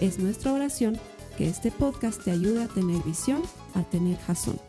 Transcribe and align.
Es 0.00 0.18
nuestra 0.18 0.52
oración 0.52 0.98
que 1.38 1.48
este 1.48 1.70
podcast 1.70 2.22
te 2.22 2.30
ayude 2.30 2.64
a 2.64 2.68
tener 2.68 3.02
visión, 3.02 3.40
a 3.74 3.82
tener 3.82 4.18
jazón. 4.18 4.60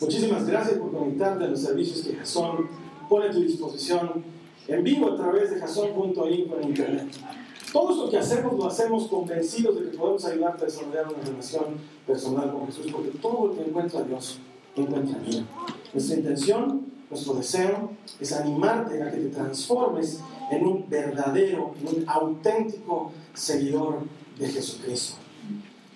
Muchísimas 0.00 0.46
gracias 0.46 0.78
por 0.78 0.92
conectarte 0.92 1.44
a 1.44 1.48
los 1.48 1.60
servicios 1.60 2.00
que 2.00 2.16
Jason 2.16 2.68
pone 3.06 3.26
a 3.26 3.30
tu 3.30 3.40
disposición 3.42 4.24
en 4.66 4.82
vivo 4.82 5.12
a 5.12 5.16
través 5.16 5.50
de 5.50 5.60
jason.info 5.60 6.58
en 6.62 6.68
internet. 6.68 7.08
Todo 7.70 7.90
esto 7.90 8.10
que 8.10 8.16
hacemos 8.16 8.54
lo 8.56 8.66
hacemos 8.66 9.08
convencidos 9.08 9.78
de 9.78 9.90
que 9.90 9.98
podemos 9.98 10.24
ayudarte 10.24 10.62
a 10.62 10.66
desarrollar 10.66 11.06
una 11.08 11.22
relación 11.22 11.64
personal 12.06 12.50
con 12.50 12.66
Jesús, 12.66 12.86
porque 12.90 13.10
todo 13.20 13.50
el 13.50 13.58
que 13.58 13.68
encuentra 13.68 14.02
Dios 14.04 14.38
encuentra 14.74 15.18
vida. 15.18 15.44
Nuestra 15.92 16.16
intención, 16.16 16.97
nuestro 17.10 17.34
deseo 17.34 17.90
es 18.20 18.32
animarte 18.32 19.02
a 19.02 19.10
que 19.10 19.18
te 19.18 19.28
transformes 19.28 20.20
en 20.50 20.66
un 20.66 20.88
verdadero, 20.88 21.74
en 21.80 21.96
un 21.96 22.08
auténtico 22.08 23.12
seguidor 23.34 24.00
de 24.38 24.48
Jesucristo. 24.48 25.16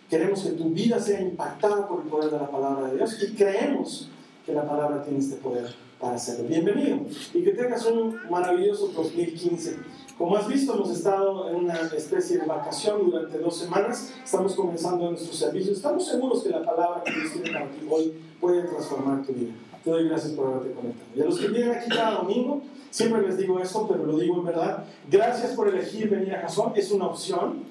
Queremos 0.09 0.43
que 0.43 0.51
tu 0.51 0.71
vida 0.71 1.01
sea 1.01 1.21
impactada 1.21 1.89
por 1.89 2.03
el 2.03 2.09
poder 2.09 2.31
de 2.31 2.39
la 2.39 2.51
palabra 2.51 2.89
de 2.89 2.97
Dios 2.97 3.17
y 3.23 3.35
creemos 3.35 4.11
que 4.45 4.53
la 4.53 4.67
palabra 4.67 5.03
tiene 5.05 5.19
este 5.19 5.37
poder 5.37 5.75
para 6.01 6.17
hacerlo. 6.17 6.49
Bienvenido 6.49 6.99
y 7.33 7.43
que 7.43 7.53
tengas 7.53 7.87
un 7.87 8.19
maravilloso 8.29 8.89
2015. 8.89 9.77
Como 10.19 10.37
has 10.37 10.47
visto, 10.47 10.75
hemos 10.75 10.91
estado 10.91 11.49
en 11.49 11.57
una 11.57 11.81
especie 11.97 12.39
de 12.39 12.47
vacación 12.47 13.11
durante 13.11 13.39
dos 13.39 13.57
semanas. 13.57 14.13
Estamos 14.23 14.55
comenzando 14.55 15.11
nuestro 15.11 15.33
servicio. 15.33 15.73
Estamos 15.73 16.07
seguros 16.07 16.43
que 16.43 16.51
la 16.51 16.65
palabra 16.65 17.03
que 17.05 17.13
Dios 17.13 17.33
tiene 17.33 17.51
para 17.53 17.71
ti 17.71 17.87
hoy 17.89 18.13
puede 18.41 18.63
transformar 18.63 19.23
tu 19.25 19.33
vida. 19.33 19.53
Te 19.83 19.91
doy 19.91 20.09
gracias 20.09 20.33
por 20.33 20.47
haberte 20.47 20.73
conectado. 20.73 21.11
Y 21.15 21.21
a 21.21 21.25
los 21.25 21.39
que 21.39 21.49
vienen 21.49 21.73
aquí 21.73 21.89
cada 21.89 22.19
domingo, 22.19 22.63
siempre 22.91 23.23
les 23.23 23.37
digo 23.37 23.59
esto, 23.61 23.89
pero 23.89 24.05
lo 24.07 24.19
digo 24.19 24.37
en 24.39 24.45
verdad. 24.45 24.85
Gracias 25.11 25.53
por 25.53 25.69
elegir 25.69 26.09
venir 26.09 26.35
a 26.35 26.43
Jason. 26.43 26.73
Es 26.77 26.91
una 26.93 27.07
opción. 27.07 27.65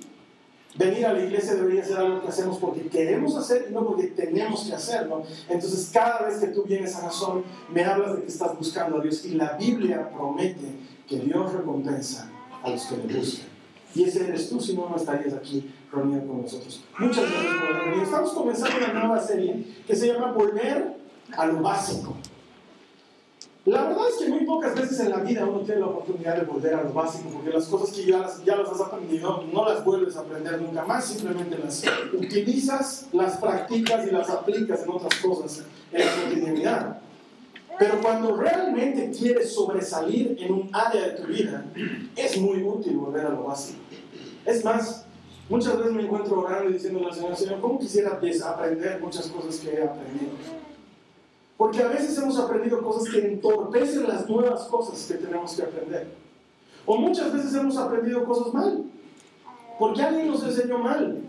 Venir 0.76 1.06
a 1.06 1.14
la 1.14 1.24
iglesia 1.24 1.56
debería 1.56 1.84
ser 1.84 1.98
algo 1.98 2.22
que 2.22 2.30
hacemos 2.30 2.58
porque 2.58 2.88
queremos 2.88 3.36
hacer 3.36 3.68
y 3.70 3.74
no 3.74 3.86
porque 3.86 4.08
tenemos 4.08 4.64
que 4.64 4.74
hacerlo. 4.74 5.24
Entonces, 5.50 5.90
cada 5.94 6.26
vez 6.26 6.38
que 6.38 6.48
tú 6.48 6.64
vienes 6.64 6.96
a 6.96 7.02
Jason, 7.02 7.44
me 7.74 7.84
hablas 7.84 8.16
de 8.16 8.22
que 8.22 8.28
estás 8.28 8.58
buscando 8.58 9.00
a 9.00 9.02
Dios 9.02 9.26
y 9.26 9.32
la 9.32 9.58
Biblia 9.58 10.10
promete 10.10 10.68
que 11.08 11.20
Dios 11.20 11.52
recompensa 11.52 12.32
a 12.64 12.70
los 12.70 12.86
que 12.86 12.98
le 12.98 13.20
buscan. 13.20 13.48
Y 13.94 14.04
ese 14.04 14.26
eres 14.26 14.50
tú, 14.50 14.62
si 14.62 14.74
no, 14.74 14.88
no 14.88 14.96
estarías 14.96 15.34
aquí 15.34 15.70
reunido 15.92 16.26
con 16.26 16.44
nosotros. 16.44 16.82
Muchas 16.98 17.30
gracias 17.30 17.56
por 17.56 17.70
haber 17.70 17.86
venido. 17.86 18.04
Estamos 18.04 18.32
comenzando 18.32 18.78
una 18.78 18.94
nueva 18.94 19.20
serie 19.20 19.66
que 19.86 19.96
se 19.96 20.08
llama 20.08 20.32
Volver 20.32 21.01
a 21.38 21.46
lo 21.46 21.62
básico. 21.62 22.16
La 23.66 23.84
verdad 23.84 24.10
es 24.10 24.16
que 24.16 24.30
muy 24.30 24.44
pocas 24.44 24.74
veces 24.74 25.00
en 25.02 25.12
la 25.12 25.18
vida 25.18 25.46
uno 25.46 25.60
tiene 25.60 25.82
la 25.82 25.86
oportunidad 25.86 26.36
de 26.36 26.46
volver 26.46 26.74
a 26.74 26.84
lo 26.84 26.94
básico, 26.94 27.30
porque 27.30 27.52
las 27.52 27.66
cosas 27.66 27.96
que 27.96 28.06
ya 28.06 28.18
las, 28.18 28.44
ya 28.44 28.56
las 28.56 28.70
has 28.70 28.82
aprendido 28.82 29.44
no 29.54 29.66
las 29.70 29.86
vuelves 29.86 30.18
a 30.18 30.22
aprender 30.22 30.60
nunca 30.60 30.84
más, 30.84 31.06
simplemente 31.06 31.60
las 31.60 31.84
utilizas, 32.12 33.08
las 33.12 33.38
practicas 33.38 34.08
y 34.08 34.12
las 34.12 34.32
aplicas 34.32 34.82
en 34.82 34.90
otras 34.90 35.14
cosas 35.22 35.64
en 35.92 36.00
la 36.00 36.24
cotidianidad. 36.24 37.02
Pero 37.78 38.02
cuando 38.02 38.36
realmente 38.36 39.12
quieres 39.16 39.54
sobresalir 39.54 40.38
en 40.40 40.54
un 40.54 40.70
área 40.74 41.10
de 41.10 41.12
tu 41.12 41.28
vida, 41.28 41.64
es 42.16 42.38
muy 42.38 42.64
útil 42.64 42.98
volver 42.98 43.28
a 43.28 43.30
lo 43.30 43.44
básico. 43.44 43.80
Es 44.44 44.66
más, 44.66 45.06
muchas 45.50 45.78
veces 45.78 45.94
me 45.94 46.02
encuentro 46.02 46.40
orando 46.40 46.70
y 46.70 46.74
diciendo 46.74 47.08
al 47.08 47.14
Señor, 47.14 47.36
Señor, 47.36 47.62
¿cómo 47.62 47.78
quisiera 47.78 48.18
desaprender 48.20 49.00
muchas 49.00 49.28
cosas 49.28 49.58
que 49.58 49.70
he 49.70 49.84
aprendido? 49.84 50.32
Porque 51.62 51.84
a 51.84 51.90
veces 51.90 52.18
hemos 52.18 52.40
aprendido 52.40 52.82
cosas 52.82 53.14
que 53.14 53.20
entorpecen 53.20 54.08
las 54.08 54.28
nuevas 54.28 54.64
cosas 54.64 55.06
que 55.06 55.24
tenemos 55.24 55.54
que 55.54 55.62
aprender. 55.62 56.08
O 56.88 56.98
muchas 56.98 57.32
veces 57.32 57.54
hemos 57.54 57.78
aprendido 57.78 58.26
cosas 58.26 58.52
mal. 58.52 58.84
Porque 59.78 60.02
alguien 60.02 60.30
nos 60.30 60.44
enseñó 60.44 60.80
mal. 60.80 61.22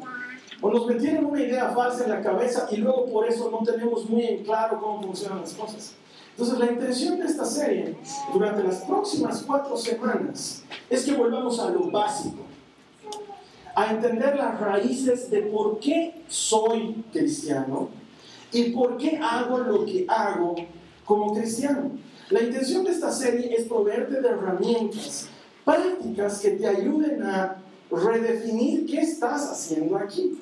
O 0.62 0.70
nos 0.70 0.86
metieron 0.86 1.26
una 1.26 1.42
idea 1.42 1.68
falsa 1.74 2.04
en 2.04 2.10
la 2.12 2.22
cabeza 2.22 2.66
y 2.70 2.78
luego 2.78 3.12
por 3.12 3.28
eso 3.28 3.50
no 3.50 3.58
tenemos 3.58 4.08
muy 4.08 4.24
en 4.24 4.42
claro 4.42 4.80
cómo 4.80 5.02
funcionan 5.02 5.42
las 5.42 5.52
cosas. 5.52 5.92
Entonces 6.30 6.58
la 6.58 6.72
intención 6.72 7.18
de 7.18 7.26
esta 7.26 7.44
serie 7.44 7.94
durante 8.32 8.62
las 8.62 8.76
próximas 8.76 9.44
cuatro 9.46 9.76
semanas 9.76 10.64
es 10.88 11.04
que 11.04 11.12
volvamos 11.12 11.60
a 11.60 11.68
lo 11.68 11.90
básico, 11.90 12.38
a 13.74 13.90
entender 13.90 14.36
las 14.36 14.58
raíces 14.58 15.30
de 15.30 15.42
por 15.42 15.78
qué 15.78 16.22
soy 16.26 17.04
cristiano 17.12 18.00
y 18.52 18.70
por 18.70 18.96
qué 18.98 19.18
hago 19.18 19.58
lo 19.58 19.84
que 19.84 20.04
hago 20.08 20.54
como 21.04 21.34
cristiano. 21.34 21.90
La 22.30 22.42
intención 22.42 22.84
de 22.84 22.90
esta 22.92 23.10
serie 23.10 23.54
es 23.54 23.66
proveerte 23.66 24.20
de 24.20 24.28
herramientas 24.28 25.28
prácticas 25.64 26.40
que 26.40 26.50
te 26.52 26.66
ayuden 26.66 27.22
a 27.22 27.62
redefinir 27.90 28.86
qué 28.86 29.00
estás 29.00 29.50
haciendo 29.50 29.96
aquí. 29.96 30.40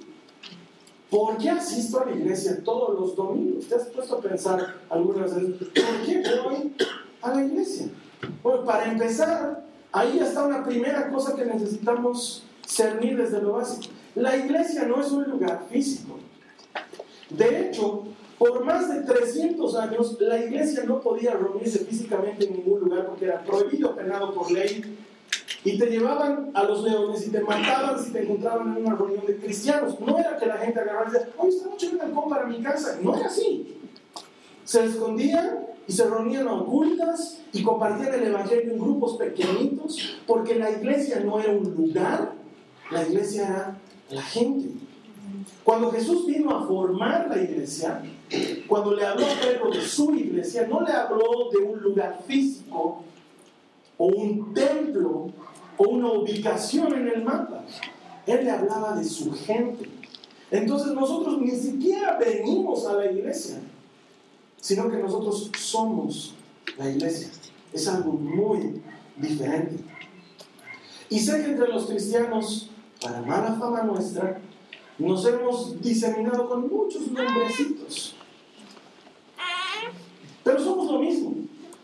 ¿Por 1.11 1.37
qué 1.39 1.51
asisto 1.51 2.01
a 2.01 2.07
la 2.07 2.13
iglesia 2.13 2.63
todos 2.63 2.99
los 2.99 3.17
domingos? 3.17 3.67
¿Te 3.67 3.75
has 3.75 3.87
puesto 3.87 4.17
a 4.17 4.21
pensar 4.21 4.77
algunas 4.89 5.35
veces, 5.35 5.57
¿por 5.57 6.07
qué 6.07 6.23
voy 6.45 6.73
a 7.21 7.35
la 7.35 7.45
iglesia? 7.45 7.89
Bueno, 8.43 8.65
para 8.65 8.91
empezar, 8.93 9.65
ahí 9.91 10.21
está 10.21 10.45
una 10.45 10.63
primera 10.63 11.11
cosa 11.11 11.35
que 11.35 11.45
necesitamos 11.45 12.45
cernir 12.65 13.17
desde 13.17 13.43
lo 13.43 13.55
básico. 13.55 13.93
La 14.15 14.37
iglesia 14.37 14.85
no 14.85 15.01
es 15.01 15.11
un 15.11 15.25
lugar 15.25 15.67
físico. 15.69 16.19
De 17.31 17.69
hecho, 17.69 18.05
por 18.39 18.65
más 18.65 18.89
de 18.89 19.03
300 19.03 19.77
años, 19.77 20.17
la 20.21 20.39
iglesia 20.39 20.85
no 20.87 21.01
podía 21.01 21.33
reunirse 21.35 21.81
físicamente 21.81 22.47
en 22.47 22.55
ningún 22.55 22.81
lugar 22.81 23.07
porque 23.07 23.27
era 23.27 23.43
prohibido, 23.43 23.95
penado 23.95 24.33
por 24.33 24.51
ley. 24.51 24.99
Y 25.63 25.77
te 25.79 25.87
llevaban 25.87 26.51
a 26.55 26.65
los 26.65 26.83
leones 26.83 27.27
y 27.27 27.31
te 27.31 27.41
mataban 27.41 28.03
si 28.03 28.13
te 28.13 28.23
encontraban 28.23 28.75
en 28.75 28.87
una 28.87 28.97
reunión 28.97 29.27
de 29.27 29.37
cristianos. 29.37 30.01
No 30.01 30.19
era 30.19 30.39
que 30.39 30.47
la 30.47 30.57
gente 30.57 30.81
agarrara 30.81 31.11
y 31.11 31.13
decía, 31.13 31.29
oye, 31.37 31.51
esta 31.51 31.69
noche 31.69 31.91
un 31.93 32.01
halcón 32.01 32.31
para 32.31 32.47
mi 32.47 32.63
casa. 32.63 32.99
No 33.03 33.15
era 33.15 33.27
así. 33.27 33.77
Se 34.65 34.87
escondían 34.87 35.67
y 35.87 35.93
se 35.93 36.09
reunían 36.09 36.49
a 36.49 36.55
ocultas 36.55 37.41
y 37.53 37.63
compartían 37.63 38.15
el 38.15 38.29
evangelio 38.29 38.73
en 38.73 38.79
grupos 38.79 39.19
pequeñitos 39.19 40.19
porque 40.27 40.55
la 40.55 40.71
iglesia 40.71 41.21
no 41.21 41.41
era 41.41 41.53
un 41.53 41.75
lugar, 41.75 42.33
la 42.91 43.03
iglesia 43.03 43.47
era 43.47 43.79
la 44.09 44.23
gente. 44.23 44.80
Cuando 45.65 45.91
Jesús 45.93 46.27
vino 46.27 46.51
a 46.57 46.67
formar 46.67 47.29
la 47.29 47.43
iglesia, 47.43 48.03
cuando 48.67 48.95
le 48.95 49.05
habló 49.05 49.27
a 49.27 49.41
Pedro 49.41 49.71
de 49.71 49.83
su 49.83 50.15
iglesia, 50.15 50.67
no 50.67 50.81
le 50.81 50.93
habló 50.93 51.51
de 51.53 51.59
un 51.59 51.81
lugar 51.81 52.23
físico 52.27 53.03
o 53.99 54.07
un 54.07 54.55
templo 54.55 55.31
o 55.77 55.89
una 55.89 56.13
ubicación 56.13 56.95
en 56.95 57.09
el 57.09 57.23
mapa. 57.23 57.65
Él 58.27 58.45
le 58.45 58.51
hablaba 58.51 58.97
de 58.97 59.05
su 59.05 59.33
gente. 59.33 59.89
Entonces 60.51 60.93
nosotros 60.93 61.39
ni 61.41 61.51
siquiera 61.51 62.19
venimos 62.19 62.87
a 62.87 62.95
la 62.95 63.11
iglesia, 63.11 63.61
sino 64.61 64.91
que 64.91 64.97
nosotros 64.97 65.51
somos 65.59 66.35
la 66.77 66.91
iglesia. 66.91 67.29
Es 67.73 67.87
algo 67.87 68.13
muy 68.13 68.83
diferente. 69.17 69.77
Y 71.09 71.19
sé 71.19 71.43
que 71.43 71.51
entre 71.51 71.69
los 71.69 71.87
cristianos, 71.87 72.71
para 73.03 73.23
mala 73.23 73.55
fama 73.55 73.83
nuestra, 73.83 74.41
nos 75.01 75.27
hemos 75.27 75.81
diseminado 75.81 76.49
con 76.49 76.69
muchos 76.69 77.11
nombrecitos. 77.11 78.15
Pero 80.45 80.59
somos 80.61 80.91
lo 80.91 80.99
mismo. 81.01 81.35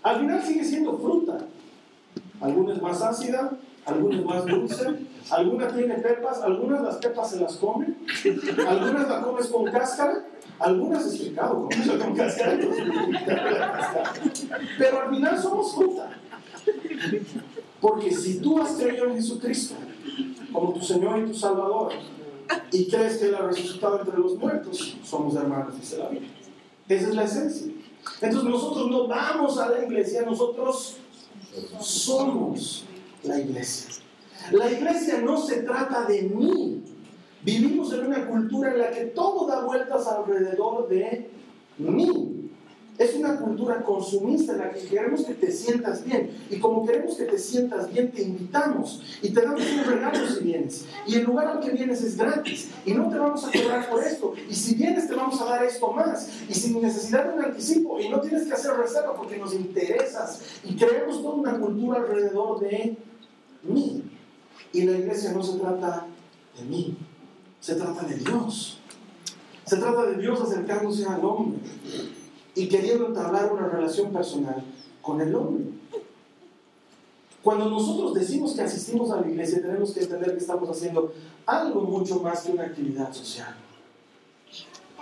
Al 0.02 0.20
final 0.20 0.42
sigue 0.42 0.64
siendo 0.64 0.98
fruta. 0.98 1.38
Algunas 2.40 2.80
más 2.82 3.02
ácida, 3.02 3.56
algunas 3.86 4.24
más 4.24 4.44
dulce, 4.44 5.06
algunas 5.30 5.74
tiene 5.74 5.94
pepas, 5.94 6.42
algunas 6.42 6.82
las 6.82 6.96
pepas 6.96 7.30
se 7.30 7.40
las 7.40 7.56
comen, 7.56 7.96
algunas 8.68 9.08
las 9.08 9.24
comes 9.24 9.46
con 9.46 9.64
cáscara, 9.64 10.24
algunas 10.58 11.06
es 11.06 11.20
pecado 11.22 11.68
con 11.98 12.14
cáscara. 12.14 12.58
Pero 14.78 15.00
al 15.00 15.14
final 15.14 15.42
somos 15.42 15.74
fruta. 15.74 16.10
Porque 17.80 18.10
si 18.10 18.40
tú 18.40 18.60
has 18.60 18.72
creído 18.72 19.06
en 19.06 19.14
Jesucristo 19.14 19.74
como 20.52 20.72
tu 20.74 20.82
Señor 20.82 21.18
y 21.20 21.26
tu 21.26 21.34
Salvador, 21.34 21.92
y 22.72 22.88
crees 22.88 23.18
que 23.18 23.26
Él 23.26 23.34
ha 23.34 23.46
resucitado 23.46 24.00
entre 24.00 24.18
los 24.18 24.36
muertos, 24.36 24.96
somos 25.04 25.34
hermanos, 25.36 25.78
dice 25.78 25.98
la 25.98 26.08
Biblia. 26.08 26.30
Esa 26.88 27.08
es 27.08 27.14
la 27.14 27.24
esencia. 27.24 27.72
Entonces 28.20 28.50
nosotros 28.50 28.90
no 28.90 29.08
vamos 29.08 29.58
a 29.58 29.68
la 29.68 29.84
iglesia, 29.84 30.22
nosotros 30.22 30.98
Somos 31.80 32.84
la 33.22 33.38
iglesia. 33.38 34.02
La 34.52 34.70
iglesia 34.70 35.20
no 35.22 35.38
se 35.38 35.62
trata 35.62 36.04
de 36.04 36.22
mí. 36.22 36.82
Vivimos 37.42 37.92
en 37.92 38.06
una 38.06 38.26
cultura 38.28 38.72
en 38.72 38.78
la 38.78 38.90
que 38.90 39.06
todo 39.06 39.46
da 39.46 39.64
vueltas 39.64 40.06
alrededor 40.06 40.88
de 40.88 41.30
mí. 41.78 42.35
Es 42.98 43.14
una 43.14 43.36
cultura 43.36 43.82
consumista 43.82 44.52
en 44.52 44.58
la 44.58 44.70
que 44.70 44.86
queremos 44.86 45.22
que 45.24 45.34
te 45.34 45.52
sientas 45.52 46.02
bien. 46.02 46.30
Y 46.48 46.58
como 46.58 46.86
queremos 46.86 47.16
que 47.16 47.24
te 47.24 47.38
sientas 47.38 47.92
bien, 47.92 48.10
te 48.10 48.22
invitamos 48.22 49.02
y 49.20 49.30
te 49.30 49.42
damos 49.42 49.60
un 49.60 49.84
regalo 49.84 50.26
si 50.26 50.44
vienes. 50.44 50.86
Y 51.06 51.16
el 51.16 51.24
lugar 51.24 51.48
al 51.48 51.60
que 51.60 51.72
vienes 51.72 52.02
es 52.02 52.16
gratis. 52.16 52.70
Y 52.86 52.94
no 52.94 53.10
te 53.10 53.18
vamos 53.18 53.44
a 53.44 53.50
cobrar 53.52 53.90
por 53.90 54.02
esto. 54.02 54.32
Y 54.48 54.54
si 54.54 54.76
vienes, 54.76 55.08
te 55.08 55.14
vamos 55.14 55.38
a 55.42 55.44
dar 55.44 55.64
esto 55.64 55.92
más. 55.92 56.30
Y 56.48 56.54
sin 56.54 56.80
necesidad 56.80 57.24
de 57.26 57.38
un 57.38 57.44
anticipo. 57.44 58.00
Y 58.00 58.08
no 58.08 58.20
tienes 58.20 58.46
que 58.46 58.54
hacer 58.54 58.72
reserva 58.72 59.14
porque 59.14 59.36
nos 59.36 59.52
interesas. 59.52 60.40
Y 60.64 60.74
creemos 60.76 61.22
toda 61.22 61.34
una 61.34 61.58
cultura 61.58 61.98
alrededor 61.98 62.60
de 62.60 62.96
mí. 63.64 64.04
Y 64.72 64.82
la 64.82 64.96
iglesia 64.98 65.32
no 65.32 65.42
se 65.42 65.58
trata 65.58 66.06
de 66.58 66.64
mí. 66.64 66.96
Se 67.60 67.74
trata 67.74 68.06
de 68.06 68.14
Dios. 68.16 68.78
Se 69.66 69.76
trata 69.76 70.06
de 70.06 70.16
Dios 70.16 70.40
acercándose 70.40 71.04
al 71.04 71.22
hombre 71.24 71.58
y 72.56 72.68
queriendo 72.68 73.06
entablar 73.06 73.52
una 73.52 73.68
relación 73.68 74.10
personal 74.12 74.64
con 75.02 75.20
el 75.20 75.32
hombre. 75.34 75.64
Cuando 77.42 77.70
nosotros 77.70 78.14
decimos 78.14 78.54
que 78.54 78.62
asistimos 78.62 79.10
a 79.12 79.20
la 79.20 79.28
iglesia, 79.28 79.62
tenemos 79.62 79.92
que 79.92 80.00
entender 80.00 80.32
que 80.32 80.38
estamos 80.38 80.68
haciendo 80.68 81.12
algo 81.44 81.82
mucho 81.82 82.18
más 82.20 82.42
que 82.42 82.52
una 82.52 82.64
actividad 82.64 83.12
social. 83.12 83.54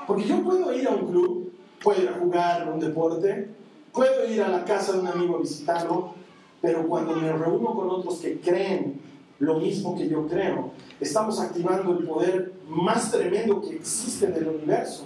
Porque 0.07 0.25
yo 0.25 0.43
puedo 0.43 0.71
ir 0.75 0.87
a 0.87 0.91
un 0.91 1.07
club, 1.07 1.53
puedo 1.83 2.03
ir 2.03 2.09
a 2.09 2.19
jugar 2.19 2.71
un 2.71 2.81
deporte, 2.81 3.49
puedo 3.93 4.31
ir 4.31 4.43
a 4.43 4.49
la 4.49 4.65
casa 4.65 4.93
de 4.93 4.99
un 4.99 5.07
amigo 5.07 5.37
a 5.37 5.41
visitarlo, 5.41 6.13
pero 6.61 6.87
cuando 6.87 7.15
me 7.15 7.33
reúno 7.33 7.75
con 7.75 7.89
otros 7.89 8.19
que 8.19 8.41
creen 8.41 9.01
lo 9.39 9.59
mismo 9.61 9.97
que 9.97 10.09
yo 10.09 10.27
creo, 10.27 10.73
estamos 11.01 11.41
activando 11.41 11.97
el 11.97 12.05
poder 12.05 12.53
más 12.69 13.11
tremendo 13.11 13.63
que 13.63 13.77
existe 13.77 14.27
en 14.27 14.35
el 14.35 14.49
universo. 14.49 15.05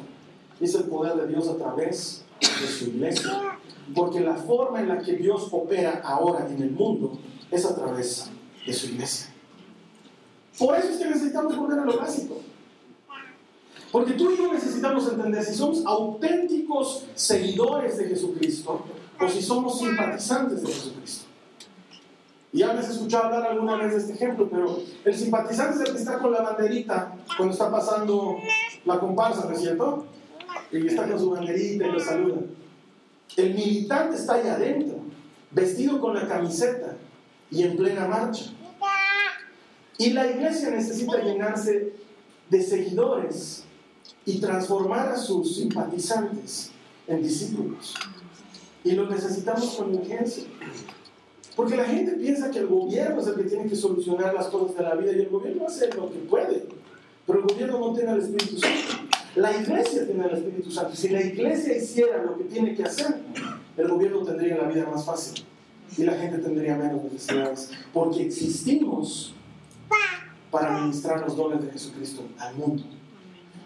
Es 0.60 0.74
el 0.74 0.84
poder 0.84 1.14
de 1.14 1.28
Dios 1.28 1.46
a 1.46 1.56
través 1.56 2.24
de 2.40 2.66
su 2.66 2.84
iglesia. 2.86 3.58
Porque 3.94 4.20
la 4.20 4.34
forma 4.34 4.80
en 4.80 4.88
la 4.88 4.98
que 4.98 5.14
Dios 5.14 5.48
opera 5.50 6.02
ahora 6.04 6.46
en 6.46 6.62
el 6.62 6.70
mundo 6.72 7.18
es 7.50 7.64
a 7.64 7.74
través 7.74 8.30
de 8.66 8.72
su 8.72 8.86
iglesia. 8.86 9.32
Por 10.58 10.76
eso 10.76 10.88
es 10.88 10.96
que 10.98 11.06
necesitamos 11.06 11.56
volver 11.56 11.78
a 11.78 11.84
lo 11.84 11.96
básico. 11.96 12.36
Porque 13.90 14.12
tú 14.12 14.30
y 14.32 14.36
yo 14.36 14.52
necesitamos 14.52 15.08
entender 15.08 15.42
si 15.42 15.54
somos 15.54 15.84
auténticos 15.86 17.06
seguidores 17.14 17.96
de 17.96 18.08
Jesucristo 18.08 18.84
o 19.18 19.28
si 19.28 19.40
somos 19.40 19.78
simpatizantes 19.78 20.62
de 20.62 20.68
Jesucristo. 20.68 21.28
Y 22.52 22.58
ya 22.58 22.72
me 22.72 22.80
has 22.80 22.90
escuchado 22.90 23.26
hablar 23.26 23.46
alguna 23.52 23.76
vez 23.76 23.92
de 23.92 23.98
este 23.98 24.12
ejemplo, 24.12 24.48
pero 24.50 24.78
el 25.04 25.14
simpatizante 25.14 25.82
es 25.82 25.88
el 25.88 25.94
que 25.94 25.98
está 26.00 26.18
con 26.18 26.32
la 26.32 26.42
banderita 26.42 27.14
cuando 27.36 27.52
está 27.52 27.70
pasando 27.70 28.36
la 28.84 28.98
comparsa, 28.98 29.46
¿no 29.46 29.52
es 29.52 29.60
cierto? 29.60 30.06
Y 30.72 30.86
está 30.86 31.08
con 31.08 31.18
su 31.18 31.30
banderita 31.30 31.86
y 31.86 31.92
lo 31.92 32.00
saluda. 32.00 32.40
El 33.36 33.54
militante 33.54 34.16
está 34.16 34.34
ahí 34.34 34.48
adentro, 34.48 34.98
vestido 35.50 36.00
con 36.00 36.14
la 36.14 36.26
camiseta 36.26 36.96
y 37.50 37.62
en 37.62 37.76
plena 37.76 38.06
marcha. 38.06 38.52
Y 39.98 40.10
la 40.10 40.26
iglesia 40.30 40.70
necesita 40.70 41.22
llenarse 41.22 41.92
de 42.48 42.62
seguidores 42.62 43.64
y 44.24 44.40
transformar 44.40 45.08
a 45.08 45.16
sus 45.16 45.56
simpatizantes 45.56 46.70
en 47.06 47.22
discípulos. 47.22 47.94
Y 48.84 48.92
lo 48.92 49.08
necesitamos 49.08 49.74
con 49.76 49.94
urgencia. 49.94 50.44
Porque 51.56 51.76
la 51.76 51.84
gente 51.84 52.12
piensa 52.12 52.50
que 52.50 52.60
el 52.60 52.68
gobierno 52.68 53.20
es 53.20 53.26
el 53.26 53.34
que 53.34 53.42
tiene 53.42 53.68
que 53.68 53.74
solucionar 53.74 54.32
las 54.32 54.46
cosas 54.46 54.76
de 54.76 54.82
la 54.84 54.94
vida 54.94 55.12
y 55.12 55.22
el 55.22 55.28
gobierno 55.28 55.66
hace 55.66 55.88
lo 55.92 56.08
que 56.08 56.18
puede. 56.18 56.68
Pero 57.26 57.40
el 57.40 57.46
gobierno 57.46 57.80
no 57.80 57.92
tiene 57.94 58.12
el 58.12 58.20
Espíritu 58.20 58.58
Santo. 58.58 59.07
La 59.38 59.56
iglesia 59.56 60.04
tiene 60.04 60.26
el 60.26 60.34
Espíritu 60.34 60.68
Santo. 60.68 60.96
Si 60.96 61.10
la 61.10 61.20
iglesia 61.22 61.76
hiciera 61.76 62.24
lo 62.24 62.36
que 62.36 62.44
tiene 62.44 62.74
que 62.74 62.82
hacer, 62.82 63.20
el 63.76 63.88
gobierno 63.88 64.24
tendría 64.24 64.56
la 64.56 64.64
vida 64.64 64.90
más 64.90 65.04
fácil 65.04 65.44
y 65.96 66.02
la 66.02 66.14
gente 66.14 66.38
tendría 66.38 66.74
menos 66.74 67.04
necesidades. 67.04 67.70
Porque 67.92 68.26
existimos 68.26 69.34
para 70.50 70.80
ministrar 70.80 71.20
los 71.20 71.36
dones 71.36 71.64
de 71.64 71.70
Jesucristo 71.70 72.22
al 72.36 72.56
mundo. 72.56 72.82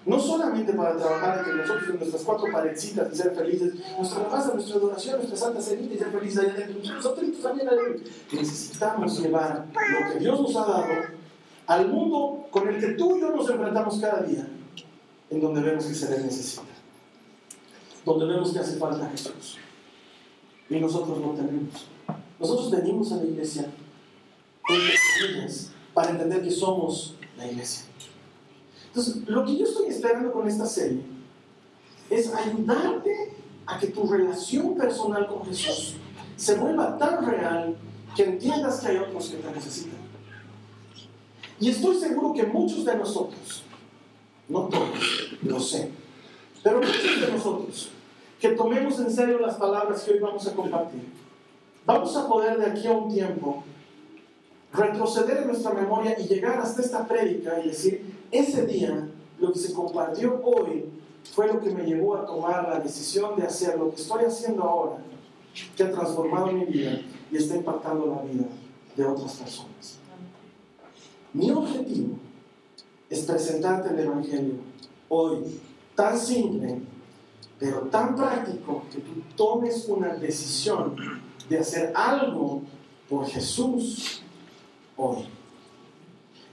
No 0.04 0.20
solamente 0.20 0.74
para 0.74 0.94
trabajar 0.94 1.38
entre 1.38 1.54
nosotros 1.54 1.88
en 1.88 1.96
nuestras 1.96 2.22
cuatro 2.22 2.52
paredcitas 2.52 3.10
y 3.10 3.16
ser 3.16 3.34
felices, 3.34 3.72
nuestra 3.96 4.28
casa, 4.28 4.52
nuestra 4.52 4.76
adoración, 4.76 5.16
nuestra 5.16 5.38
santa 5.38 5.62
semilla 5.62 5.94
y 5.94 5.98
ser 5.98 6.10
felices 6.10 6.38
allá 6.38 6.52
adentro. 6.52 6.94
Nosotros 6.94 7.40
también 7.42 7.68
necesitamos 8.30 9.18
llevar 9.22 9.68
lo 9.72 10.12
que 10.12 10.18
Dios 10.18 10.38
nos 10.38 10.54
ha 10.54 10.66
dado 10.66 10.92
al 11.66 11.88
mundo 11.88 12.46
con 12.50 12.68
el 12.68 12.78
que 12.78 12.88
tú 12.88 13.16
y 13.16 13.20
yo 13.22 13.30
nos 13.30 13.48
enfrentamos 13.48 13.98
cada 13.98 14.22
día 14.24 14.46
en 15.32 15.40
donde 15.40 15.62
vemos 15.62 15.86
que 15.86 15.94
se 15.94 16.10
le 16.10 16.24
necesita, 16.24 16.62
donde 18.04 18.26
vemos 18.26 18.52
que 18.52 18.58
hace 18.58 18.76
falta 18.76 19.08
Jesús. 19.08 19.56
Y 20.68 20.78
nosotros 20.78 21.18
no 21.20 21.30
tenemos. 21.30 21.86
Nosotros 22.38 22.70
venimos 22.70 23.12
a 23.12 23.16
la 23.16 23.24
iglesia 23.24 23.70
para 25.94 26.10
entender 26.10 26.42
que 26.42 26.50
somos 26.50 27.14
la 27.38 27.46
iglesia. 27.46 27.86
Entonces, 28.88 29.26
lo 29.26 29.44
que 29.46 29.56
yo 29.56 29.64
estoy 29.64 29.86
esperando 29.86 30.32
con 30.32 30.46
esta 30.46 30.66
serie 30.66 31.02
es 32.10 32.32
ayudarte 32.34 33.34
a 33.64 33.78
que 33.78 33.86
tu 33.86 34.06
relación 34.06 34.76
personal 34.76 35.26
con 35.28 35.46
Jesús 35.46 35.94
se 36.36 36.56
vuelva 36.56 36.98
tan 36.98 37.24
real 37.24 37.76
que 38.14 38.24
entiendas 38.24 38.80
que 38.80 38.88
hay 38.88 38.96
otros 38.98 39.30
que 39.30 39.36
te 39.38 39.50
necesitan. 39.50 40.02
Y 41.58 41.70
estoy 41.70 41.98
seguro 41.98 42.34
que 42.34 42.42
muchos 42.42 42.84
de 42.84 42.96
nosotros 42.96 43.62
no 44.48 44.68
todos, 44.68 45.36
lo 45.42 45.60
sé. 45.60 45.90
Pero 46.62 46.78
muchos 46.78 47.20
de 47.20 47.32
nosotros 47.32 47.90
que 48.42 48.50
tomemos 48.50 48.98
en 48.98 49.08
serio 49.08 49.38
las 49.38 49.54
palabras 49.54 50.02
que 50.02 50.14
hoy 50.14 50.18
vamos 50.18 50.44
a 50.48 50.52
compartir, 50.52 51.08
vamos 51.86 52.16
a 52.16 52.28
poder 52.28 52.58
de 52.58 52.66
aquí 52.66 52.88
a 52.88 52.90
un 52.90 53.12
tiempo 53.12 53.62
retroceder 54.72 55.38
en 55.38 55.46
nuestra 55.46 55.72
memoria 55.72 56.18
y 56.18 56.24
llegar 56.24 56.58
hasta 56.58 56.82
esta 56.82 57.06
prédica 57.06 57.60
y 57.60 57.68
decir, 57.68 58.04
ese 58.32 58.66
día 58.66 59.08
lo 59.38 59.52
que 59.52 59.60
se 59.60 59.72
compartió 59.72 60.40
hoy 60.42 60.86
fue 61.32 61.46
lo 61.46 61.60
que 61.60 61.70
me 61.70 61.84
llevó 61.84 62.16
a 62.16 62.26
tomar 62.26 62.68
la 62.68 62.80
decisión 62.80 63.36
de 63.36 63.46
hacer 63.46 63.78
lo 63.78 63.90
que 63.90 64.00
estoy 64.00 64.24
haciendo 64.24 64.64
ahora, 64.64 64.96
que 65.76 65.82
ha 65.84 65.92
transformado 65.92 66.48
mi 66.48 66.64
vida 66.64 67.00
y 67.30 67.36
está 67.36 67.54
impactando 67.54 68.06
la 68.06 68.22
vida 68.22 68.46
de 68.96 69.04
otras 69.04 69.34
personas. 69.34 69.98
Mi 71.32 71.50
objetivo 71.52 72.16
es 73.12 73.20
presentarte 73.26 73.90
el 73.90 73.98
Evangelio 73.98 74.54
hoy, 75.10 75.60
tan 75.94 76.18
simple, 76.18 76.80
pero 77.58 77.80
tan 77.82 78.16
práctico, 78.16 78.84
que 78.90 79.00
tú 79.00 79.10
tomes 79.36 79.84
una 79.86 80.14
decisión 80.14 80.96
de 81.46 81.58
hacer 81.58 81.92
algo 81.94 82.62
por 83.10 83.26
Jesús 83.26 84.22
hoy. 84.96 85.26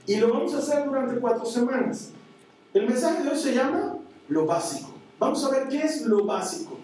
Y 0.06 0.16
lo 0.16 0.34
vamos 0.34 0.52
a 0.52 0.58
hacer 0.58 0.84
durante 0.84 1.18
cuatro 1.18 1.46
semanas. 1.46 2.10
El 2.74 2.86
mensaje 2.86 3.22
de 3.22 3.30
hoy 3.30 3.38
se 3.38 3.54
llama 3.54 3.96
lo 4.28 4.44
básico. 4.44 4.90
Vamos 5.18 5.42
a 5.46 5.50
ver 5.50 5.68
qué 5.68 5.78
es 5.78 6.02
lo 6.02 6.26
básico 6.26 6.76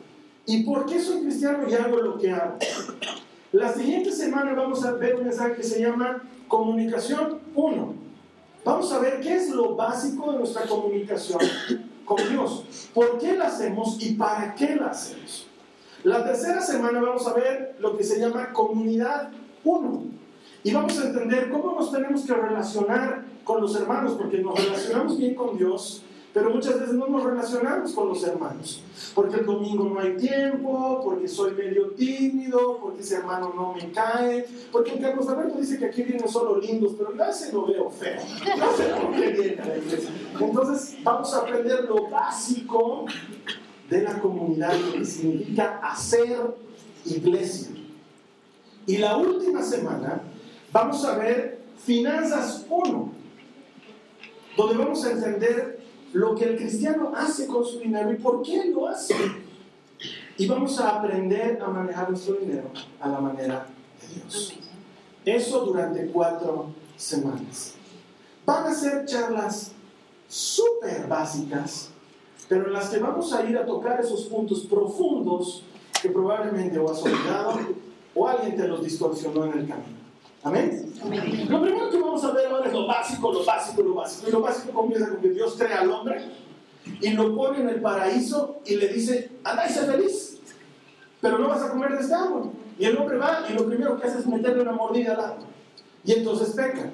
y 0.46 0.62
por 0.62 0.86
qué 0.86 0.98
soy 0.98 1.20
cristiano 1.20 1.68
y 1.68 1.74
hago 1.74 1.98
lo 1.98 2.16
que 2.16 2.30
hago. 2.30 2.56
La 3.52 3.74
siguiente 3.74 4.10
semana 4.10 4.54
vamos 4.54 4.86
a 4.86 4.92
ver 4.92 5.16
un 5.16 5.24
mensaje 5.24 5.56
que 5.56 5.62
se 5.62 5.82
llama 5.82 6.22
comunicación 6.48 7.40
1. 7.54 8.05
Vamos 8.66 8.92
a 8.92 8.98
ver 8.98 9.20
qué 9.20 9.36
es 9.36 9.50
lo 9.50 9.76
básico 9.76 10.32
de 10.32 10.38
nuestra 10.38 10.62
comunicación 10.66 11.38
con 12.04 12.16
Dios. 12.28 12.64
¿Por 12.92 13.16
qué 13.16 13.36
la 13.36 13.46
hacemos 13.46 13.96
y 14.00 14.14
para 14.14 14.56
qué 14.56 14.74
la 14.74 14.88
hacemos? 14.88 15.46
La 16.02 16.24
tercera 16.24 16.60
semana 16.60 17.00
vamos 17.00 17.24
a 17.28 17.34
ver 17.34 17.76
lo 17.78 17.96
que 17.96 18.02
se 18.02 18.18
llama 18.18 18.52
comunidad 18.52 19.30
1. 19.62 20.02
Y 20.64 20.74
vamos 20.74 20.98
a 20.98 21.06
entender 21.06 21.48
cómo 21.48 21.78
nos 21.78 21.92
tenemos 21.92 22.26
que 22.26 22.34
relacionar 22.34 23.24
con 23.44 23.60
los 23.60 23.76
hermanos, 23.76 24.14
porque 24.18 24.38
nos 24.38 24.60
relacionamos 24.60 25.16
bien 25.16 25.36
con 25.36 25.56
Dios, 25.56 26.02
pero 26.36 26.50
muchas 26.50 26.78
veces 26.78 26.94
no 26.96 27.06
nos 27.06 27.24
relacionamos 27.24 27.92
con 27.92 28.08
los 28.08 28.22
hermanos, 28.22 28.82
porque 29.14 29.36
el 29.36 29.46
domingo 29.46 29.84
no 29.84 29.98
hay 29.98 30.18
tiempo, 30.18 31.00
porque 31.02 31.26
soy 31.26 31.54
medio 31.54 31.92
tímido, 31.92 32.76
porque 32.78 33.00
ese 33.00 33.14
hermano 33.14 33.54
no 33.56 33.72
me 33.72 33.90
cae, 33.90 34.46
porque 34.70 34.98
Carlos 35.00 35.26
Alberto 35.30 35.58
dice 35.58 35.78
que 35.78 35.86
aquí 35.86 36.02
vienen 36.02 36.28
solo 36.28 36.58
lindos, 36.60 36.92
pero 36.98 37.16
yo 37.16 37.32
se 37.32 37.50
lo 37.54 37.64
veo 37.64 37.88
feo. 37.88 38.20
Entonces 40.38 40.98
vamos 41.02 41.32
a 41.32 41.38
aprender 41.38 41.84
lo 41.84 42.10
básico 42.10 43.06
de 43.88 44.02
la 44.02 44.20
comunidad, 44.20 44.78
lo 44.78 44.92
que 44.92 45.06
significa 45.06 45.80
hacer 45.82 46.54
iglesia. 47.06 47.74
Y 48.86 48.98
la 48.98 49.16
última 49.16 49.62
semana 49.62 50.20
vamos 50.70 51.02
a 51.02 51.16
ver 51.16 51.62
Finanzas 51.82 52.66
1, 52.68 53.12
donde 54.54 54.76
vamos 54.76 55.02
a 55.02 55.12
entender 55.12 55.75
lo 56.12 56.34
que 56.34 56.44
el 56.44 56.56
cristiano 56.56 57.12
hace 57.14 57.46
con 57.46 57.64
su 57.64 57.78
dinero 57.78 58.12
y 58.12 58.16
por 58.16 58.42
qué 58.42 58.66
lo 58.66 58.88
hace. 58.88 59.14
Y 60.38 60.46
vamos 60.46 60.78
a 60.80 60.98
aprender 60.98 61.60
a 61.62 61.68
manejar 61.68 62.10
nuestro 62.10 62.34
dinero 62.34 62.70
a 63.00 63.08
la 63.08 63.20
manera 63.20 63.66
de 64.00 64.14
Dios. 64.14 64.54
Eso 65.24 65.64
durante 65.64 66.06
cuatro 66.06 66.70
semanas. 66.96 67.74
Van 68.44 68.66
a 68.66 68.74
ser 68.74 69.04
charlas 69.06 69.72
súper 70.28 71.06
básicas, 71.08 71.90
pero 72.48 72.66
en 72.66 72.72
las 72.72 72.90
que 72.90 72.98
vamos 72.98 73.32
a 73.32 73.44
ir 73.44 73.56
a 73.58 73.66
tocar 73.66 74.00
esos 74.00 74.24
puntos 74.24 74.66
profundos 74.66 75.64
que 76.00 76.10
probablemente 76.10 76.78
o 76.78 76.90
has 76.90 77.02
olvidado 77.02 77.58
o 78.14 78.28
alguien 78.28 78.56
te 78.56 78.68
los 78.68 78.82
distorsionó 78.82 79.44
en 79.46 79.58
el 79.58 79.68
camino. 79.68 79.95
¿Amén? 80.46 80.92
Lo 81.48 81.60
primero 81.60 81.90
que 81.90 81.98
vamos 81.98 82.22
a 82.22 82.30
ver 82.30 82.46
ahora 82.46 82.68
es 82.68 82.72
lo 82.72 82.86
básico, 82.86 83.32
lo 83.32 83.44
básico, 83.44 83.82
lo 83.82 83.94
básico. 83.94 84.28
Y 84.28 84.30
lo 84.30 84.40
básico 84.40 84.72
comienza 84.72 85.08
con 85.08 85.20
que 85.20 85.30
Dios 85.30 85.56
crea 85.58 85.80
al 85.80 85.90
hombre 85.90 86.24
y 87.00 87.10
lo 87.14 87.34
pone 87.34 87.62
en 87.62 87.68
el 87.68 87.80
paraíso 87.80 88.60
y 88.64 88.76
le 88.76 88.86
dice, 88.86 89.32
anda 89.42 89.68
y 89.68 89.72
sé 89.72 89.84
feliz, 89.86 90.38
pero 91.20 91.38
no 91.38 91.48
vas 91.48 91.64
a 91.64 91.70
comer 91.70 91.96
de 91.96 92.00
este 92.00 92.14
árbol. 92.14 92.52
Y 92.78 92.84
el 92.84 92.96
hombre 92.96 93.18
va 93.18 93.44
y 93.50 93.54
lo 93.54 93.66
primero 93.66 93.98
que 93.98 94.06
hace 94.06 94.20
es 94.20 94.26
meterle 94.28 94.62
una 94.62 94.70
mordida 94.70 95.14
al 95.14 95.20
árbol. 95.20 95.46
Y 96.04 96.12
entonces 96.12 96.54
peca. 96.54 96.92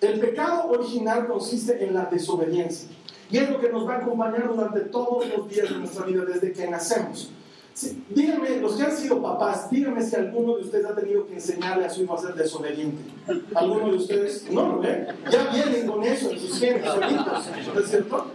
El 0.00 0.20
pecado 0.20 0.68
original 0.68 1.26
consiste 1.26 1.84
en 1.84 1.94
la 1.94 2.04
desobediencia. 2.04 2.90
Y 3.28 3.38
es 3.38 3.50
lo 3.50 3.60
que 3.60 3.70
nos 3.70 3.88
va 3.88 3.94
a 3.94 3.98
acompañar 4.02 4.46
durante 4.46 4.82
todos 4.82 5.26
los 5.36 5.48
días 5.48 5.68
de 5.68 5.78
nuestra 5.78 6.06
vida 6.06 6.24
desde 6.26 6.52
que 6.52 6.68
nacemos. 6.68 7.32
Díganme, 8.10 8.60
los 8.60 8.76
que 8.76 8.82
han 8.84 8.96
sido 8.96 9.20
papás, 9.20 9.68
díganme 9.70 10.02
si 10.02 10.14
alguno 10.16 10.56
de 10.56 10.62
ustedes 10.62 10.86
ha 10.86 10.94
tenido 10.94 11.26
que 11.26 11.34
enseñarle 11.34 11.84
a 11.86 11.90
su 11.90 12.02
hijo 12.02 12.14
a 12.14 12.20
ser 12.20 12.34
desobediente. 12.34 13.02
¿Alguno 13.54 13.88
de 13.88 13.96
ustedes? 13.96 14.50
No. 14.50 14.82
¿eh? 14.84 15.08
Ya 15.30 15.50
vienen 15.52 15.86
con 15.86 16.02
eso 16.04 16.30
en 16.30 16.38
sus 16.38 16.58
genes 16.58 16.84
solitos, 16.84 17.48
¿no 17.74 17.80
es 17.80 17.88
cierto? 17.88 18.26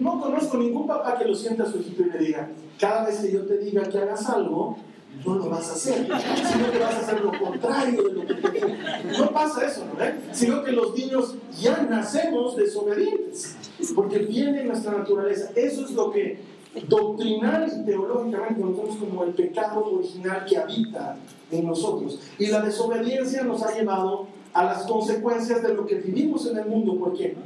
No 0.00 0.20
conozco 0.20 0.56
ningún 0.58 0.86
papá 0.86 1.18
que 1.18 1.24
lo 1.24 1.34
sienta 1.34 1.64
a 1.64 1.66
su 1.70 1.78
hijito 1.78 2.02
y 2.02 2.10
le 2.10 2.18
diga, 2.18 2.50
cada 2.78 3.06
vez 3.06 3.18
que 3.18 3.32
yo 3.32 3.46
te 3.46 3.58
diga 3.58 3.82
que 3.84 3.98
hagas 3.98 4.28
algo, 4.28 4.76
no 5.24 5.34
lo 5.34 5.50
vas 5.50 5.68
a 5.68 5.72
hacer, 5.74 6.06
sino 6.50 6.70
que 6.70 6.78
vas 6.78 6.94
a 6.94 6.98
hacer 7.00 7.20
lo 7.20 7.32
contrario 7.38 8.02
de 8.02 8.12
lo 8.12 8.26
que 8.26 8.34
te 8.34 8.50
digo. 8.50 8.68
No 9.18 9.30
pasa 9.30 9.66
eso, 9.66 9.84
¿no? 9.84 10.34
Sino 10.34 10.64
que 10.64 10.72
los 10.72 10.96
niños 10.96 11.34
ya 11.60 11.82
nacemos 11.82 12.56
desobedientes, 12.56 13.56
porque 13.94 14.20
viene 14.20 14.64
nuestra 14.64 14.92
naturaleza. 14.92 15.50
Eso 15.54 15.84
es 15.84 15.90
lo 15.92 16.10
que 16.10 16.38
doctrinal 16.86 17.66
y 17.68 17.84
teológicamente 17.84 18.60
conocemos 18.60 18.96
como 18.96 19.24
el 19.24 19.32
pecado 19.32 19.84
original 19.94 20.44
que 20.48 20.56
habita 20.56 21.16
en 21.50 21.66
nosotros. 21.66 22.20
Y 22.38 22.46
la 22.46 22.60
desobediencia 22.60 23.42
nos 23.42 23.62
ha 23.62 23.74
llevado 23.74 24.26
a 24.52 24.64
las 24.64 24.84
consecuencias 24.84 25.62
de 25.62 25.74
lo 25.74 25.86
que 25.86 25.96
vivimos 25.96 26.46
en 26.46 26.58
el 26.58 26.66
mundo. 26.66 26.96
¿Por 26.98 27.16
qué? 27.16 27.36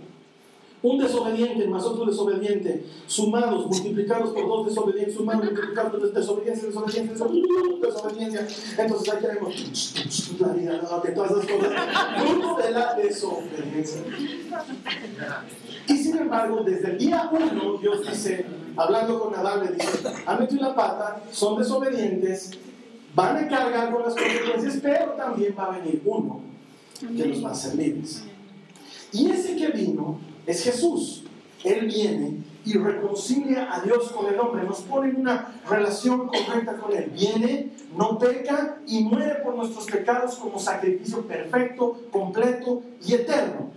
Un 0.83 0.99
desobediente 0.99 1.66
más 1.66 1.83
otro 1.85 2.04
desobediente, 2.04 2.85
sumados, 3.07 3.66
multiplicados 3.66 4.35
por 4.35 4.47
dos 4.47 4.66
desobedientes, 4.66 5.14
sumados, 5.14 5.45
multiplicados 5.47 5.93
por 5.93 6.12
desobediencia, 6.12 6.69
desobediencia, 6.69 7.12
desobediencia. 7.81 8.47
Entonces 8.76 9.14
ahí 9.14 9.23
tenemos 9.23 10.38
la 10.40 10.49
vida, 10.49 10.81
todas 11.14 11.31
esas 11.31 11.47
cosas, 11.47 12.64
de 12.64 12.71
la 12.71 12.95
desobediencia. 12.97 14.02
Y 15.88 15.97
sin 15.97 16.19
embargo, 16.19 16.62
desde 16.64 16.90
el 16.90 16.99
día 16.99 17.31
uno, 17.33 17.78
Dios 17.78 18.07
dice, 18.07 18.45
hablando 18.76 19.21
con 19.21 19.35
Adán, 19.35 19.64
le 19.64 19.73
dice, 19.73 20.12
han 20.26 20.40
metido 20.40 20.62
la 20.62 20.75
pata, 20.75 21.23
son 21.31 21.59
desobedientes, 21.59 22.50
van 23.14 23.37
a 23.37 23.49
cargar 23.49 23.93
con 23.93 24.02
las 24.02 24.14
consecuencias, 24.14 24.78
pero 24.83 25.12
también 25.12 25.54
va 25.59 25.66
a 25.66 25.78
venir 25.78 26.02
uno 26.04 26.40
que 27.00 27.26
los 27.26 27.45
va 27.45 27.50
a 27.50 27.52
hacer 27.52 27.75
libres. 27.75 28.25
Y 29.12 29.31
ese 29.31 29.57
que 29.57 29.69
vino 29.69 30.19
es 30.47 30.64
Jesús. 30.64 31.25
Él 31.62 31.87
viene 31.87 32.43
y 32.64 32.75
reconcilia 32.78 33.75
a 33.75 33.81
Dios 33.81 34.11
con 34.11 34.26
el 34.26 34.38
hombre, 34.40 34.64
nos 34.64 34.81
pone 34.81 35.11
en 35.11 35.16
una 35.21 35.61
relación 35.69 36.26
correcta 36.26 36.76
con 36.76 36.95
Él. 36.95 37.11
Viene, 37.14 37.73
no 37.97 38.19
peca 38.19 38.78
y 38.87 39.04
muere 39.04 39.37
por 39.37 39.54
nuestros 39.54 39.87
pecados 39.87 40.37
como 40.37 40.59
sacrificio 40.59 41.23
perfecto, 41.23 42.00
completo 42.11 42.83
y 43.07 43.14
eterno. 43.14 43.71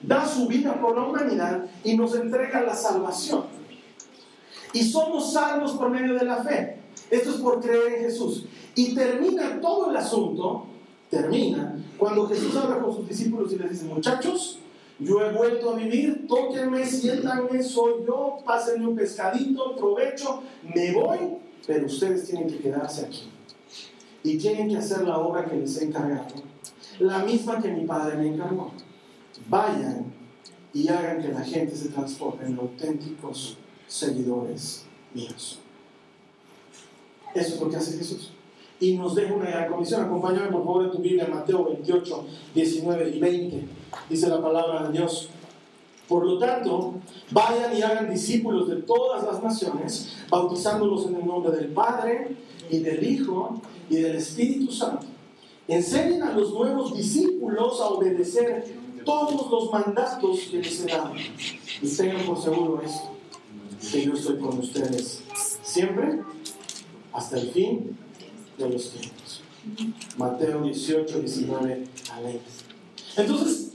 Da 0.00 0.26
su 0.26 0.46
vida 0.46 0.80
por 0.80 0.96
la 0.96 1.04
humanidad 1.04 1.64
y 1.84 1.96
nos 1.96 2.14
entrega 2.14 2.62
la 2.62 2.74
salvación. 2.74 3.44
Y 4.72 4.84
somos 4.84 5.32
salvos 5.32 5.72
por 5.72 5.90
medio 5.90 6.14
de 6.14 6.24
la 6.24 6.42
fe. 6.42 6.76
Esto 7.10 7.30
es 7.30 7.36
por 7.36 7.60
creer 7.60 7.94
en 7.94 8.04
Jesús. 8.04 8.46
Y 8.74 8.94
termina 8.94 9.60
todo 9.60 9.90
el 9.90 9.96
asunto, 9.96 10.66
termina, 11.10 11.76
cuando 11.98 12.26
Jesús 12.28 12.54
habla 12.56 12.80
con 12.80 12.94
sus 12.94 13.08
discípulos 13.08 13.52
y 13.52 13.58
les 13.58 13.70
dice, 13.70 13.84
muchachos, 13.84 14.60
yo 15.00 15.20
he 15.20 15.32
vuelto 15.32 15.70
a 15.70 15.76
vivir, 15.76 16.26
tóquenme, 16.28 16.84
siéntanme, 16.86 17.62
soy 17.62 18.04
yo, 18.06 18.38
pásenme 18.44 18.86
un 18.86 18.94
pescadito, 18.94 19.74
provecho, 19.74 20.42
me 20.62 20.92
voy, 20.92 21.18
pero 21.66 21.86
ustedes 21.86 22.26
tienen 22.26 22.48
que 22.48 22.58
quedarse 22.58 23.06
aquí. 23.06 23.30
Y 24.22 24.36
tienen 24.38 24.68
que 24.68 24.76
hacer 24.76 25.02
la 25.02 25.18
obra 25.18 25.46
que 25.46 25.56
les 25.56 25.80
he 25.80 25.86
encargado, 25.86 26.34
la 26.98 27.20
misma 27.20 27.60
que 27.60 27.68
mi 27.68 27.86
padre 27.86 28.16
me 28.16 28.28
encargó. 28.28 28.72
Vayan 29.48 30.12
y 30.72 30.88
hagan 30.88 31.22
que 31.22 31.28
la 31.28 31.40
gente 31.40 31.74
se 31.74 31.88
transforme 31.88 32.46
en 32.46 32.58
auténticos 32.58 33.56
seguidores 33.90 34.84
míos. 35.12 35.58
Eso 37.34 37.54
es 37.54 37.60
lo 37.60 37.68
que 37.68 37.76
hace 37.76 37.98
Jesús. 37.98 38.30
Y 38.78 38.96
nos 38.96 39.14
deja 39.14 39.34
una 39.34 39.50
gran 39.50 39.70
comisión. 39.70 40.02
Acompáñame 40.02 40.48
por 40.48 40.64
favor 40.64 40.84
en 40.84 40.90
tu 40.90 40.98
Biblia, 40.98 41.28
Mateo 41.30 41.66
28, 41.66 42.26
19 42.54 43.10
y 43.10 43.18
20 43.18 43.64
dice 44.08 44.28
la 44.28 44.40
palabra 44.40 44.86
de 44.86 44.92
Dios. 44.92 45.28
Por 46.08 46.26
lo 46.26 46.38
tanto, 46.38 46.94
vayan 47.30 47.76
y 47.76 47.82
hagan 47.82 48.10
discípulos 48.10 48.68
de 48.68 48.76
todas 48.76 49.24
las 49.24 49.42
naciones, 49.42 50.16
bautizándolos 50.28 51.06
en 51.06 51.16
el 51.16 51.26
nombre 51.26 51.52
del 51.52 51.68
Padre 51.68 52.36
y 52.68 52.80
del 52.80 53.02
Hijo 53.04 53.60
y 53.88 53.96
del 53.96 54.16
Espíritu 54.16 54.72
Santo. 54.72 55.06
Enseñen 55.68 56.22
a 56.24 56.32
los 56.32 56.52
nuevos 56.52 56.96
discípulos 56.96 57.80
a 57.80 57.90
obedecer 57.90 58.64
todos 59.04 59.50
los 59.50 59.72
mandatos 59.72 60.40
que 60.50 60.58
les 60.58 60.84
he 60.84 60.88
dado. 60.88 61.12
Y 61.80 61.88
tengan 61.96 62.26
por 62.26 62.42
seguro 62.42 62.82
esto, 62.84 63.09
que 63.90 64.04
yo 64.04 64.12
estoy 64.12 64.38
con 64.38 64.58
ustedes 64.58 65.22
siempre 65.62 66.20
hasta 67.12 67.38
el 67.38 67.50
fin 67.50 67.96
de 68.58 68.68
los 68.68 68.90
tiempos. 68.90 69.42
Mateo 70.16 70.62
18, 70.62 71.20
19 71.20 71.86
a 72.12 72.20
20. 72.20 72.40
Entonces, 73.16 73.72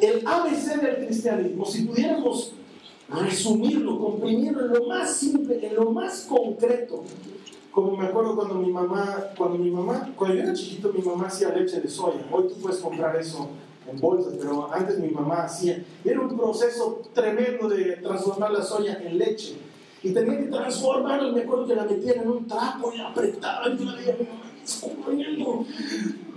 el 0.00 0.26
ABC 0.26 0.80
del 0.80 1.06
cristianismo, 1.06 1.64
si 1.64 1.82
pudiéramos 1.82 2.52
resumirlo, 3.08 3.98
comprimirlo 3.98 4.66
en 4.66 4.72
lo 4.72 4.86
más 4.86 5.16
simple, 5.16 5.66
en 5.66 5.74
lo 5.76 5.90
más 5.90 6.26
concreto, 6.28 7.04
como 7.70 7.96
me 7.96 8.06
acuerdo 8.06 8.34
cuando 8.34 8.54
mi 8.56 8.72
mamá, 8.72 9.24
cuando 9.36 9.58
mi 9.58 9.70
mamá, 9.70 10.12
cuando 10.16 10.36
yo 10.36 10.42
era 10.42 10.52
chiquito, 10.52 10.92
mi 10.92 11.02
mamá 11.02 11.28
hacía 11.28 11.50
leche 11.50 11.80
de 11.80 11.88
soya. 11.88 12.26
Hoy 12.30 12.48
tú 12.48 12.54
puedes 12.60 12.80
comprar 12.80 13.16
eso 13.16 13.48
en 13.88 14.00
bolsas, 14.00 14.34
pero 14.38 14.72
antes 14.72 14.98
mi 14.98 15.08
mamá 15.08 15.44
hacía. 15.44 15.82
Era 16.04 16.20
un 16.20 16.36
proceso 16.36 17.02
tremendo 17.14 17.68
de 17.68 17.96
transformar 17.96 18.52
la 18.52 18.62
soya 18.62 19.00
en 19.02 19.18
leche. 19.18 19.56
Y 20.02 20.12
tenía 20.12 20.38
que 20.38 20.46
transformarla, 20.46 21.32
me 21.32 21.42
acuerdo 21.42 21.66
que 21.66 21.74
la 21.74 21.84
metían 21.84 22.20
en 22.20 22.30
un 22.30 22.46
trapo 22.46 22.92
y 22.94 23.00
apretaban 23.00 23.74
y 23.74 23.78
yo 23.78 23.84
la 23.84 23.96
veía, 23.96 24.16
escurriendo. 24.64 25.66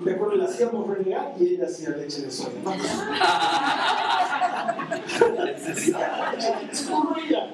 Me 0.04 0.12
acuerdo, 0.12 0.36
la 0.36 0.46
hacíamos 0.46 0.88
renegar 0.88 1.36
y 1.40 1.48
ella 1.48 1.66
hacía 1.66 1.90
leche 1.92 2.24
de 2.24 2.32
soya. 2.32 2.52
Escurría 6.72 7.50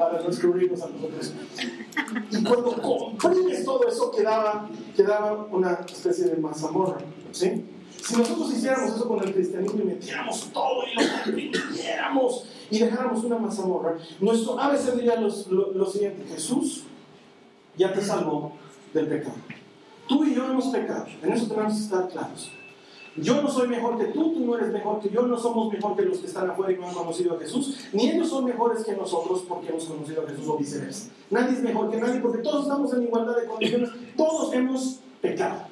para 0.00 0.22
no 0.22 0.30
escurrirnos 0.30 0.82
a 0.82 0.88
nosotros. 0.88 1.32
Y 2.30 2.42
cuando 2.42 2.72
comprimes 2.80 3.64
todo 3.64 3.86
eso, 3.86 4.10
quedaba, 4.10 4.68
quedaba 4.96 5.46
una 5.50 5.80
especie 5.86 6.24
de 6.24 6.36
mazamorra. 6.36 6.98
¿sí? 7.32 7.64
Si 8.02 8.16
nosotros 8.16 8.52
hiciéramos 8.52 8.96
eso 8.96 9.08
con 9.08 9.22
el 9.22 9.32
cristianismo 9.32 9.80
y 9.82 9.84
metiéramos 9.84 10.50
todo 10.52 10.82
y 10.86 10.94
lo 10.94 11.12
comprimiéramos 11.24 12.44
y 12.70 12.78
dejáramos 12.78 13.24
una 13.24 13.38
mazamorra, 13.38 13.96
nuestro 14.20 14.58
ABC 14.58 14.94
diría 14.94 15.16
lo, 15.20 15.28
lo 15.72 15.86
siguiente: 15.86 16.24
Jesús 16.28 16.84
ya 17.76 17.92
te 17.92 18.00
salvó 18.00 18.52
del 18.92 19.06
pecado. 19.06 19.36
Tú 20.08 20.24
y 20.24 20.34
yo 20.34 20.44
hemos 20.44 20.66
pecado, 20.66 21.06
en 21.22 21.32
eso 21.32 21.46
tenemos 21.46 21.74
que 21.74 21.80
estar 21.80 22.08
claros. 22.08 22.50
Yo 23.16 23.42
no 23.42 23.50
soy 23.50 23.68
mejor 23.68 23.98
que 23.98 24.06
tú, 24.06 24.32
tú 24.32 24.40
no 24.40 24.56
eres 24.56 24.72
mejor 24.72 25.00
que 25.00 25.10
yo, 25.10 25.22
no 25.22 25.36
somos 25.36 25.72
mejor 25.72 25.96
que 25.96 26.02
los 26.02 26.18
que 26.18 26.26
están 26.26 26.48
afuera 26.48 26.72
y 26.72 26.76
no 26.76 26.88
han 26.88 26.94
conocido 26.94 27.36
a 27.36 27.38
Jesús, 27.40 27.76
ni 27.92 28.08
ellos 28.08 28.28
son 28.28 28.44
mejores 28.44 28.84
que 28.84 28.94
nosotros 28.94 29.44
porque 29.48 29.68
hemos 29.68 29.84
conocido 29.84 30.24
a 30.24 30.28
Jesús 30.28 30.48
o 30.48 30.56
viceversa. 30.56 31.10
Nadie 31.28 31.54
es 31.54 31.62
mejor 31.62 31.90
que 31.90 31.96
nadie 31.96 32.20
porque 32.20 32.38
todos 32.38 32.62
estamos 32.62 32.92
en 32.94 33.02
igualdad 33.02 33.36
de 33.36 33.46
condiciones, 33.46 33.90
todos 34.16 34.54
hemos 34.54 35.00
pecado. 35.20 35.62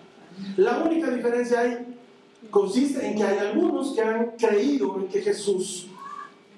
La 0.57 0.79
única 0.79 1.11
diferencia 1.11 1.61
ahí 1.61 1.98
consiste 2.50 3.07
en 3.07 3.16
que 3.16 3.25
hay 3.25 3.38
algunos 3.38 3.95
que 3.95 4.02
han 4.02 4.33
creído 4.38 4.97
en 4.97 5.09
que 5.09 5.21
Jesús 5.21 5.88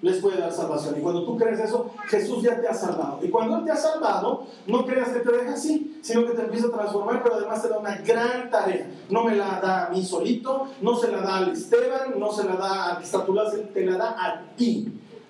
les 0.02 0.18
puede 0.18 0.38
dar 0.38 0.52
salvación. 0.52 0.96
Y 0.98 1.02
cuando 1.02 1.24
tú 1.24 1.36
crees 1.36 1.60
eso, 1.60 1.90
Jesús 2.06 2.42
ya 2.42 2.58
te 2.60 2.66
ha 2.66 2.74
salvado. 2.74 3.20
Y 3.22 3.28
cuando 3.28 3.58
Él 3.58 3.64
te 3.64 3.72
ha 3.72 3.76
salvado, 3.76 4.46
no 4.66 4.86
creas 4.86 5.10
que 5.10 5.20
te 5.20 5.32
deja 5.32 5.52
así, 5.52 5.98
sino 6.02 6.26
que 6.26 6.32
te 6.32 6.42
empieza 6.42 6.68
a 6.68 6.72
transformar, 6.72 7.22
pero 7.22 7.36
además 7.36 7.62
te 7.62 7.68
da 7.68 7.78
una 7.78 7.96
gran 7.96 8.50
tarea. 8.50 8.90
No 9.10 9.24
me 9.24 9.36
la 9.36 9.60
da 9.60 9.86
a 9.86 9.90
mí 9.90 10.04
solito, 10.04 10.68
no 10.80 10.96
se 10.96 11.10
la 11.10 11.20
da 11.20 11.38
al 11.38 11.52
Esteban, 11.52 12.18
no 12.18 12.32
se 12.32 12.44
la 12.44 12.56
da 12.56 12.96
a 12.96 13.02
Estatulas, 13.02 13.54
te 13.74 13.84
la 13.84 13.96
da 13.96 14.16
a 14.18 14.56
ti. 14.56 14.88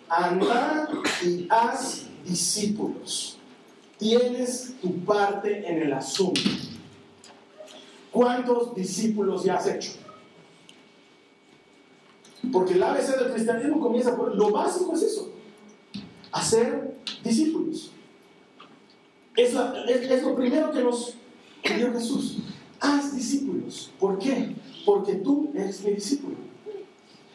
Anda 0.09 0.88
y 1.25 1.47
haz 1.50 2.07
discípulos. 2.25 3.38
Tienes 3.99 4.75
tu 4.80 5.04
parte 5.04 5.69
en 5.69 5.83
el 5.83 5.92
asunto. 5.92 6.40
¿Cuántos 8.11 8.75
discípulos 8.75 9.45
ya 9.45 9.57
has 9.57 9.66
hecho? 9.66 9.92
Porque 12.53 12.75
el 12.75 12.83
ABC 12.83 13.19
del 13.19 13.33
cristianismo 13.33 13.81
comienza 13.81 14.17
por 14.17 14.35
lo 14.35 14.51
básico 14.51 14.95
es 14.95 15.03
eso, 15.03 15.31
hacer 16.33 16.97
discípulos. 17.23 17.93
Es, 19.37 19.55
es 19.55 20.23
lo 20.23 20.35
primero 20.35 20.71
que 20.71 20.83
nos 20.83 21.15
pidió 21.63 21.93
Jesús. 21.93 22.39
Haz 22.81 23.15
discípulos. 23.15 23.93
¿Por 23.99 24.19
qué? 24.19 24.55
Porque 24.85 25.15
tú 25.17 25.51
eres 25.55 25.85
mi 25.85 25.93
discípulo. 25.93 26.37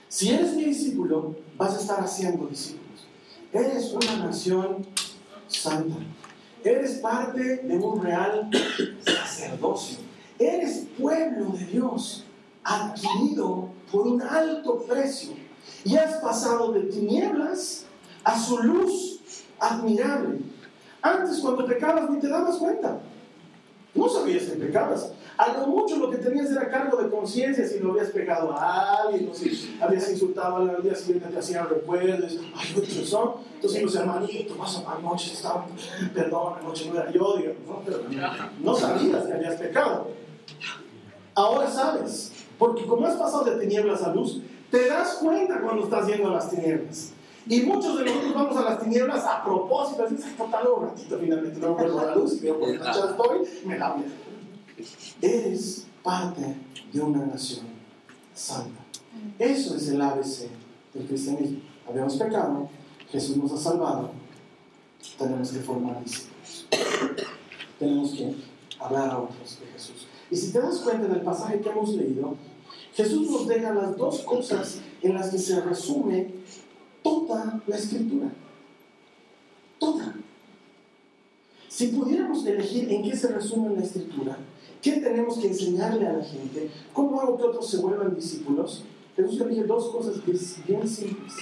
Si 0.09 0.29
eres 0.29 0.53
mi 0.55 0.65
discípulo, 0.65 1.35
vas 1.57 1.75
a 1.75 1.79
estar 1.79 1.99
haciendo 2.01 2.47
discípulos. 2.47 2.85
Eres 3.53 3.93
una 3.93 4.25
nación 4.25 4.85
santa. 5.47 5.95
Eres 6.63 6.95
parte 6.99 7.57
de 7.57 7.77
un 7.77 8.01
real 8.01 8.49
sacerdocio. 9.05 9.99
Eres 10.39 10.87
pueblo 10.97 11.51
de 11.51 11.65
Dios, 11.65 12.24
adquirido 12.65 13.69
por 13.91 14.07
un 14.07 14.21
alto 14.21 14.79
precio. 14.79 15.33
Y 15.85 15.95
has 15.95 16.15
pasado 16.15 16.73
de 16.73 16.81
tinieblas 16.81 17.85
a 18.23 18.37
su 18.37 18.57
luz 18.57 19.19
admirable. 19.59 20.39
Antes 21.01 21.39
cuando 21.39 21.65
pecabas 21.65 22.09
ni 22.09 22.19
te 22.19 22.27
dabas 22.27 22.57
cuenta. 22.57 22.99
No 23.93 24.09
sabías 24.09 24.43
que 24.43 24.57
pecabas. 24.57 25.11
A 25.37 25.53
lo 25.53 25.67
mucho 25.67 25.97
lo 25.97 26.09
que 26.09 26.17
tenías 26.17 26.49
era 26.49 26.69
cargo 26.69 27.01
de 27.01 27.09
conciencia 27.09 27.67
si 27.67 27.79
lo 27.79 27.91
habías 27.91 28.09
pegado 28.09 28.51
a 28.53 29.01
alguien, 29.01 29.29
si 29.33 29.77
habías 29.81 30.09
insultado 30.09 30.57
al 30.57 30.81
día 30.81 30.95
siguiente 30.95 31.27
te 31.29 31.39
hacían 31.39 31.67
recuerdos, 31.67 32.37
ay, 32.55 32.73
muchos 32.73 33.09
son. 33.09 33.33
Entonces 33.55 33.83
los 33.83 33.95
hermanitos, 33.95 34.85
a 34.85 34.95
anoche 34.95 35.33
estaba, 35.33 35.67
perdón, 36.13 36.53
anoche 36.61 36.89
no 36.89 36.99
era 36.99 37.11
yo, 37.11 37.37
digamos, 37.37 37.85
no 38.61 38.75
sabías 38.75 39.25
que 39.25 39.33
habías 39.33 39.55
pecado. 39.55 40.07
Ahora 41.33 41.69
sabes, 41.69 42.31
porque 42.57 42.85
como 42.85 43.05
has 43.05 43.15
pasado 43.15 43.43
de 43.43 43.59
tinieblas 43.59 44.03
a 44.03 44.13
luz, 44.13 44.41
te 44.71 44.87
das 44.87 45.15
cuenta 45.15 45.61
cuando 45.61 45.83
estás 45.83 46.07
yendo 46.07 46.29
a 46.29 46.33
las 46.33 46.49
tinieblas. 46.49 47.11
Y 47.47 47.61
muchos 47.61 47.99
de 47.99 48.05
nosotros 48.05 48.33
vamos 48.33 48.57
a 48.57 48.63
las 48.63 48.81
tinieblas 48.81 49.23
a 49.23 49.43
propósito, 49.43 50.03
así, 50.03 50.15
total, 50.35 50.67
un 50.67 50.83
ratito 50.87 51.19
finalmente, 51.19 51.59
no 51.59 51.75
vuelvo 51.75 51.99
a 51.99 52.05
la 52.05 52.15
luz 52.15 52.37
y 52.37 52.39
veo 52.39 52.59
por 52.59 52.69
qué 52.69 52.75
estoy, 52.75 53.39
me 53.65 53.77
la 53.77 53.95
Eres 55.21 55.85
parte 56.03 56.55
de 56.91 57.01
una 57.01 57.25
nación 57.25 57.65
santa. 58.33 58.81
Eso 59.39 59.75
es 59.75 59.89
el 59.89 60.01
ABC 60.01 60.49
del 60.93 61.07
cristianismo. 61.07 61.59
Habíamos 61.87 62.15
pecado, 62.15 62.67
Jesús 63.09 63.37
nos 63.37 63.51
ha 63.53 63.57
salvado, 63.57 64.11
tenemos 65.17 65.51
que 65.51 65.59
formar 65.59 66.03
discípulos. 66.03 66.67
tenemos 67.79 68.11
que 68.11 68.35
hablar 68.79 69.09
a 69.09 69.19
otros 69.19 69.59
de 69.59 69.67
Jesús. 69.67 70.04
Y 70.35 70.37
si 70.37 70.51
te 70.51 70.59
das 70.59 70.79
cuenta 70.79 71.05
en 71.05 71.13
el 71.13 71.21
pasaje 71.21 71.61
que 71.61 71.69
hemos 71.69 71.91
leído, 71.91 72.35
Jesús 72.93 73.31
nos 73.31 73.47
deja 73.47 73.73
las 73.73 73.95
dos 73.95 74.19
cosas 74.23 74.79
en 75.01 75.13
las 75.13 75.29
que 75.29 75.37
se 75.37 75.61
resume 75.61 76.27
toda 77.01 77.63
la 77.65 77.77
escritura. 77.77 78.33
Toda. 79.79 80.13
Si 81.69 81.87
pudiéramos 81.87 82.45
elegir 82.45 82.91
en 82.91 83.03
qué 83.03 83.15
se 83.15 83.29
resume 83.29 83.77
la 83.77 83.83
escritura, 83.83 84.37
qué 84.81 84.97
tenemos 84.97 85.37
que 85.37 85.47
enseñarle 85.47 86.05
a 86.05 86.17
la 86.17 86.23
gente, 86.25 86.69
cómo 86.91 87.21
hago 87.21 87.37
que 87.37 87.43
otros 87.43 87.69
se 87.69 87.77
vuelvan 87.77 88.13
discípulos, 88.13 88.83
Jesús 89.15 89.39
elige 89.39 89.63
dos 89.63 89.89
cosas 89.89 90.15
bien 90.67 90.85
simples. 90.85 91.33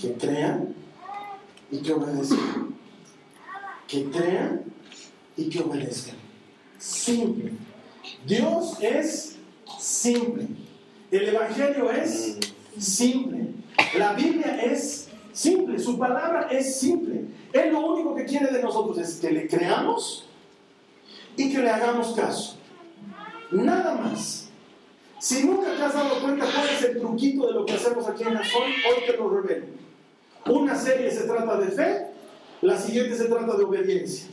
Que 0.00 0.12
crean 0.12 0.76
y 1.72 1.78
que 1.78 1.92
obedezcan. 1.92 2.72
Que 3.88 4.04
crean 4.10 4.62
y 5.36 5.48
que 5.48 5.60
obedezcan. 5.60 6.14
Simple. 6.78 7.65
Dios 8.26 8.78
es 8.80 9.36
simple. 9.78 10.46
El 11.10 11.28
Evangelio 11.28 11.90
es 11.90 12.38
simple. 12.78 13.48
La 13.98 14.12
Biblia 14.14 14.60
es 14.62 15.08
simple. 15.32 15.78
Su 15.78 15.98
palabra 15.98 16.48
es 16.50 16.78
simple. 16.78 17.24
Él 17.52 17.72
lo 17.72 17.94
único 17.94 18.14
que 18.14 18.24
quiere 18.24 18.52
de 18.52 18.62
nosotros 18.62 18.98
es 18.98 19.16
que 19.16 19.30
le 19.30 19.46
creamos 19.46 20.28
y 21.36 21.52
que 21.52 21.58
le 21.58 21.70
hagamos 21.70 22.14
caso. 22.14 22.56
Nada 23.50 23.94
más. 23.94 24.48
Si 25.18 25.44
nunca 25.44 25.74
te 25.74 25.82
has 25.82 25.94
dado 25.94 26.20
cuenta 26.20 26.44
cuál 26.44 26.68
es 26.68 26.82
el 26.84 26.98
truquito 26.98 27.46
de 27.46 27.54
lo 27.54 27.64
que 27.64 27.72
hacemos 27.72 28.06
aquí 28.06 28.22
en 28.22 28.34
la 28.34 28.44
zona, 28.44 28.66
hoy 28.66 29.06
te 29.06 29.16
lo 29.16 29.30
revelo. 29.30 29.66
Una 30.46 30.76
serie 30.76 31.10
se 31.10 31.24
trata 31.24 31.58
de 31.58 31.68
fe, 31.68 32.06
la 32.60 32.78
siguiente 32.78 33.16
se 33.16 33.24
trata 33.24 33.56
de 33.56 33.64
obediencia. 33.64 34.28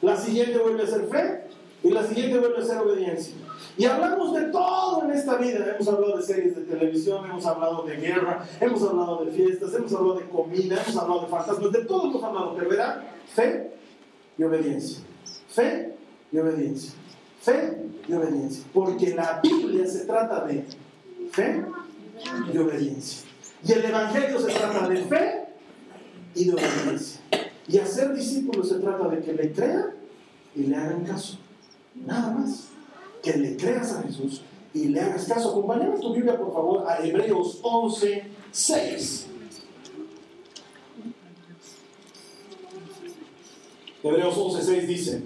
La 0.00 0.16
siguiente 0.16 0.58
vuelve 0.58 0.82
a 0.82 0.86
ser 0.86 1.06
fe 1.06 1.41
y 1.82 1.90
la 1.90 2.06
siguiente 2.06 2.38
vuelve 2.38 2.58
a 2.58 2.64
ser 2.64 2.78
obediencia. 2.78 3.34
Y 3.76 3.86
hablamos 3.86 4.34
de 4.34 4.42
todo 4.44 5.04
en 5.04 5.12
esta 5.12 5.36
vida. 5.36 5.74
Hemos 5.74 5.88
hablado 5.88 6.16
de 6.18 6.22
series 6.22 6.54
de 6.54 6.62
televisión, 6.62 7.24
hemos 7.24 7.44
hablado 7.46 7.82
de 7.82 7.96
guerra, 7.96 8.46
hemos 8.60 8.82
hablado 8.82 9.24
de 9.24 9.32
fiestas, 9.32 9.74
hemos 9.74 9.92
hablado 9.94 10.18
de 10.18 10.28
comida, 10.28 10.82
hemos 10.82 10.96
hablado 10.96 11.22
de 11.22 11.26
fantasmas, 11.28 11.72
de 11.72 11.84
todo 11.84 12.10
hemos 12.10 12.22
hablado. 12.22 12.54
Pero 12.54 12.68
verá, 12.68 13.14
fe 13.34 13.72
y 14.36 14.42
obediencia. 14.42 14.98
Fe 15.48 15.94
y 16.30 16.38
obediencia. 16.38 16.92
Fe 17.40 17.78
y 18.06 18.12
obediencia. 18.12 18.64
Porque 18.72 19.14
la 19.14 19.40
Biblia 19.42 19.86
se 19.86 20.04
trata 20.04 20.44
de 20.44 20.64
fe 21.30 21.64
y 22.52 22.58
obediencia. 22.58 23.28
Y 23.66 23.72
el 23.72 23.84
Evangelio 23.84 24.38
se 24.38 24.52
trata 24.52 24.88
de 24.88 24.96
fe 24.96 25.44
y 26.34 26.44
de 26.44 26.52
obediencia. 26.52 27.20
Y 27.68 27.78
hacer 27.78 28.12
discípulos 28.14 28.68
se 28.68 28.80
trata 28.80 29.08
de 29.08 29.20
que 29.20 29.32
le 29.32 29.52
crean 29.52 29.94
y 30.54 30.64
le 30.64 30.76
hagan 30.76 31.04
caso. 31.04 31.38
Nada 31.94 32.32
más. 32.32 32.68
Que 33.22 33.34
le 33.34 33.56
creas 33.56 33.92
a 33.92 34.02
Jesús 34.02 34.42
y 34.74 34.88
le 34.88 35.00
hagas 35.00 35.26
caso. 35.26 35.50
Acompáñame 35.50 35.98
tu 35.98 36.12
Biblia, 36.12 36.36
por 36.36 36.52
favor, 36.52 36.88
a 36.88 37.04
Hebreos 37.04 37.60
11, 37.62 38.24
6. 38.50 39.26
Hebreos 44.02 44.36
11, 44.36 44.62
6 44.62 44.88
dice 44.88 45.22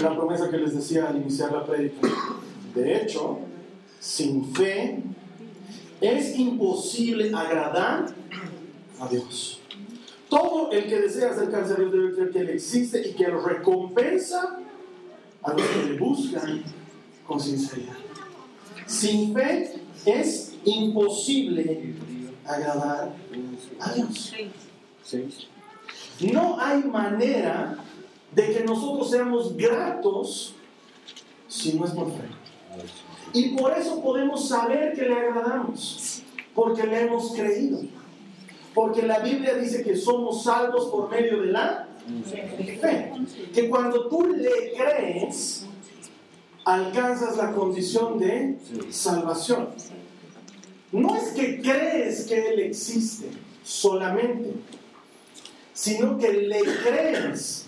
la 0.00 0.16
promesa 0.16 0.50
que 0.50 0.58
les 0.58 0.74
decía 0.74 1.08
al 1.08 1.16
iniciar 1.16 1.52
la 1.52 1.64
prédica. 1.64 2.08
De 2.74 2.96
hecho, 2.96 3.38
sin 4.00 4.52
fe 4.52 5.02
es 6.00 6.36
imposible 6.36 7.32
agradar 7.34 8.06
a 8.98 9.08
Dios. 9.08 9.60
Todo 10.28 10.72
el 10.72 10.88
que 10.88 11.00
desea 11.00 11.30
acercarse 11.30 11.74
a 11.74 11.76
Dios 11.76 11.92
debe 11.92 12.14
creer 12.14 12.30
que 12.30 12.38
Él 12.40 12.50
existe 12.50 13.08
y 13.08 13.12
que 13.12 13.24
Él 13.24 13.42
recompensa 13.42 14.58
a 15.46 15.52
los 15.52 15.62
que 15.62 15.82
le 15.84 15.98
buscan 15.98 16.62
con 17.26 17.40
sinceridad. 17.40 17.94
Sin 18.86 19.32
fe 19.32 19.80
es 20.04 20.54
imposible 20.64 21.94
agradar 22.44 23.12
a 23.80 23.92
Dios. 23.92 24.34
No 26.20 26.60
hay 26.60 26.82
manera 26.82 27.76
de 28.32 28.52
que 28.52 28.64
nosotros 28.64 29.10
seamos 29.10 29.56
gratos 29.56 30.54
si 31.48 31.74
no 31.74 31.84
es 31.84 31.92
por 31.92 32.08
fe. 32.08 32.24
Y 33.32 33.56
por 33.56 33.72
eso 33.72 34.02
podemos 34.02 34.48
saber 34.48 34.94
que 34.94 35.02
le 35.02 35.14
agradamos, 35.14 36.22
porque 36.54 36.86
le 36.86 37.02
hemos 37.02 37.32
creído. 37.32 37.80
Porque 38.74 39.02
la 39.02 39.20
Biblia 39.20 39.54
dice 39.54 39.82
que 39.82 39.96
somos 39.96 40.42
salvos 40.42 40.86
por 40.86 41.08
medio 41.08 41.40
de 41.40 41.46
la 41.46 41.85
Que 43.52 43.68
cuando 43.68 44.08
tú 44.08 44.26
le 44.26 44.72
crees, 44.76 45.66
alcanzas 46.64 47.36
la 47.36 47.52
condición 47.52 48.18
de 48.18 48.58
salvación. 48.90 49.68
No 50.92 51.16
es 51.16 51.30
que 51.30 51.60
crees 51.60 52.26
que 52.26 52.48
Él 52.48 52.60
existe 52.60 53.26
solamente, 53.64 54.52
sino 55.72 56.16
que 56.16 56.32
le 56.32 56.60
crees 56.62 57.66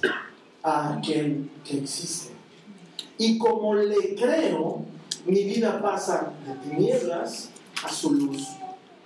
a 0.62 0.94
aquel 0.94 1.50
que 1.64 1.78
existe. 1.78 2.32
Y 3.18 3.38
como 3.38 3.74
le 3.74 4.14
creo, 4.14 4.84
mi 5.26 5.44
vida 5.44 5.82
pasa 5.82 6.32
de 6.46 6.54
tinieblas 6.70 7.50
a 7.84 7.88
su 7.88 8.12
luz 8.12 8.46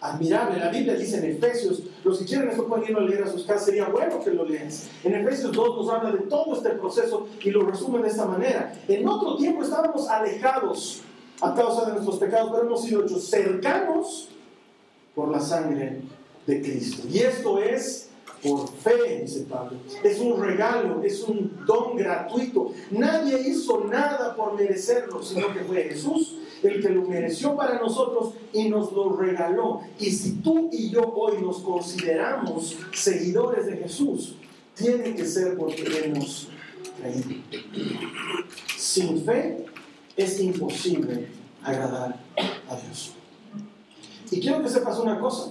admirable. 0.00 0.58
La 0.58 0.68
Biblia 0.68 0.94
dice 0.94 1.18
en 1.18 1.36
Efesios, 1.36 1.82
los 2.04 2.18
que 2.18 2.24
quieren 2.24 2.48
esto 2.48 2.66
pueden 2.66 2.90
ir 2.90 2.96
a 2.96 3.00
leer 3.00 3.22
a 3.22 3.30
sus 3.30 3.44
casas, 3.44 3.66
sería 3.66 3.86
bueno 3.86 4.20
que 4.22 4.30
lo 4.30 4.44
leas. 4.44 4.88
En 5.04 5.14
Efesios 5.14 5.52
2 5.52 5.76
nos 5.76 5.88
habla 5.90 6.10
de 6.10 6.20
todo 6.20 6.56
este 6.56 6.70
proceso 6.70 7.28
y 7.40 7.50
lo 7.50 7.64
resume 7.64 8.02
de 8.02 8.08
esta 8.08 8.26
manera. 8.26 8.72
En 8.88 9.06
otro 9.08 9.36
tiempo 9.36 9.62
estábamos 9.62 10.08
alejados 10.08 11.02
a 11.40 11.54
causa 11.54 11.86
de 11.86 11.92
nuestros 11.92 12.18
pecados, 12.18 12.50
pero 12.52 12.66
hemos 12.66 12.82
sido 12.82 13.04
hechos 13.04 13.24
cercanos 13.24 14.28
por 15.14 15.30
la 15.30 15.40
sangre 15.40 16.00
de 16.46 16.60
Cristo. 16.60 17.06
Y 17.08 17.18
esto 17.18 17.58
es 17.58 18.08
por 18.42 18.68
fe, 18.68 19.20
dice 19.22 19.46
Pablo. 19.48 19.78
Es 20.02 20.18
un 20.18 20.42
regalo, 20.42 21.02
es 21.02 21.22
un 21.22 21.64
don 21.66 21.96
gratuito. 21.96 22.72
Nadie 22.90 23.40
hizo 23.48 23.84
nada 23.84 24.34
por 24.34 24.54
merecerlo, 24.54 25.22
sino 25.22 25.52
que 25.52 25.60
fue 25.60 25.84
Jesús 25.84 26.38
el 26.62 26.80
que 26.80 26.88
lo 26.90 27.02
mereció 27.02 27.56
para 27.56 27.78
nosotros 27.78 28.34
y 28.52 28.68
nos 28.68 28.92
lo 28.92 29.16
regaló. 29.16 29.82
Y 29.98 30.10
si 30.10 30.32
tú 30.36 30.68
y 30.72 30.90
yo 30.90 31.02
hoy 31.02 31.42
nos 31.42 31.58
consideramos 31.58 32.76
seguidores 32.92 33.66
de 33.66 33.76
Jesús, 33.78 34.36
tiene 34.74 35.14
que 35.14 35.24
ser 35.24 35.56
porque 35.56 35.82
hemos 36.04 36.48
creído. 37.00 37.42
Sin 38.76 39.24
fe 39.24 39.66
es 40.16 40.40
imposible 40.40 41.28
agradar 41.62 42.20
a 42.68 42.76
Dios. 42.76 43.12
Y 44.30 44.40
quiero 44.40 44.62
que 44.62 44.68
sepas 44.68 44.98
una 44.98 45.18
cosa. 45.18 45.50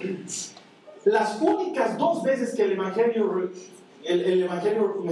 Las 1.05 1.41
únicas 1.41 1.97
dos 1.97 2.23
veces 2.23 2.55
que 2.55 2.63
el 2.63 2.73
Evangelio, 2.73 3.51
el, 4.03 4.43
evangelio 4.43 5.03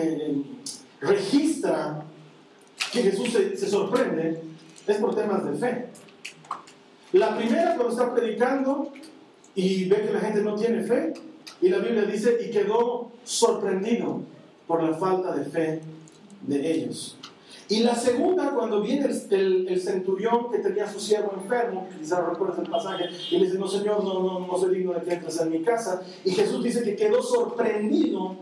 registra 1.02 2.04
que 2.92 3.04
Jesús 3.04 3.30
se 3.32 3.70
sorprende 3.70 4.49
es 4.88 4.98
por 4.98 5.16
temas 5.16 5.46
de 5.46 5.54
fe. 5.54 5.88
La 7.14 7.36
primera 7.36 7.76
cuando 7.76 7.90
está 7.90 8.14
predicando 8.14 8.92
y 9.56 9.86
ve 9.86 10.02
que 10.02 10.14
la 10.14 10.20
gente 10.20 10.42
no 10.42 10.56
tiene 10.56 10.84
fe, 10.84 11.14
y 11.62 11.70
la 11.70 11.80
Biblia 11.80 12.04
dice, 12.04 12.38
y 12.46 12.52
quedó 12.52 13.12
sorprendido 13.24 14.22
por 14.68 14.84
la 14.84 14.94
falta 14.96 15.36
de 15.36 15.46
fe 15.46 15.82
de 16.42 16.72
ellos. 16.72 17.18
Y 17.68 17.82
la 17.82 17.94
segunda, 17.96 18.52
cuando 18.52 18.82
viene 18.82 19.06
el, 19.06 19.82
centurión 19.82 20.52
que 20.52 20.60
tenía 20.60 20.86
a 20.86 20.92
su 20.92 21.00
siervo 21.00 21.34
enfermo, 21.36 21.88
quizás 22.00 22.26
recuerdas 22.26 22.60
el 22.60 22.70
pasaje, 22.70 23.06
y 23.30 23.38
le 23.38 23.46
dice, 23.46 23.60
no 23.60 23.68
señor, 23.68 24.04
no, 24.04 24.24
no, 24.24 24.48
no 24.48 24.58
soy 24.58 24.76
digno 24.76 24.94
de 24.94 25.02
que 25.02 25.14
entres 25.14 25.40
en 25.40 25.52
mi 25.52 25.62
casa. 25.62 26.02
Y 26.24 26.32
Jesús 26.32 26.64
dice 26.64 26.84
que 26.84 26.96
quedó 26.96 27.22
sorprendido 27.22 28.36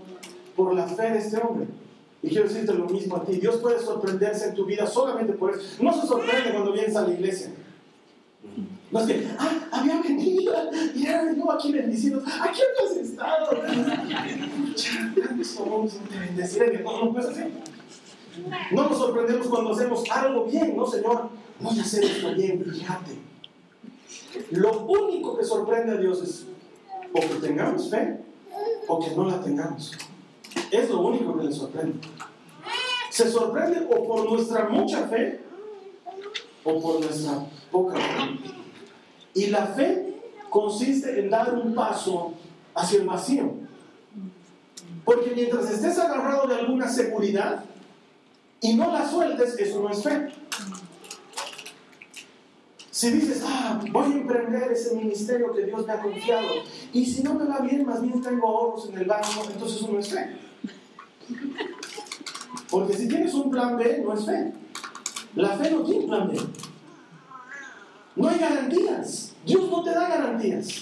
por 0.56 0.74
la 0.74 0.88
fe 0.88 1.12
de 1.12 1.18
este 1.18 1.38
hombre. 1.38 1.68
Y 2.24 2.30
quiero 2.30 2.48
decirte 2.48 2.74
lo 2.74 2.86
mismo 2.86 3.18
a 3.18 3.24
ti, 3.24 3.34
Dios 3.34 3.58
puede 3.58 3.80
sorprenderse 3.80 4.50
en 4.50 4.56
tu 4.56 4.66
vida 4.66 4.88
solamente 4.88 5.34
por 5.34 5.54
eso. 5.54 5.62
No 5.84 5.94
se 5.94 6.08
sorprende 6.08 6.52
cuando 6.52 6.72
vienes 6.72 6.96
a 6.96 7.08
la 7.08 7.14
iglesia. 7.14 7.52
No 8.90 9.02
es 9.02 9.06
que, 9.06 9.28
ah, 9.38 9.68
había 9.72 10.02
venido 10.02 10.54
y 10.96 11.06
era 11.06 11.34
yo 11.34 11.52
aquí 11.52 11.72
bendicido. 11.74 12.22
Aquí 12.42 12.62
has 12.86 12.98
estado. 12.98 13.52
No. 18.72 18.84
No 18.84 18.90
nos 18.90 18.98
sorprendemos 18.98 19.48
cuando 19.48 19.74
hacemos 19.74 20.04
algo 20.10 20.46
bien, 20.46 20.76
no, 20.76 20.88
Señor. 20.88 21.30
Voy 21.60 21.80
a 21.80 21.82
hacer 21.82 22.04
esto 22.04 22.34
bien, 22.34 22.64
fíjate. 22.64 23.18
Lo 24.52 24.86
único 24.86 25.38
que 25.38 25.44
sorprende 25.44 25.94
a 25.94 25.98
Dios 25.98 26.22
es 26.22 26.46
o 27.14 27.20
que 27.20 27.48
tengamos 27.48 27.90
fe 27.90 28.20
o 28.88 29.00
que 29.00 29.16
no 29.16 29.26
la 29.26 29.42
tengamos. 29.42 29.92
Es 30.72 30.90
lo 30.90 31.02
único 31.02 31.38
que 31.38 31.46
le 31.46 31.52
sorprende. 31.52 32.00
Se 33.10 33.30
sorprende 33.32 33.88
o 33.90 34.08
por 34.08 34.30
nuestra 34.30 34.70
mucha 34.70 35.08
fe 35.08 35.42
o 36.64 36.82
por 36.82 37.00
nuestra 37.00 37.46
poca 37.72 37.96
fe. 37.96 38.40
Y 39.34 39.48
la 39.48 39.68
fe 39.68 40.20
consiste 40.50 41.20
en 41.20 41.30
dar 41.30 41.54
un 41.54 41.74
paso 41.74 42.34
hacia 42.76 43.00
el 43.00 43.08
vacío. 43.08 43.54
Porque 45.06 45.32
mientras 45.32 45.70
estés 45.72 45.98
agarrado 45.98 46.48
de 46.48 46.56
alguna 46.56 46.90
seguridad 46.90 47.64
y 48.60 48.74
no 48.76 48.92
la 48.92 49.10
sueltes, 49.10 49.58
eso 49.58 49.82
no 49.82 49.90
es 49.90 50.04
fe. 50.04 50.28
Si 52.92 53.12
dices, 53.12 53.44
ah, 53.46 53.80
voy 53.92 54.06
a 54.06 54.16
emprender 54.16 54.72
ese 54.72 54.96
ministerio 54.96 55.54
que 55.54 55.66
Dios 55.66 55.86
me 55.86 55.94
ha 55.94 56.02
confiado, 56.02 56.48
y 56.92 57.06
si 57.06 57.22
no 57.22 57.36
me 57.36 57.46
va 57.46 57.60
bien, 57.60 57.86
más 57.86 58.02
bien 58.02 58.20
tengo 58.24 58.48
ahorros 58.48 58.90
en 58.90 58.98
el 58.98 59.06
banco, 59.06 59.46
entonces 59.48 59.78
eso 59.78 59.92
no 59.92 60.00
es 60.00 60.10
fe. 60.10 60.36
Porque 62.70 62.94
si 62.94 63.08
tienes 63.08 63.34
un 63.34 63.50
plan 63.50 63.78
B, 63.78 64.04
no 64.06 64.14
es 64.14 64.26
fe. 64.26 64.54
La 65.36 65.50
fe 65.50 65.72
no 65.72 65.84
tiene 65.84 66.08
plan 66.08 66.28
B. 66.28 66.40
No 68.16 68.28
hay 68.28 68.40
garantías. 68.40 69.36
Dios 69.46 69.70
no 69.70 69.84
te 69.84 69.92
da 69.92 70.10
garantías. 70.10 70.82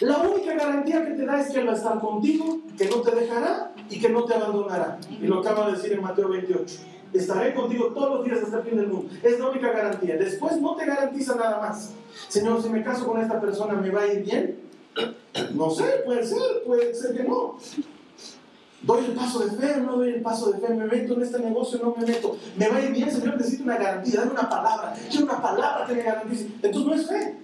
La 0.00 0.18
única 0.18 0.54
garantía 0.54 1.04
que 1.04 1.12
te 1.12 1.24
da 1.24 1.40
es 1.40 1.50
que 1.50 1.60
Él 1.60 1.68
va 1.68 1.72
a 1.72 1.76
estar 1.76 1.98
contigo, 1.98 2.60
que 2.76 2.88
no 2.88 3.00
te 3.00 3.14
dejará 3.14 3.72
y 3.88 3.98
que 3.98 4.08
no 4.08 4.24
te 4.24 4.34
abandonará. 4.34 4.98
Y 5.10 5.26
lo 5.26 5.40
acaba 5.40 5.66
de 5.66 5.76
decir 5.76 5.92
en 5.92 6.02
Mateo 6.02 6.28
28. 6.28 6.74
Estaré 7.12 7.54
contigo 7.54 7.86
todos 7.86 8.18
los 8.18 8.24
días 8.24 8.42
hasta 8.42 8.58
el 8.58 8.64
fin 8.64 8.76
del 8.76 8.88
mundo. 8.88 9.10
Es 9.22 9.38
la 9.38 9.48
única 9.48 9.72
garantía. 9.72 10.16
Después 10.16 10.60
no 10.60 10.76
te 10.76 10.84
garantiza 10.84 11.34
nada 11.34 11.60
más. 11.60 11.92
Señor, 12.28 12.62
si 12.62 12.68
me 12.68 12.82
caso 12.82 13.06
con 13.06 13.20
esta 13.20 13.40
persona, 13.40 13.74
¿me 13.74 13.90
va 13.90 14.02
a 14.02 14.06
ir 14.06 14.22
bien? 14.22 14.60
No 15.54 15.70
sé, 15.70 16.02
puede 16.04 16.26
ser, 16.26 16.62
puede 16.64 16.94
ser 16.94 17.16
que 17.16 17.24
no. 17.24 17.58
¿Doy 18.82 19.04
el 19.06 19.12
paso 19.12 19.40
de 19.40 19.50
fe 19.52 19.80
no 19.80 19.96
doy 19.96 20.10
el 20.10 20.22
paso 20.22 20.52
de 20.52 20.58
fe? 20.60 20.74
¿Me 20.74 20.84
meto 20.84 21.14
en 21.14 21.22
este 21.22 21.38
negocio 21.38 21.80
no 21.82 21.94
me 21.96 22.06
meto? 22.06 22.36
¿Me 22.56 22.68
va 22.68 22.76
a 22.76 22.82
ir 22.82 22.92
bien, 22.92 23.10
Señor? 23.10 23.36
Necesito 23.36 23.64
una 23.64 23.78
garantía, 23.78 24.20
dame 24.20 24.32
una 24.32 24.48
palabra. 24.48 24.94
Quiero 25.10 25.24
una 25.24 25.42
palabra 25.42 25.86
que 25.86 25.94
me 25.94 26.02
garantice. 26.02 26.48
Entonces 26.62 26.84
no 26.84 26.94
es 26.94 27.08
fe. 27.08 27.38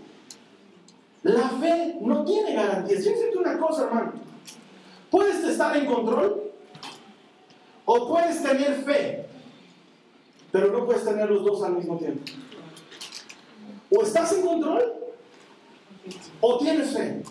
La 1.23 1.49
fe 1.49 1.99
no 2.01 2.25
tiene 2.25 2.55
garantías. 2.55 3.03
Quiero 3.03 3.19
decirte 3.19 3.39
una 3.39 3.59
cosa, 3.59 3.85
hermano. 3.85 4.13
Puedes 5.11 5.45
estar 5.45 5.77
en 5.77 5.87
control 5.87 6.53
o 7.85 8.09
puedes 8.09 8.43
tener 8.43 8.83
fe, 8.85 9.27
pero 10.51 10.73
no 10.73 10.87
puedes 10.87 11.05
tener 11.05 11.31
los 11.31 11.45
dos 11.45 11.63
al 11.63 11.75
mismo 11.75 11.99
tiempo. 11.99 12.23
O 13.91 14.03
estás 14.03 14.33
en 14.33 14.47
control 14.47 14.95
o 16.41 16.59
tienes 16.59 16.97
fe, 16.97 17.23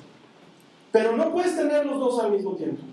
pero 0.92 1.16
no 1.18 1.32
puedes 1.32 1.56
tener 1.56 1.86
los 1.86 2.00
dos 2.00 2.20
al 2.20 2.32
mismo 2.32 2.56
tiempo. 2.56 2.84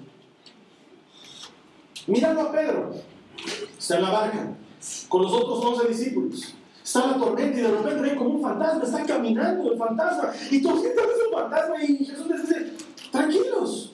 Mirando 2.09 2.40
a 2.40 2.51
Pedro, 2.53 2.90
está 3.79 3.97
en 3.97 4.03
la 4.03 4.11
barca, 4.11 4.57
con 5.11 5.23
los 5.23 5.33
otros 5.33 5.62
once 5.62 5.88
discípulos. 5.88 6.55
Está 6.83 7.07
la 7.07 7.18
tormenta 7.18 7.59
y 7.59 7.61
de 7.61 7.71
repente 7.71 8.01
ve 8.01 8.16
como 8.16 8.31
un 8.31 8.42
fantasma, 8.42 8.83
está 8.83 9.05
caminando 9.05 9.71
el 9.71 9.79
fantasma. 9.79 10.33
Y 10.51 10.62
tú 10.62 10.71
sientes 10.81 11.05
ese 11.05 11.31
fantasma 11.31 11.85
y 11.85 12.05
Jesús 12.07 12.27
les 12.29 12.49
dice, 12.49 12.73
tranquilos, 13.12 13.92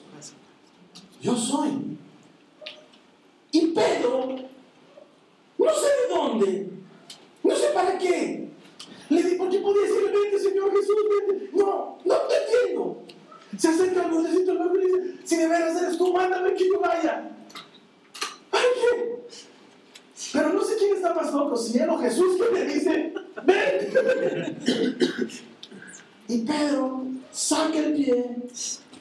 yo 1.21 1.35
soy. 1.35 1.97
Y 3.51 3.67
Pedro, 3.67 4.27
no 5.57 5.69
sé 5.73 5.87
de 5.87 6.15
dónde, 6.15 6.69
no 7.43 7.53
sé 7.53 7.67
para 7.73 7.97
qué. 7.97 8.49
Le 9.09 9.23
dije, 9.23 9.35
¿por 9.35 9.49
qué 9.49 9.59
podía 9.59 9.81
decirle, 9.81 10.11
vente 10.11 10.39
Señor 10.39 10.71
Jesús, 10.71 10.95
vente? 11.27 11.49
No, 11.51 11.97
no 12.05 12.15
te 12.15 12.35
entiendo. 12.45 13.03
Se 13.57 13.67
acerca 13.67 14.05
al 14.05 14.11
bordecito 14.11 14.53
del 14.53 14.83
y 14.83 14.85
dice, 14.85 15.17
si 15.25 15.35
de 15.35 15.47
veras 15.49 15.97
tú, 15.97 16.13
mándame 16.13 16.53
que 16.53 16.65
yo 16.65 16.79
vaya. 16.79 17.34
Pero 20.33 20.53
no 20.53 20.63
sé 20.63 20.75
quién 20.77 20.95
está 20.95 21.13
más 21.13 21.33
loco, 21.33 21.55
si 21.55 21.77
él 21.77 21.89
o 21.89 21.97
Jesús 21.97 22.37
que 22.37 22.53
le 22.53 22.73
dice, 22.73 23.13
ven. 23.43 24.57
Y 26.27 26.37
Pedro 26.39 27.05
saca 27.31 27.77
el 27.77 27.93
pie 27.93 28.35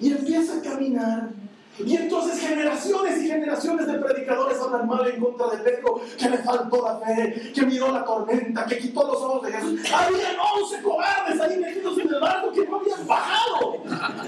y 0.00 0.12
empieza 0.12 0.58
a 0.58 0.62
caminar. 0.62 1.30
Y 1.78 1.96
entonces 1.96 2.40
generaciones 2.40 3.20
y 3.22 3.28
generaciones 3.28 3.86
de 3.86 3.94
predicadores 3.94 4.58
hablan 4.60 4.86
mal 4.86 5.08
en 5.08 5.20
contra 5.20 5.48
de 5.48 5.58
Pedro, 5.58 6.00
que 6.16 6.30
le 6.30 6.38
faltó 6.38 6.84
la 6.84 7.04
fe, 7.04 7.52
que 7.52 7.66
miró 7.66 7.90
la 7.90 8.04
tormenta, 8.04 8.64
que 8.64 8.78
quitó 8.78 9.02
los 9.04 9.16
ojos 9.16 9.46
de 9.46 9.52
Jesús. 9.52 9.80
Había 9.92 10.36
11 10.60 10.82
cobardes 10.82 11.40
ahí 11.40 11.58
metidos 11.58 11.98
en 11.98 12.14
el 12.14 12.20
barco 12.20 12.52
que 12.52 12.66
no 12.66 12.76
habían 12.76 13.06
bajado. 13.06 13.82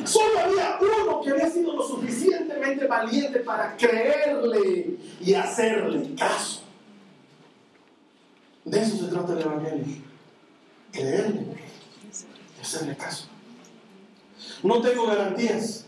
Solo 0.05 0.41
había 0.41 0.79
uno 0.81 1.21
que 1.21 1.31
había 1.31 1.49
sido 1.49 1.75
lo 1.75 1.87
suficientemente 1.87 2.87
valiente 2.87 3.39
para 3.41 3.77
creerle 3.77 4.97
y 5.21 5.35
hacerle 5.35 6.15
caso. 6.17 6.63
De 8.65 8.81
eso 8.81 8.97
se 8.97 9.05
trata 9.05 9.33
el 9.35 9.41
Evangelio. 9.41 9.97
Creerle 10.91 11.47
y 12.59 12.61
hacerle 12.61 12.97
caso. 12.97 13.29
No 14.65 14.81
tengo 14.81 15.07
garantías. 15.07 15.86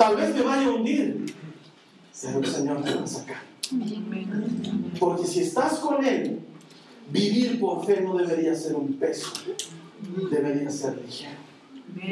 Tal 0.00 0.16
vez 0.16 0.34
me 0.34 0.40
vaya 0.40 0.66
a 0.66 0.70
hundir, 0.70 1.26
pero 2.22 2.38
el 2.38 2.46
Señor 2.46 2.82
te 2.82 2.94
va 2.94 3.02
a 3.02 3.06
sacar. 3.06 3.42
Porque 4.98 5.26
si 5.26 5.40
estás 5.40 5.74
con 5.74 6.02
Él, 6.02 6.40
vivir 7.10 7.60
por 7.60 7.84
fe 7.84 8.00
no 8.00 8.16
debería 8.16 8.54
ser 8.54 8.76
un 8.76 8.94
peso, 8.94 9.30
debería 10.30 10.70
ser 10.70 10.96
ligero. 11.04 11.36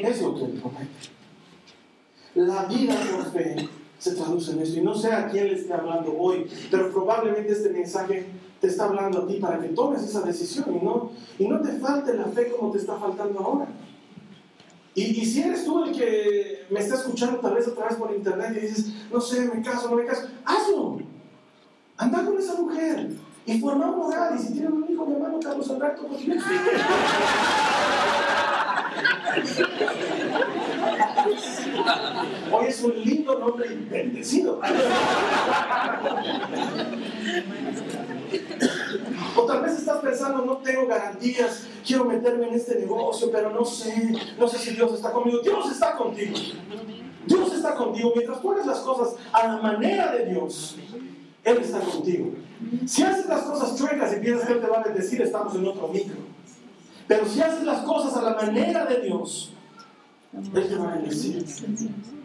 Es 0.03 0.21
lo 0.21 0.35
que 0.35 0.45
Él 0.45 0.61
promete. 0.61 0.87
La 2.35 2.67
vida 2.67 2.95
por 3.11 3.33
fe 3.33 3.57
se 3.99 4.13
traduce 4.17 4.53
en 4.53 4.61
esto. 4.61 4.81
Y 4.81 4.83
no 4.83 4.95
sé 4.95 5.11
a 5.11 5.31
quién 5.31 5.47
le 5.47 5.55
esté 5.55 5.73
hablando 5.73 6.15
hoy, 6.15 6.47
pero 6.71 6.93
probablemente 6.93 7.55
este 7.55 7.71
mensaje 7.71 8.27
te 8.61 8.67
está 8.67 8.85
hablando 8.85 9.23
a 9.23 9.27
ti 9.27 9.37
para 9.37 9.63
que 9.63 9.69
tomes 9.69 10.03
esa 10.03 10.21
decisión 10.21 10.77
y 10.77 10.85
no, 10.85 11.13
y 11.39 11.49
no 11.49 11.59
te 11.63 11.73
falte 11.79 12.13
la 12.13 12.27
fe 12.27 12.51
como 12.51 12.71
te 12.71 12.81
está 12.81 12.99
faltando 12.99 13.41
ahora. 13.41 13.69
Y, 14.95 15.05
y, 15.23 15.25
si 15.25 15.41
eres 15.41 15.65
tú 15.65 15.85
el 15.85 15.93
que 15.97 16.58
me 16.71 16.81
está 16.81 16.97
escuchando 16.97 17.39
tal 17.39 17.55
vez 17.55 17.67
otra 17.69 17.89
vez 17.89 17.97
por 17.97 18.15
internet 18.15 18.53
y 18.57 18.61
dices, 18.61 18.87
no 19.11 19.21
sé, 19.21 19.51
me 19.53 19.63
caso, 19.63 19.91
no 19.91 19.97
me 19.97 20.05
caso, 20.05 20.29
hazlo. 20.45 20.99
Anda 21.97 22.25
con 22.25 22.39
esa 22.39 22.55
mujer 22.55 23.11
y 23.47 23.59
forma 23.59 23.91
un 23.91 24.01
hogar. 24.01 24.37
Y 24.37 24.39
si 24.39 24.53
tienen 24.53 24.73
un 24.73 24.91
hijo, 24.91 25.07
mi 25.07 25.15
hermano 25.15 25.41
Carlos 25.41 25.71
Alberto, 25.71 26.07
pues 26.07 26.23
Hoy 32.53 32.67
es 32.67 32.83
un 32.83 33.05
lindo 33.05 33.39
nombre 33.39 33.73
y 33.73 33.77
bendecido. 33.89 34.61
O 39.37 39.43
tal 39.43 39.63
vez 39.63 39.79
estás 39.79 39.99
pensando, 39.99 40.45
no 40.45 40.59
tengo 40.59 40.87
garantías, 40.87 41.65
quiero 41.87 42.05
meterme 42.05 42.49
en 42.49 42.55
este 42.55 42.79
negocio, 42.79 43.31
pero 43.31 43.51
no 43.51 43.65
sé, 43.65 44.15
no 44.39 44.49
sé 44.49 44.59
si 44.59 44.71
Dios 44.73 44.93
está 44.95 45.13
conmigo. 45.13 45.41
Dios 45.43 45.71
está 45.71 45.97
contigo. 45.97 46.35
Dios 47.27 47.53
está 47.53 47.75
contigo. 47.75 48.13
Mientras 48.15 48.39
hagas 48.39 48.67
las 48.67 48.79
cosas 48.81 49.15
a 49.33 49.49
la 49.49 49.57
manera 49.59 50.13
de 50.13 50.27
Dios, 50.27 50.77
Él 51.45 51.59
está 51.59 51.81
contigo. 51.81 52.33
Si 52.87 53.03
haces 53.03 53.27
las 53.27 53.43
cosas 53.43 53.77
chuecas 53.77 54.17
y 54.17 54.21
piensas 54.21 54.47
que 54.47 54.55
Él 54.55 54.61
te 54.61 54.67
va 54.67 54.79
a 54.79 54.85
bendecir, 54.85 55.23
estamos 55.23 55.55
en 55.55 55.67
otro 55.67 55.89
micro. 55.89 56.17
Pero 57.07 57.27
si 57.27 57.41
haces 57.41 57.65
las 57.65 57.83
cosas 57.85 58.17
a 58.17 58.23
la 58.23 58.35
manera 58.35 58.85
de 58.87 59.01
Dios, 59.03 59.53
Él 60.33 60.69
te 60.69 60.75
va 60.75 60.93
a 60.93 60.95
bendecir. 60.97 61.45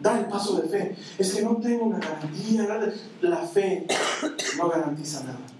Da 0.00 0.18
el 0.18 0.26
paso 0.26 0.60
de 0.60 0.68
fe. 0.68 0.96
Es 1.18 1.34
que 1.34 1.42
no 1.42 1.56
tengo 1.56 1.84
una 1.86 1.98
garantía. 1.98 2.66
La 3.20 3.38
fe 3.38 3.86
no 4.58 4.68
garantiza 4.68 5.24
nada. 5.24 5.53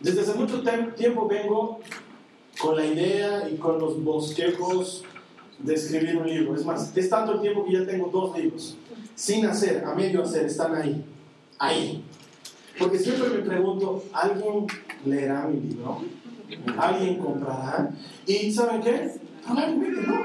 Desde 0.00 0.20
hace 0.20 0.34
mucho 0.34 0.62
tiempo 0.96 1.28
vengo 1.28 1.80
con 2.60 2.76
la 2.76 2.86
idea 2.86 3.48
y 3.48 3.56
con 3.56 3.78
los 3.78 4.02
bosquejos 4.02 5.04
de 5.58 5.74
escribir 5.74 6.16
un 6.16 6.26
libro. 6.26 6.54
Es 6.56 6.64
más, 6.64 6.96
es 6.96 7.08
tanto 7.08 7.34
el 7.34 7.40
tiempo 7.40 7.64
que 7.64 7.72
ya 7.72 7.86
tengo 7.86 8.08
dos 8.08 8.36
libros. 8.36 8.76
Sin 9.14 9.46
hacer, 9.46 9.84
a 9.84 9.94
medio 9.94 10.22
hacer, 10.22 10.46
están 10.46 10.74
ahí. 10.74 11.04
Ahí. 11.58 12.04
Porque 12.78 12.98
siempre 12.98 13.28
me 13.28 13.38
pregunto, 13.38 14.04
¿alguien 14.12 14.66
leerá 15.04 15.46
mi 15.46 15.60
libro? 15.60 16.02
¿Alguien 16.76 17.18
comprará? 17.18 17.90
¿Y 18.26 18.52
saben 18.52 18.82
qué? 18.82 19.12
Probablemente 19.44 20.02
no. 20.02 20.22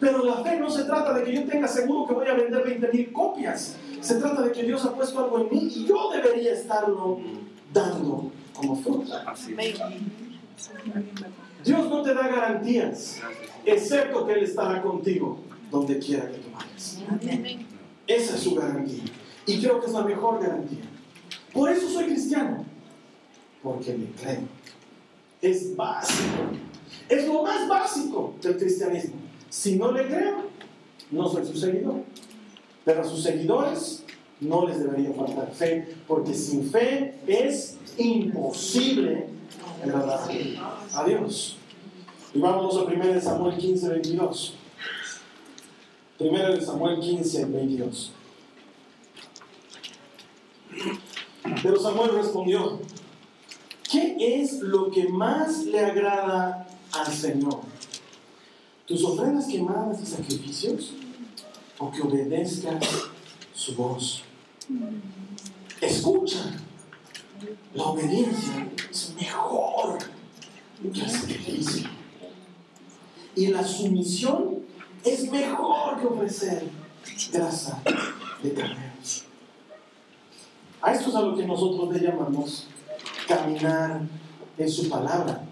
Pero 0.00 0.24
la 0.24 0.42
fe 0.42 0.58
no 0.58 0.68
se 0.68 0.84
trata 0.84 1.14
de 1.14 1.24
que 1.24 1.34
yo 1.34 1.44
tenga 1.44 1.68
seguro 1.68 2.06
que 2.06 2.14
voy 2.14 2.26
a 2.26 2.34
vender 2.34 2.64
20.000 2.64 3.12
copias. 3.12 3.76
Se 4.04 4.16
trata 4.16 4.42
de 4.42 4.52
que 4.52 4.62
Dios 4.64 4.84
ha 4.84 4.94
puesto 4.94 5.18
algo 5.18 5.40
en 5.40 5.48
mí 5.50 5.72
y 5.74 5.86
yo 5.86 6.10
debería 6.12 6.52
estarlo 6.52 7.18
dando 7.72 8.30
como 8.52 8.76
fruta. 8.76 9.34
Dios 11.64 11.88
no 11.88 12.02
te 12.02 12.12
da 12.12 12.28
garantías, 12.28 13.20
excepto 13.64 14.26
que 14.26 14.34
Él 14.34 14.44
estará 14.44 14.82
contigo 14.82 15.38
donde 15.70 15.98
quiera 15.98 16.30
que 16.30 16.36
tú 16.36 16.48
vayas. 16.52 17.02
Esa 18.06 18.34
es 18.36 18.42
su 18.42 18.54
garantía. 18.54 19.04
Y 19.46 19.60
creo 19.60 19.80
que 19.80 19.86
es 19.86 19.92
la 19.92 20.02
mejor 20.02 20.42
garantía. 20.42 20.84
Por 21.54 21.70
eso 21.70 21.88
soy 21.88 22.04
cristiano. 22.04 22.62
Porque 23.62 23.94
me 23.94 24.06
creo. 24.10 24.42
Es 25.40 25.74
básico. 25.74 26.50
Es 27.08 27.26
lo 27.26 27.42
más 27.42 27.66
básico 27.66 28.34
del 28.42 28.58
cristianismo. 28.58 29.14
Si 29.48 29.76
no 29.76 29.92
le 29.92 30.06
creo, 30.06 30.50
no 31.10 31.26
soy 31.26 31.46
su 31.46 31.56
seguidor. 31.56 32.02
Pero 32.84 33.00
a 33.00 33.04
sus 33.04 33.22
seguidores 33.22 34.04
no 34.40 34.66
les 34.66 34.80
debería 34.80 35.12
faltar 35.14 35.50
fe, 35.52 35.96
porque 36.06 36.34
sin 36.34 36.70
fe 36.70 37.14
es 37.26 37.76
imposible 37.96 39.26
agradar 39.82 40.30
a 40.94 41.04
Dios. 41.04 41.56
Y 42.34 42.40
vamos 42.40 42.76
a 42.76 42.82
1 42.82 43.20
Samuel 43.20 43.56
15, 43.56 43.88
22. 43.88 44.54
1 46.18 46.60
Samuel 46.60 47.00
15, 47.00 47.44
22. 47.46 48.12
Pero 51.62 51.80
Samuel 51.80 52.10
respondió, 52.14 52.80
¿qué 53.90 54.40
es 54.40 54.60
lo 54.60 54.90
que 54.90 55.08
más 55.08 55.64
le 55.64 55.80
agrada 55.80 56.66
al 56.92 57.12
Señor? 57.12 57.60
¿Tus 58.86 59.04
ofrendas 59.04 59.46
quemadas 59.46 60.02
y 60.02 60.06
sacrificios? 60.06 60.92
¿O 61.84 61.90
que 61.90 62.00
obedezcas 62.00 63.10
su 63.52 63.74
voz? 63.74 64.22
Escucha, 65.82 66.56
la 67.74 67.82
obediencia 67.82 68.68
es 68.90 69.14
mejor 69.14 69.98
que 70.80 71.00
el 71.02 71.10
sacrificio. 71.10 71.90
Y 73.36 73.48
la 73.48 73.62
sumisión 73.62 74.60
es 75.04 75.30
mejor 75.30 76.00
que 76.00 76.06
ofrecer 76.06 76.70
grasa 77.30 77.82
de 78.42 78.54
carneros. 78.54 79.24
A 80.80 80.92
esto 80.94 81.10
es 81.10 81.16
a 81.16 81.20
lo 81.20 81.36
que 81.36 81.44
nosotros 81.44 81.92
le 81.92 82.00
llamamos 82.00 82.66
caminar 83.28 84.00
en 84.56 84.70
su 84.70 84.88
palabra. 84.88 85.44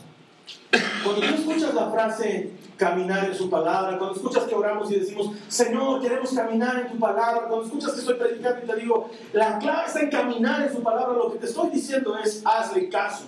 Cuando 1.04 1.20
tú 1.20 1.34
escuchas 1.34 1.74
la 1.74 1.90
frase 1.90 2.52
caminar 2.82 3.26
en 3.26 3.34
su 3.36 3.48
palabra, 3.48 3.96
cuando 3.96 4.16
escuchas 4.16 4.42
que 4.42 4.54
oramos 4.56 4.90
y 4.90 4.98
decimos, 4.98 5.30
Señor, 5.46 6.00
queremos 6.00 6.32
caminar 6.32 6.80
en 6.80 6.88
tu 6.90 6.98
palabra, 6.98 7.46
cuando 7.46 7.64
escuchas 7.64 7.92
que 7.92 8.00
estoy 8.00 8.14
predicando 8.16 8.60
y 8.64 8.66
te 8.66 8.76
digo, 8.76 9.08
la 9.32 9.56
clave 9.60 9.86
está 9.86 10.00
en 10.00 10.10
caminar 10.10 10.66
en 10.66 10.72
su 10.74 10.82
palabra, 10.82 11.16
lo 11.16 11.32
que 11.32 11.38
te 11.38 11.46
estoy 11.46 11.70
diciendo 11.70 12.18
es, 12.18 12.42
hazle 12.44 12.88
caso, 12.88 13.26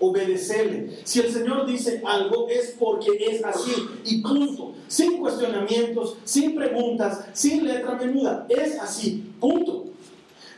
obedecele. 0.00 0.98
Si 1.04 1.20
el 1.20 1.32
Señor 1.32 1.64
dice 1.64 2.02
algo 2.04 2.48
es 2.48 2.74
porque 2.76 3.10
es 3.24 3.44
así 3.44 3.72
y 4.04 4.20
punto, 4.20 4.74
sin 4.88 5.20
cuestionamientos, 5.20 6.16
sin 6.24 6.56
preguntas, 6.56 7.24
sin 7.34 7.64
letra 7.64 7.94
menuda, 7.94 8.46
es 8.48 8.80
así, 8.80 9.32
punto. 9.38 9.84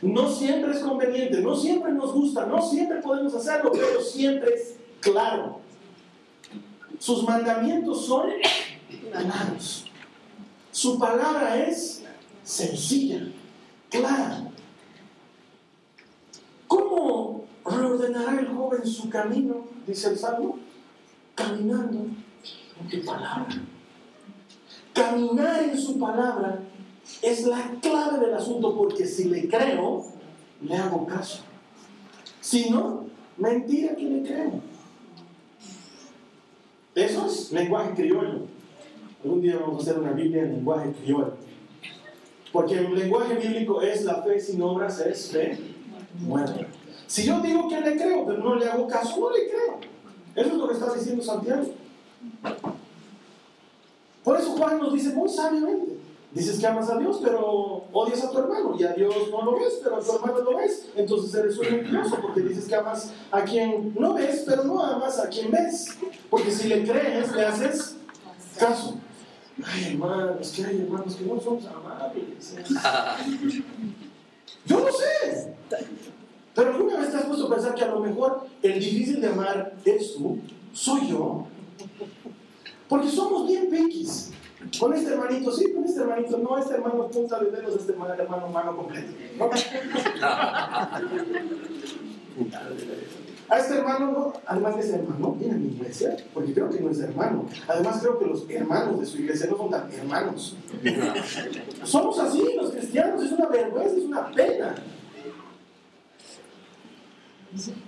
No 0.01 0.31
siempre 0.31 0.71
es 0.71 0.79
conveniente, 0.79 1.41
no 1.41 1.55
siempre 1.55 1.91
nos 1.91 2.11
gusta, 2.11 2.47
no 2.47 2.59
siempre 2.59 3.01
podemos 3.03 3.35
hacerlo, 3.35 3.71
pero 3.71 4.01
siempre 4.01 4.55
es 4.55 4.75
claro. 4.99 5.64
Sus 7.05 7.21
mandamientos 7.21 8.07
son 8.07 8.31
claros. 9.11 9.85
Su 10.71 10.97
palabra 10.97 11.63
es 11.63 12.01
sencilla, 12.41 13.27
clara. 13.91 14.49
¿Cómo 16.67 17.43
reordenará 17.63 18.39
el 18.39 18.47
joven 18.47 18.87
su 18.87 19.07
camino? 19.07 19.67
Dice 19.85 20.09
el 20.09 20.17
Salmo. 20.17 20.57
Caminando 21.35 22.07
en 22.81 22.89
tu 22.89 23.05
palabra. 23.05 23.55
Caminar 24.91 25.61
en 25.61 25.77
su 25.77 25.99
palabra 25.99 26.57
es 27.21 27.45
la 27.45 27.71
clave 27.83 28.17
del 28.17 28.33
asunto 28.33 28.75
porque 28.75 29.05
si 29.05 29.25
le 29.25 29.47
creo, 29.47 30.07
le 30.59 30.75
hago 30.75 31.05
caso. 31.05 31.43
Si 32.41 32.71
no, 32.71 33.05
mentira 33.37 33.95
que 33.95 34.05
le 34.05 34.23
creo. 34.23 34.74
Eso 36.95 37.25
es 37.25 37.51
lenguaje 37.51 37.93
criollo. 37.93 38.47
Algún 39.23 39.41
día 39.41 39.57
vamos 39.57 39.79
a 39.79 39.81
hacer 39.81 40.01
una 40.01 40.11
Biblia 40.11 40.43
en 40.43 40.53
lenguaje 40.53 40.93
criollo. 40.93 41.33
Porque 42.53 42.75
el 42.75 42.95
lenguaje 42.95 43.35
bíblico 43.35 43.81
es 43.81 44.05
la 44.05 44.23
fe 44.23 44.39
sin 44.39 44.61
obras, 44.61 44.99
es 45.01 45.29
fe 45.29 45.59
muerta. 46.21 46.65
Si 47.05 47.25
yo 47.25 47.41
digo 47.41 47.67
que 47.67 47.81
le 47.81 47.97
creo, 47.97 48.25
pero 48.25 48.37
no 48.41 48.55
le 48.55 48.65
hago 48.65 48.87
caso, 48.87 49.19
no 49.19 49.29
le 49.29 49.49
creo. 49.49 49.79
Eso 50.35 50.47
es 50.47 50.57
lo 50.57 50.67
que 50.67 50.73
está 50.73 50.93
diciendo 50.93 51.21
Santiago. 51.21 51.65
Por 54.23 54.39
eso 54.39 54.51
Juan 54.51 54.79
nos 54.79 54.93
dice 54.93 55.09
muy 55.09 55.29
sabiamente, 55.29 55.94
Dices 56.35 56.59
que 56.59 56.67
amas 56.67 56.89
a 56.89 56.99
Dios, 56.99 57.21
pero 57.23 57.85
odias 57.93 58.21
a 58.25 58.29
tu 58.29 58.39
hermano. 58.39 58.75
Y 58.77 58.83
a 58.83 58.91
Dios 58.91 59.15
no 59.31 59.41
lo 59.41 59.57
ves, 59.57 59.79
pero 59.81 59.95
a 59.95 60.01
tu 60.01 60.15
hermano 60.15 60.41
lo 60.41 60.57
ves. 60.57 60.87
Entonces 60.93 61.33
eres 61.33 61.57
un 61.57 61.71
mentiroso 61.71 62.17
porque 62.21 62.41
dices 62.41 62.65
que 62.65 62.75
amas 62.75 63.13
a 63.31 63.41
quien 63.45 63.95
no 63.97 64.15
ves, 64.15 64.43
pero 64.45 64.65
no 64.65 64.83
amas 64.83 65.17
a 65.17 65.29
quien 65.29 65.49
ves. 65.49 65.97
Porque 66.29 66.51
si 66.51 66.67
le 66.67 66.83
crees, 66.83 67.33
le 67.33 67.45
haces 67.45 67.95
caso. 68.59 68.97
Ay, 69.63 69.93
hermano, 69.93 70.37
es 70.41 70.51
que 70.51 70.65
hay 70.65 70.81
hermanos 70.81 71.15
que 71.15 71.23
no 71.23 71.39
somos 71.39 71.65
amables. 71.67 72.55
Yo 74.65 74.79
lo 74.81 74.91
sé. 74.91 75.53
Pero 76.53 76.73
alguna 76.73 76.97
vez 76.97 77.11
te 77.11 77.17
has 77.17 77.23
puesto 77.23 77.47
a 77.47 77.55
pensar 77.55 77.75
que 77.75 77.83
a 77.85 77.91
lo 77.91 78.01
mejor 78.01 78.45
el 78.61 78.77
difícil 78.77 79.21
de 79.21 79.27
amar 79.27 79.73
eres 79.85 80.15
tú, 80.15 80.37
soy 80.73 81.09
yo. 81.09 81.47
Porque 82.89 83.09
somos 83.09 83.47
bien 83.47 83.69
pequis. 83.69 84.31
Con 84.79 84.93
este 84.93 85.13
hermanito 85.13 85.51
sí, 85.51 85.71
con 85.73 85.83
este 85.85 86.01
hermanito 86.01 86.37
no, 86.37 86.57
este 86.57 86.73
hermano 86.73 87.07
punta 87.07 87.39
de 87.39 87.51
dedos, 87.51 87.75
este 87.75 87.93
hermano 87.93 88.47
mano 88.49 88.75
completo. 88.75 89.13
A 93.47 93.59
este 93.59 93.75
hermano 93.75 94.11
no, 94.11 94.33
además 94.45 94.75
de 94.75 94.81
ese 94.81 94.95
hermano, 94.95 95.33
viene 95.33 95.53
a 95.53 95.57
mi 95.57 95.67
iglesia, 95.67 96.17
porque 96.33 96.53
creo 96.53 96.69
que 96.69 96.79
no 96.79 96.89
es 96.89 96.99
hermano. 96.99 97.45
Además 97.67 97.99
creo 98.01 98.17
que 98.17 98.25
los 98.25 98.49
hermanos 98.49 98.99
de 98.99 99.05
su 99.05 99.19
iglesia 99.19 99.47
no 99.49 99.57
son 99.57 99.69
tan 99.69 99.91
hermanos. 99.91 100.57
Somos 101.83 102.17
así, 102.19 102.43
los 102.57 102.71
cristianos, 102.71 103.23
es 103.23 103.31
una 103.33 103.47
vergüenza, 103.47 103.95
es 103.97 104.03
una 104.03 104.31
pena. 104.31 104.75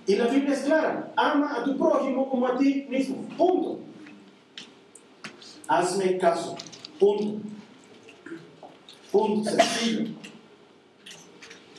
Y 0.05 0.15
la 0.15 0.27
Biblia 0.27 0.53
es 0.53 0.61
clara, 0.61 1.11
ama 1.15 1.55
a 1.57 1.63
tu 1.63 1.75
prójimo 1.77 2.29
como 2.29 2.47
a 2.47 2.57
ti 2.57 2.85
mismo, 2.89 3.27
punto. 3.35 3.79
Hazme 5.67 6.17
caso. 6.17 6.55
Punto. 6.99 7.47
Punto. 9.11 9.49
Sencillo. 9.49 10.09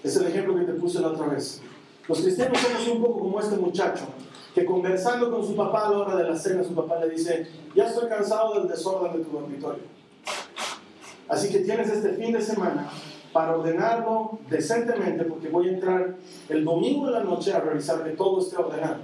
Es 0.02 0.16
el 0.16 0.26
ejemplo 0.26 0.56
que 0.56 0.64
te 0.64 0.72
puse 0.74 1.00
la 1.00 1.08
otra 1.08 1.26
vez. 1.26 1.62
Los 2.06 2.20
cristianos 2.20 2.58
somos 2.58 2.88
un 2.88 3.02
poco 3.02 3.20
como 3.20 3.40
este 3.40 3.56
muchacho, 3.56 4.04
que 4.54 4.64
conversando 4.64 5.30
con 5.30 5.46
su 5.46 5.54
papá 5.54 5.88
a 5.88 5.90
la 5.90 5.98
hora 5.98 6.16
de 6.16 6.24
la 6.24 6.36
cena, 6.36 6.64
su 6.64 6.74
papá 6.74 6.98
le 7.00 7.10
dice, 7.10 7.48
ya 7.74 7.86
estoy 7.86 8.08
cansado 8.08 8.54
del 8.58 8.68
desorden 8.68 9.12
de 9.12 9.24
tu 9.24 9.30
dormitorio. 9.30 9.82
Así 11.28 11.50
que 11.50 11.58
tienes 11.58 11.90
este 11.90 12.14
fin 12.14 12.32
de 12.32 12.40
semana 12.40 12.88
para 13.32 13.56
ordenarlo 13.56 14.38
decentemente, 14.48 15.24
porque 15.24 15.48
voy 15.48 15.68
a 15.68 15.72
entrar 15.72 16.16
el 16.48 16.64
domingo 16.64 17.08
en 17.08 17.12
la 17.12 17.24
noche 17.24 17.52
a 17.52 17.60
revisar 17.60 18.02
que 18.02 18.10
todo 18.10 18.40
esté 18.40 18.56
ordenado. 18.56 19.00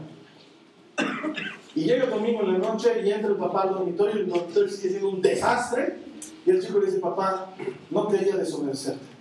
Y 1.75 1.83
llega 1.83 2.05
el 2.05 2.11
domingo 2.11 2.43
en 2.43 2.53
la 2.53 2.59
noche 2.59 3.03
y 3.05 3.11
entra 3.11 3.31
el 3.31 3.37
papá 3.37 3.63
al 3.63 3.71
dormitorio 3.71 4.17
y 4.17 4.21
el 4.21 4.29
dormitorio 4.29 4.69
sigue 4.69 4.91
siendo 4.91 5.09
un 5.09 5.21
desastre. 5.21 5.99
Y 6.47 6.51
el 6.51 6.65
chico 6.65 6.79
le 6.79 6.87
dice, 6.87 6.99
papá, 6.99 7.55
no 7.91 8.09
quería 8.09 8.37
desobedecerte. 8.37 9.15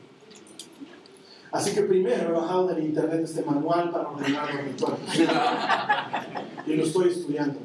Así 1.51 1.73
que 1.73 1.83
primero 1.83 2.29
he 2.29 2.31
bajado 2.31 2.67
del 2.67 2.83
internet 2.83 3.21
este 3.23 3.43
manual 3.43 3.91
para 3.91 4.09
ordenar 4.09 4.47
dormitorios. 4.51 4.99
y 6.67 6.73
lo 6.73 6.83
estoy 6.83 7.09
estudiando. 7.09 7.59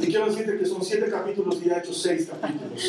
Y 0.00 0.06
quiero 0.06 0.26
decirte 0.26 0.58
que 0.58 0.66
son 0.66 0.84
siete 0.84 1.10
capítulos 1.10 1.60
y 1.64 1.68
he 1.68 1.78
hecho 1.78 1.92
seis 1.92 2.28
capítulos. 2.30 2.80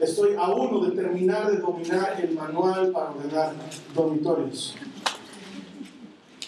Estoy 0.00 0.34
a 0.36 0.48
uno 0.50 0.84
de 0.84 0.96
terminar 0.96 1.50
de 1.50 1.58
dominar 1.58 2.20
el 2.20 2.34
manual 2.34 2.90
para 2.90 3.10
ordenar 3.10 3.52
dormitorios. 3.94 4.74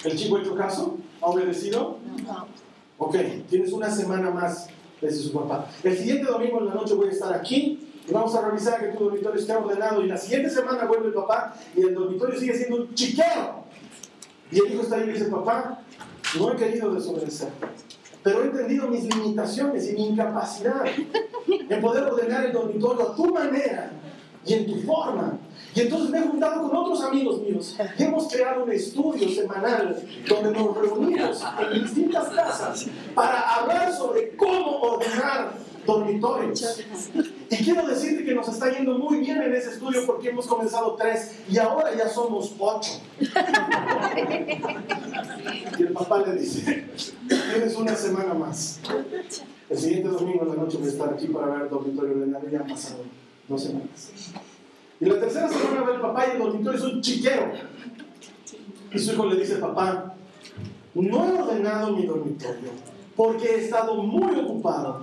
¿El 0.03 0.17
chico 0.19 0.37
ha 0.37 0.41
hecho 0.41 0.57
caso? 0.57 0.99
¿Ha 1.21 1.27
obedecido? 1.27 1.99
No. 2.27 2.64
Ok, 3.07 3.17
tienes 3.51 3.71
una 3.71 3.91
semana 3.91 4.31
más, 4.31 4.67
dice 4.99 5.17
su 5.17 5.31
papá. 5.31 5.69
El 5.83 5.95
siguiente 5.95 6.25
domingo 6.25 6.59
en 6.61 6.69
la 6.69 6.75
noche 6.75 6.95
voy 6.95 7.09
a 7.09 7.11
estar 7.11 7.35
aquí 7.35 7.87
y 8.09 8.11
vamos 8.11 8.35
a 8.35 8.49
revisar 8.49 8.81
que 8.81 8.97
tu 8.97 9.05
dormitorio 9.05 9.39
esté 9.39 9.55
ordenado. 9.55 10.03
Y 10.03 10.09
la 10.09 10.17
siguiente 10.17 10.49
semana 10.49 10.87
vuelve 10.87 11.09
el 11.09 11.13
papá 11.13 11.55
y 11.77 11.83
el 11.83 11.95
dormitorio 11.95 12.41
sigue 12.41 12.57
siendo 12.57 12.77
un 12.77 12.95
chiquero. 12.95 13.65
Y 14.51 14.59
el 14.59 14.73
hijo 14.73 14.85
está 14.85 14.97
ahí 14.97 15.11
y 15.11 15.13
dice, 15.13 15.27
papá, 15.27 15.83
no 16.39 16.51
he 16.51 16.57
querido 16.57 16.95
desobedecer. 16.95 17.51
Pero 18.23 18.43
he 18.43 18.47
entendido 18.47 18.89
mis 18.89 19.05
limitaciones 19.15 19.91
y 19.91 19.93
mi 19.93 20.09
incapacidad 20.09 20.87
en 21.47 21.81
poder 21.83 22.05
ordenar 22.05 22.47
el 22.47 22.53
dormitorio 22.55 23.11
a 23.11 23.15
tu 23.15 23.27
manera 23.27 23.93
y 24.47 24.55
en 24.55 24.67
tu 24.67 24.81
forma. 24.81 25.39
Y 25.75 25.81
entonces 25.81 26.11
me 26.11 26.19
he 26.19 26.23
juntado 26.23 26.63
con 26.63 26.77
otros 26.77 27.03
amigos 27.03 27.41
míos 27.41 27.77
y 27.99 28.03
hemos 28.03 28.33
creado 28.33 28.65
un 28.65 28.71
estudio 28.71 29.29
semanal 29.29 30.01
donde 30.29 30.51
nos 30.53 30.77
reunimos 30.77 31.43
en 31.61 31.83
distintas 31.83 32.29
casas 32.29 32.87
para 33.15 33.55
hablar 33.55 33.93
sobre 33.93 34.37
cómo 34.37 34.81
ordenar 34.81 35.55
dormitorios. 35.85 36.81
Y 37.51 37.57
quiero 37.57 37.87
decirte 37.87 38.25
que 38.25 38.35
nos 38.35 38.49
está 38.49 38.71
yendo 38.71 38.99
muy 38.99 39.19
bien 39.19 39.43
en 39.43 39.55
ese 39.55 39.71
estudio 39.71 40.07
porque 40.07 40.29
hemos 40.29 40.47
comenzado 40.47 40.95
tres 40.95 41.41
y 41.49 41.59
ahora 41.59 41.95
ya 41.97 42.09
somos 42.09 42.55
ocho. 42.59 42.93
Y 45.77 45.83
el 45.83 45.93
papá 45.93 46.23
le 46.27 46.35
dice, 46.39 46.87
tienes 47.29 47.75
una 47.77 47.95
semana 47.97 48.35
más. 48.35 48.81
El 49.69 49.79
siguiente 49.79 50.09
domingo 50.09 50.43
en 50.45 50.49
la 50.51 50.55
noche 50.55 50.79
voy 50.79 50.87
a 50.87 50.91
estar 50.91 51.13
aquí 51.13 51.27
para 51.29 51.47
ver 51.47 51.63
el 51.63 51.71
dormitorio 51.71 52.15
de 52.17 52.27
y 52.27 52.53
ya 52.53 52.61
han 52.61 52.69
pasado 52.69 53.03
dos 53.49 53.63
semanas. 53.63 54.13
Y 55.05 55.09
la 55.09 55.21
tercera 55.21 55.49
semana 55.49 55.83
ve 55.83 55.95
el 55.95 56.01
papá 56.01 56.27
y 56.27 56.31
el 56.31 56.39
dormitorio 56.39 56.79
es 56.79 56.85
un 56.85 57.01
chiquero. 57.03 57.53
Y 58.91 58.99
su 58.99 59.13
hijo 59.13 59.27
le 59.27 59.37
dice, 59.37 59.57
papá, 59.57 60.15
no 60.95 61.27
he 61.27 61.43
ordenado 61.43 61.95
mi 61.95 62.07
dormitorio 62.07 62.71
porque 63.17 63.47
he 63.47 63.65
estado 63.65 64.03
muy 64.03 64.39
ocupado 64.41 65.03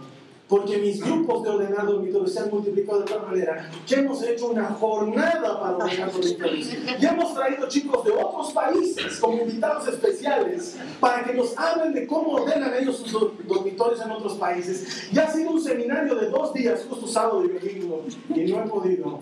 porque 0.52 0.78
mis 0.80 1.00
grupos 1.00 1.44
de 1.44 1.50
ordenar 1.50 1.88
dormitorios 1.88 2.34
se 2.34 2.42
han 2.42 2.50
multiplicado 2.50 3.00
de 3.00 3.06
tal 3.06 3.26
manera 3.26 3.72
que 3.88 3.96
hemos 3.96 4.22
hecho 4.22 4.48
una 4.48 4.66
jornada 4.66 5.58
para 5.58 5.78
ordenar 5.78 6.12
dormitorios. 6.12 6.68
Y 7.00 7.06
hemos 7.06 7.34
traído 7.34 7.70
chicos 7.70 8.04
de 8.04 8.12
otros 8.12 8.52
países 8.52 9.18
como 9.22 9.42
invitados 9.42 9.88
especiales 9.88 10.76
para 11.00 11.24
que 11.24 11.34
nos 11.36 11.58
hablen 11.58 11.94
de 11.94 12.06
cómo 12.06 12.34
ordenan 12.34 12.74
ellos 12.74 12.98
sus 12.98 13.14
dormitorios 13.48 14.02
en 14.02 14.12
otros 14.12 14.34
países. 14.34 15.08
Y 15.14 15.20
ha 15.20 15.32
sido 15.32 15.52
un 15.52 15.62
seminario 15.62 16.16
de 16.16 16.28
dos 16.28 16.54
días, 16.54 16.86
justo 16.90 17.08
sábado 17.08 17.46
y 17.46 17.48
domingo, 17.48 18.04
y 18.36 18.52
no 18.52 18.60
he 18.62 18.68
podido 18.68 19.20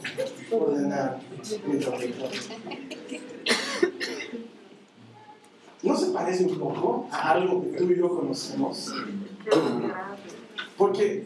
ordenar 0.50 1.20
mi 1.68 1.78
dormitorio. 1.78 2.42
¿No 5.84 5.96
se 5.96 6.08
parece 6.08 6.46
un 6.46 6.58
poco 6.58 7.08
a 7.12 7.34
algo 7.34 7.62
que 7.62 7.78
tú 7.78 7.84
y 7.84 7.98
yo 7.98 8.10
conocemos? 8.10 8.92
Porque 10.80 11.26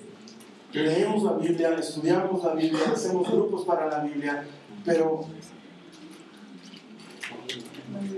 leemos 0.74 1.22
la 1.22 1.34
Biblia, 1.34 1.76
estudiamos 1.76 2.44
la 2.44 2.56
Biblia, 2.56 2.92
hacemos 2.92 3.32
grupos 3.32 3.66
para 3.66 3.88
la 3.88 4.00
Biblia, 4.00 4.44
pero 4.84 5.26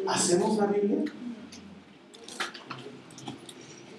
¿hacemos 0.08 0.58
la 0.58 0.68
Biblia? 0.68 1.04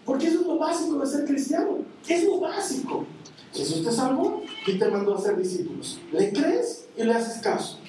Porque 0.06 0.28
eso 0.28 0.40
es 0.40 0.46
lo 0.46 0.58
básico 0.58 0.98
de 0.98 1.06
ser 1.06 1.26
cristiano. 1.26 1.78
Es 2.08 2.24
lo 2.24 2.40
básico. 2.40 3.04
Jesús 3.52 3.84
te 3.84 3.92
salvó 3.92 4.42
y 4.66 4.78
te 4.78 4.88
mandó 4.88 5.14
a 5.14 5.20
ser 5.20 5.36
discípulos. 5.36 6.00
Le 6.12 6.32
crees 6.32 6.86
y 6.96 7.04
le 7.04 7.12
haces 7.12 7.42
caso. 7.42 7.80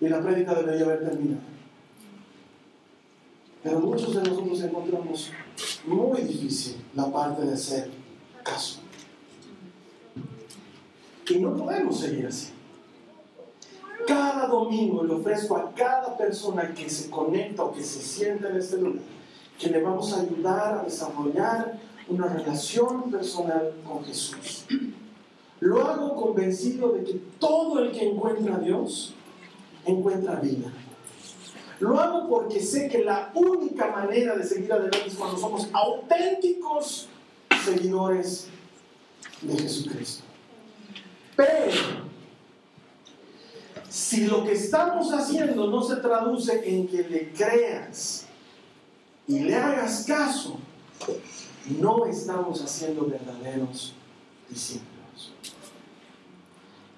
Y 0.00 0.08
la 0.08 0.20
prédica 0.20 0.52
debería 0.54 0.84
haber 0.84 1.08
terminado. 1.08 1.42
Pero 3.62 3.78
muchos 3.80 4.14
de 4.16 4.28
nosotros 4.28 4.62
encontramos 4.62 5.30
muy 5.86 6.22
difícil 6.22 6.76
la 6.94 7.12
parte 7.12 7.42
de 7.42 7.52
hacer 7.52 7.90
caso. 8.42 8.80
Y 11.28 11.38
no 11.38 11.56
podemos 11.56 12.00
seguir 12.00 12.26
así. 12.26 12.52
Cada 14.06 14.46
domingo 14.46 15.02
le 15.02 15.14
ofrezco 15.14 15.56
a 15.56 15.72
cada 15.74 16.16
persona 16.16 16.72
que 16.74 16.88
se 16.88 17.10
conecta 17.10 17.64
o 17.64 17.72
que 17.72 17.82
se 17.82 18.00
sienta 18.00 18.50
en 18.50 18.56
este 18.56 18.76
lugar 18.78 19.02
que 19.58 19.68
le 19.68 19.82
vamos 19.82 20.12
a 20.12 20.20
ayudar 20.20 20.78
a 20.78 20.82
desarrollar 20.82 21.78
una 22.08 22.26
relación 22.26 23.10
personal 23.10 23.72
con 23.86 24.04
Jesús. 24.04 24.64
Lo 25.60 25.86
hago 25.86 26.14
convencido 26.14 26.92
de 26.92 27.04
que 27.04 27.14
todo 27.38 27.78
el 27.80 27.92
que 27.92 28.10
encuentra 28.10 28.56
a 28.56 28.58
Dios 28.58 29.14
encuentra 29.84 30.36
vida. 30.36 30.70
Lo 31.80 31.98
hago 31.98 32.28
porque 32.28 32.60
sé 32.60 32.88
que 32.88 33.04
la 33.04 33.30
única 33.34 33.88
manera 33.88 34.36
de 34.36 34.44
seguir 34.44 34.72
adelante 34.72 35.04
es 35.06 35.14
cuando 35.14 35.38
somos 35.38 35.68
auténticos 35.72 37.08
seguidores 37.64 38.48
de 39.42 39.58
Jesucristo. 39.58 40.25
Pero, 41.36 41.72
si 43.88 44.26
lo 44.26 44.44
que 44.44 44.52
estamos 44.52 45.12
haciendo 45.12 45.66
no 45.68 45.82
se 45.82 45.96
traduce 45.96 46.68
en 46.68 46.88
que 46.88 47.02
le 47.02 47.32
creas 47.32 48.26
y 49.28 49.40
le 49.40 49.54
hagas 49.54 50.04
caso, 50.06 50.58
no 51.78 52.06
estamos 52.06 52.62
haciendo 52.62 53.06
verdaderos 53.06 53.94
discípulos. 54.48 55.32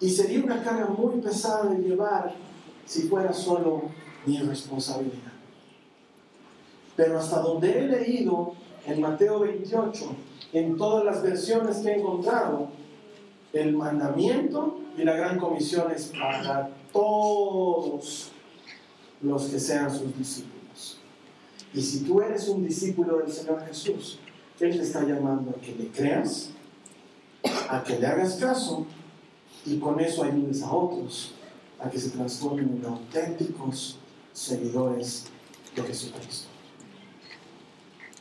Y 0.01 0.11
sería 0.11 0.45
una 0.45 0.63
carga 0.63 0.87
muy 0.87 1.21
pesada 1.21 1.71
de 1.71 1.79
llevar 1.83 2.35
si 2.85 3.03
fuera 3.03 3.33
solo 3.33 3.91
mi 4.25 4.39
responsabilidad. 4.39 5.33
Pero 6.95 7.19
hasta 7.19 7.41
donde 7.41 7.79
he 7.79 7.87
leído 7.87 8.55
en 8.87 9.01
Mateo 9.01 9.41
28, 9.41 10.17
en 10.53 10.77
todas 10.77 11.05
las 11.05 11.23
versiones 11.23 11.79
que 11.79 11.91
he 11.91 11.99
encontrado, 11.99 12.69
el 13.53 13.75
mandamiento 13.75 14.81
y 14.97 15.05
la 15.05 15.15
gran 15.15 15.39
comisión 15.39 15.91
es 15.93 16.13
para 16.19 16.71
todos 16.93 18.31
los 19.23 19.45
que 19.47 19.59
sean 19.59 19.91
sus 19.91 20.17
discípulos. 20.17 20.99
Y 21.73 21.81
si 21.81 22.01
tú 22.01 22.21
eres 22.21 22.49
un 22.49 22.67
discípulo 22.67 23.19
del 23.19 23.33
Señor 23.33 23.65
Jesús, 23.67 24.19
Él 24.61 24.77
te 24.77 24.83
está 24.83 25.03
llamando 25.05 25.51
a 25.51 25.61
que 25.61 25.75
le 25.75 25.89
creas, 25.89 26.51
a 27.69 27.83
que 27.83 27.99
le 27.99 28.07
hagas 28.07 28.37
caso 28.37 28.87
y 29.65 29.79
con 29.79 30.01
eso 30.01 30.25
ayudes 30.25 30.63
a 30.63 30.73
otros 30.73 31.35
a 31.81 31.89
que 31.89 31.99
se 31.99 32.11
transformen 32.11 32.77
en 32.77 32.85
auténticos 32.85 33.99
seguidores 34.33 35.27
de 35.77 35.83
Jesucristo. 35.83 36.49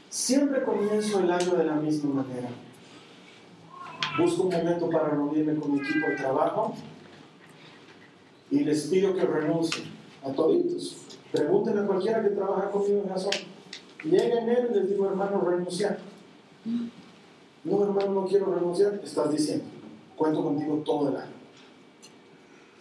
Siempre 0.10 0.63
comienzo 0.63 1.20
el 1.20 1.32
año 1.32 1.56
de 1.56 1.63
la 1.63 1.76
misma 1.76 2.24
manera 2.24 2.50
busco 4.17 4.43
un 4.43 4.49
momento 4.49 4.89
para 4.89 5.10
reunirme 5.10 5.56
con 5.56 5.73
mi 5.73 5.80
equipo 5.80 6.08
de 6.08 6.15
trabajo 6.15 6.73
y 8.49 8.60
les 8.62 8.88
pido 8.88 9.13
que 9.13 9.21
renuncien 9.21 9.88
a 10.23 10.32
toditos. 10.32 10.97
Pregúntenle 11.32 11.82
a 11.82 11.86
cualquiera 11.86 12.23
que 12.23 12.30
trabaja 12.30 12.71
conmigo 12.71 13.01
en 13.03 13.10
razón. 13.10 13.34
Lleguen 14.03 14.49
él 14.49 14.67
y 14.71 14.73
les 14.73 14.89
digo, 14.89 15.08
hermano, 15.08 15.41
renunciar. 15.41 15.99
No, 17.63 17.84
hermano, 17.84 18.13
no 18.13 18.25
quiero 18.25 18.53
renunciar. 18.53 18.99
Estás 19.03 19.32
diciendo, 19.32 19.65
cuento 20.15 20.43
contigo 20.43 20.82
todo 20.86 21.09
el 21.09 21.18
año. 21.18 21.38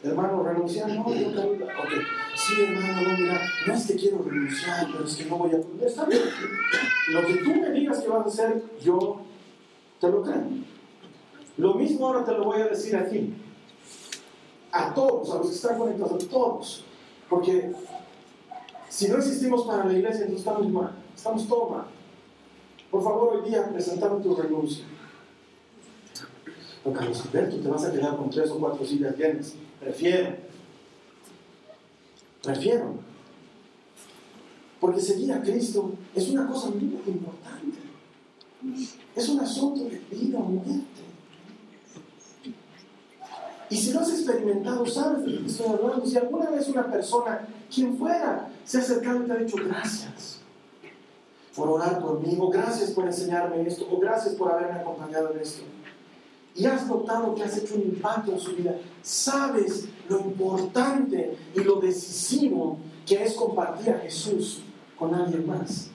Hermano, 0.05 0.43
renunciar, 0.43 0.89
no, 0.89 1.12
yo 1.12 1.32
te 1.32 1.41
Ok, 1.41 1.93
sí, 2.37 2.62
hermano, 2.62 3.03
no, 3.03 3.18
mira, 3.18 3.41
no 3.66 3.74
es 3.74 3.87
que 3.87 3.97
quiero 3.97 4.22
renunciar, 4.22 4.87
pero 4.93 5.05
es 5.05 5.16
que 5.16 5.24
no 5.24 5.39
voy 5.39 5.51
a. 5.51 5.84
Está 5.87 6.05
bien. 6.05 6.22
Lo 7.09 7.26
que 7.26 7.34
tú 7.37 7.55
me 7.55 7.70
digas 7.72 8.01
que 8.01 8.09
vas 8.09 8.26
a 8.26 8.28
hacer, 8.28 8.62
yo 8.80 9.22
te 10.01 10.09
lo 10.09 10.22
creo. 10.22 10.45
Lo 11.57 11.75
mismo 11.75 12.07
ahora 12.07 12.25
te 12.25 12.33
lo 12.33 12.45
voy 12.45 12.61
a 12.61 12.69
decir 12.69 12.97
aquí. 12.97 13.33
A 14.73 14.93
todos, 14.93 15.31
a 15.31 15.39
los 15.39 15.49
que 15.49 15.55
están 15.55 15.79
conectados, 15.79 16.25
a 16.25 16.29
todos. 16.29 16.85
Porque 17.29 17.73
si 18.89 19.09
no 19.09 19.17
existimos 19.17 19.67
para 19.67 19.85
la 19.85 19.93
iglesia, 19.93 20.23
entonces 20.23 20.47
estamos 20.47 20.69
mal. 20.69 20.93
Estamos 21.15 21.49
todos 21.49 21.71
mal. 21.71 21.87
Por 22.91 23.03
favor, 23.03 23.37
hoy 23.37 23.49
día 23.51 23.69
presentame 23.73 24.23
tu 24.23 24.35
renuncia. 24.35 24.85
No, 26.85 26.93
Carlos 26.93 27.25
Alberto, 27.27 27.57
te 27.59 27.69
vas 27.69 27.85
a 27.85 27.93
quedar 27.93 28.17
con 28.17 28.31
tres 28.31 28.51
o 28.51 28.59
cuatro 28.59 28.87
sillas 28.87 29.17
llenas. 29.17 29.55
Prefiero. 29.81 30.37
Prefiero. 32.43 32.95
Porque 34.81 35.01
seguir 35.01 35.33
a 35.33 35.43
Cristo 35.43 35.93
es 36.15 36.29
una 36.29 36.47
cosa 36.47 36.71
muy 36.71 36.85
importante. 37.07 37.79
Es 39.17 39.29
un 39.29 39.41
asunto 39.41 39.85
de 39.85 40.01
vida 40.11 40.39
o 40.39 40.43
muerte. 40.43 40.95
Y 43.69 43.77
si 43.77 43.93
lo 43.93 44.01
has 44.01 44.11
experimentado, 44.11 44.87
sabes 44.87 45.27
lo 45.27 45.41
que 45.41 45.47
estoy 45.47 45.67
hablando. 45.67 46.07
Si 46.07 46.17
alguna 46.17 46.51
vez 46.51 46.69
una 46.69 46.91
persona 46.91 47.47
quien 47.73 47.97
fuera, 47.99 48.49
se 48.64 48.79
ha 48.79 48.81
acercado 48.81 49.23
y 49.23 49.27
te 49.27 49.33
ha 49.33 49.37
dicho 49.37 49.57
gracias 49.64 50.41
por 51.55 51.71
orar 51.71 52.01
por 52.01 52.21
mí, 52.21 52.37
o 52.39 52.51
gracias 52.51 52.91
por 52.91 53.07
enseñarme 53.07 53.62
esto, 53.67 53.89
o 53.91 53.99
gracias 53.99 54.35
por 54.35 54.53
haberme 54.53 54.81
acompañado 54.81 55.33
en 55.33 55.41
esto. 55.41 55.62
Y 56.55 56.67
has 56.67 56.87
notado 56.87 57.35
que 57.35 57.43
has 57.43 57.57
hecho 57.57 57.75
un 57.75 57.83
impacto 57.83 58.33
en 58.33 58.41
su 58.41 58.55
vida. 58.55 58.77
Sabes 59.03 59.89
lo 60.09 60.21
importante 60.21 61.37
y 61.55 61.61
lo 61.61 61.77
decisivo 61.77 62.79
que 63.07 63.23
es 63.23 63.35
compartir 63.35 63.91
a 63.91 63.99
Jesús 64.01 64.61
con 64.99 65.14
alguien 65.14 65.47
más. 65.47 65.89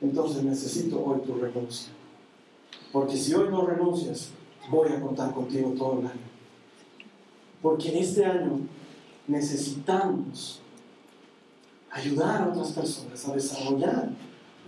Entonces 0.00 0.42
necesito 0.42 1.04
hoy 1.04 1.20
tu 1.20 1.34
renuncia. 1.34 1.92
Porque 2.92 3.16
si 3.16 3.34
hoy 3.34 3.48
no 3.50 3.66
renuncias, 3.66 4.30
voy 4.68 4.88
a 4.92 5.00
contar 5.00 5.32
contigo 5.32 5.72
todo 5.76 6.00
el 6.00 6.06
año. 6.06 6.33
Porque 7.64 7.98
este 7.98 8.22
año 8.26 8.60
necesitamos 9.26 10.60
ayudar 11.90 12.42
a 12.42 12.48
otras 12.48 12.72
personas 12.72 13.26
a 13.26 13.32
desarrollar 13.32 14.10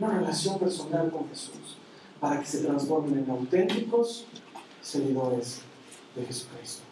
una 0.01 0.19
relación 0.19 0.59
personal 0.59 1.11
con 1.11 1.29
Jesús 1.29 1.77
para 2.19 2.41
que 2.41 2.47
se 2.47 2.65
transformen 2.65 3.19
en 3.19 3.31
auténticos 3.31 4.25
seguidores 4.81 5.61
de 6.15 6.25
Jesucristo. 6.25 6.85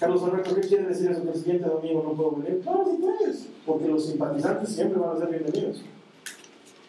Carlos 0.00 0.24
Alberto, 0.24 0.56
¿qué 0.56 0.62
quiere 0.62 0.86
decir 0.88 1.12
eso? 1.12 1.22
Que 1.22 1.30
el 1.30 1.36
siguiente 1.36 1.68
domingo 1.68 2.02
no 2.02 2.14
puedo 2.14 2.42
venir. 2.42 2.60
Claro, 2.60 2.84
sí 2.90 2.98
puedes, 3.00 3.46
porque 3.64 3.86
los 3.86 4.04
simpatizantes 4.04 4.74
siempre 4.74 4.98
van 4.98 5.16
a 5.16 5.20
ser 5.20 5.28
bienvenidos. 5.28 5.82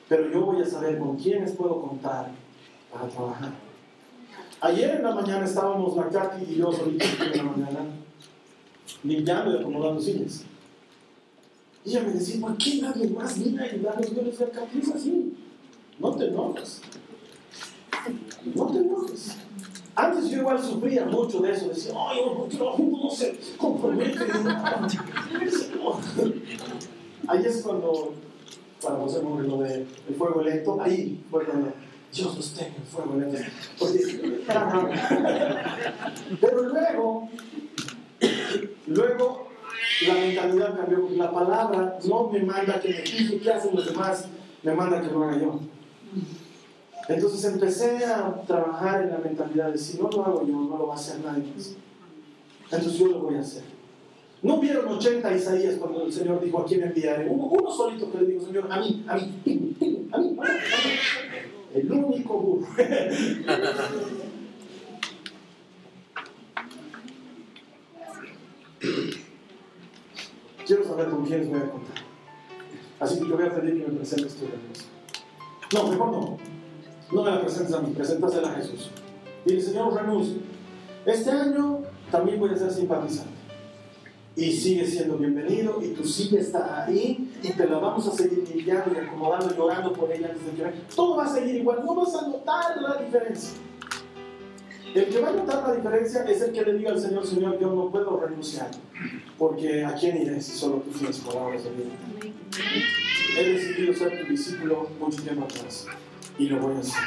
Pero 0.10 0.32
yo 0.32 0.42
voy 0.44 0.60
a 0.60 0.66
saber 0.66 0.98
con 0.98 1.18
quiénes 1.18 1.52
puedo 1.52 1.80
contar 1.84 2.32
para 2.92 3.08
trabajar. 3.10 3.52
Ayer 4.60 4.96
en 4.96 5.04
la 5.04 5.14
mañana 5.14 5.46
estábamos, 5.46 5.96
la 5.96 6.10
Katy 6.10 6.52
y 6.52 6.56
yo 6.56 6.72
solitos 6.72 7.10
en 7.32 7.38
la 7.38 7.44
mañana, 7.44 8.03
limpiando 9.04 9.54
y 9.54 9.60
acomodando 9.60 10.02
sillas. 10.02 10.44
Y 11.86 11.90
ella 11.90 12.04
me 12.04 12.14
decía, 12.14 12.40
¿por 12.40 12.58
qué 12.58 12.82
nadie 12.82 13.10
más 13.10 13.38
viene 13.38 13.62
a 13.62 13.66
ayudarnos? 13.66 14.10
Yo 14.10 14.22
le 14.22 14.32
decía, 14.32 14.48
es 14.82 14.90
así. 14.90 15.34
No 16.00 16.16
te 16.16 16.28
enojes. 16.28 16.82
No 18.56 18.68
te 18.68 18.78
enojes. 18.80 19.38
Antes 19.96 20.30
yo 20.30 20.38
igual 20.40 20.62
sufría 20.62 21.06
mucho 21.06 21.40
de 21.42 21.52
eso, 21.52 21.68
decía, 21.70 21.94
ay, 21.96 22.22
no, 22.26 22.46
trabajo 22.46 22.84
no 23.04 23.10
se 23.12 23.38
compromete. 23.58 24.20
Ahí 27.28 27.46
es 27.46 27.62
cuando, 27.62 28.14
cuando 28.82 29.06
hacemos 29.06 29.46
lo 29.46 29.58
de 29.60 29.86
fuego 30.18 30.42
lento, 30.42 30.82
ahí 30.82 31.24
fue 31.30 31.46
cuando 31.46 31.74
Dios 32.12 32.36
los 32.36 32.54
tenga 32.54 32.76
el 32.76 32.84
fuego 32.84 33.16
lento. 33.20 33.38
pero 36.42 36.64
luego, 36.64 37.30
luego 38.88 39.48
la 40.08 40.14
mentalidad 40.16 40.76
cambió, 40.76 41.08
la 41.24 41.32
palabra 41.32 41.98
no 42.06 42.30
me 42.30 42.42
manda 42.42 42.80
que 42.82 42.90
me 42.90 42.96
fije 42.96 43.40
qué 43.40 43.52
hacen 43.52 43.76
los 43.76 43.86
demás, 43.86 44.28
me 44.62 44.74
manda 44.74 45.02
que 45.02 45.08
lo 45.08 45.24
haga 45.24 45.40
yo. 45.40 45.60
Entonces 47.08 47.46
empecé 47.46 48.06
a 48.06 48.34
trabajar 48.46 49.04
en 49.04 49.12
la 49.12 49.18
mentalidad 49.20 49.72
de 49.72 49.78
si 49.78 49.98
no 49.98 50.10
lo 50.10 50.26
hago 50.26 50.46
yo, 50.46 50.54
no 50.54 50.78
lo 50.78 50.88
va 50.88 50.94
a 50.94 50.98
hacer 50.98 51.24
nadie 51.24 51.44
más. 51.56 51.76
Entonces 52.66 52.94
yo 53.00 53.08
lo 53.08 53.20
voy 53.20 53.36
a 53.36 53.40
hacer. 53.40 53.64
No 54.42 54.60
vieron 54.60 54.88
80 54.88 55.34
Isaías 55.34 55.76
cuando 55.76 56.06
el 56.06 56.12
Señor 56.12 56.44
dijo 56.44 56.60
a 56.60 56.66
quién 56.66 56.84
enviaré. 56.84 57.30
Uno, 57.30 57.46
uno 57.46 57.72
solito 57.72 58.12
que 58.12 58.18
le 58.20 58.26
dijo, 58.26 58.46
Señor, 58.46 58.68
a 58.70 58.80
mí, 58.80 59.06
a 59.08 59.16
mí, 59.16 59.42
a 59.46 59.50
mí, 59.50 60.08
a 60.12 60.18
mí. 60.18 60.38
El 61.74 61.92
único 61.92 62.38
burro. 62.38 62.68
Quiero 70.74 70.90
saber 70.90 71.10
con 71.12 71.24
quiénes 71.24 71.50
voy 71.50 71.60
a 71.60 71.70
contar. 71.70 71.98
Así 73.00 73.20
que 73.20 73.26
te 73.26 73.32
voy 73.32 73.46
a 73.46 73.54
pedir 73.54 73.86
que 73.86 73.92
me 73.92 73.98
presentes 74.00 74.34
tu 74.34 74.46
renuncia. 74.48 74.88
No, 75.72 75.88
mejor 75.88 76.12
no. 76.12 76.38
No 77.12 77.24
me 77.24 77.30
la 77.30 77.42
presentes 77.42 77.76
a 77.76 77.82
mí, 77.82 77.94
preséntasela 77.94 78.50
a 78.50 78.56
Jesús. 78.56 78.90
Dile, 79.46 79.62
Señor, 79.62 79.94
renuncio. 79.94 80.38
Este 81.06 81.30
año 81.30 81.82
también 82.10 82.40
voy 82.40 82.50
a 82.50 82.58
ser 82.58 82.72
simpatizante. 82.72 83.30
Y 84.36 84.52
sigue 84.52 84.88
siendo 84.88 85.16
bienvenido 85.18 85.80
y 85.80 85.90
tu 85.90 86.04
silla 86.06 86.40
está 86.40 86.86
ahí 86.86 87.32
y 87.44 87.50
te 87.50 87.68
la 87.68 87.78
vamos 87.78 88.08
a 88.08 88.12
seguir 88.12 88.44
limpiando 88.52 88.96
y 88.96 88.98
acomodando 88.98 89.54
y 89.56 89.60
orando 89.60 89.94
por 89.94 90.12
ella 90.12 90.30
antes 90.32 90.44
de 90.44 90.54
que 90.54 90.96
Todo 90.96 91.18
va 91.18 91.26
a 91.26 91.30
seguir 91.30 91.54
igual, 91.54 91.84
no 91.86 91.94
vas 91.94 92.16
a 92.16 92.28
notar 92.28 92.82
la 92.82 92.96
diferencia. 92.96 93.60
El 94.94 95.06
que 95.06 95.20
va 95.20 95.30
a 95.30 95.32
notar 95.34 95.68
la 95.68 95.74
diferencia 95.74 96.24
es 96.24 96.42
el 96.42 96.52
que 96.52 96.62
le 96.62 96.74
diga 96.74 96.92
al 96.92 97.00
Señor, 97.00 97.26
Señor, 97.26 97.60
yo 97.60 97.74
no 97.74 97.90
puedo 97.90 98.20
renunciar, 98.20 98.70
porque 99.40 99.84
¿a 99.84 99.96
quién 99.96 100.22
iré 100.22 100.40
si 100.40 100.52
solo 100.52 100.78
tú 100.78 100.92
tienes 100.92 101.18
palabras 101.20 101.64
de 101.64 101.72
vida? 101.72 102.34
He 103.40 103.44
decidido 103.44 103.94
ser 103.96 104.22
tu 104.22 104.32
discípulo 104.32 104.88
mucho 105.00 105.24
tiempo 105.24 105.46
atrás 105.46 105.88
y 106.38 106.46
lo 106.46 106.60
voy 106.60 106.76
a 106.76 106.80
hacer. 106.80 107.02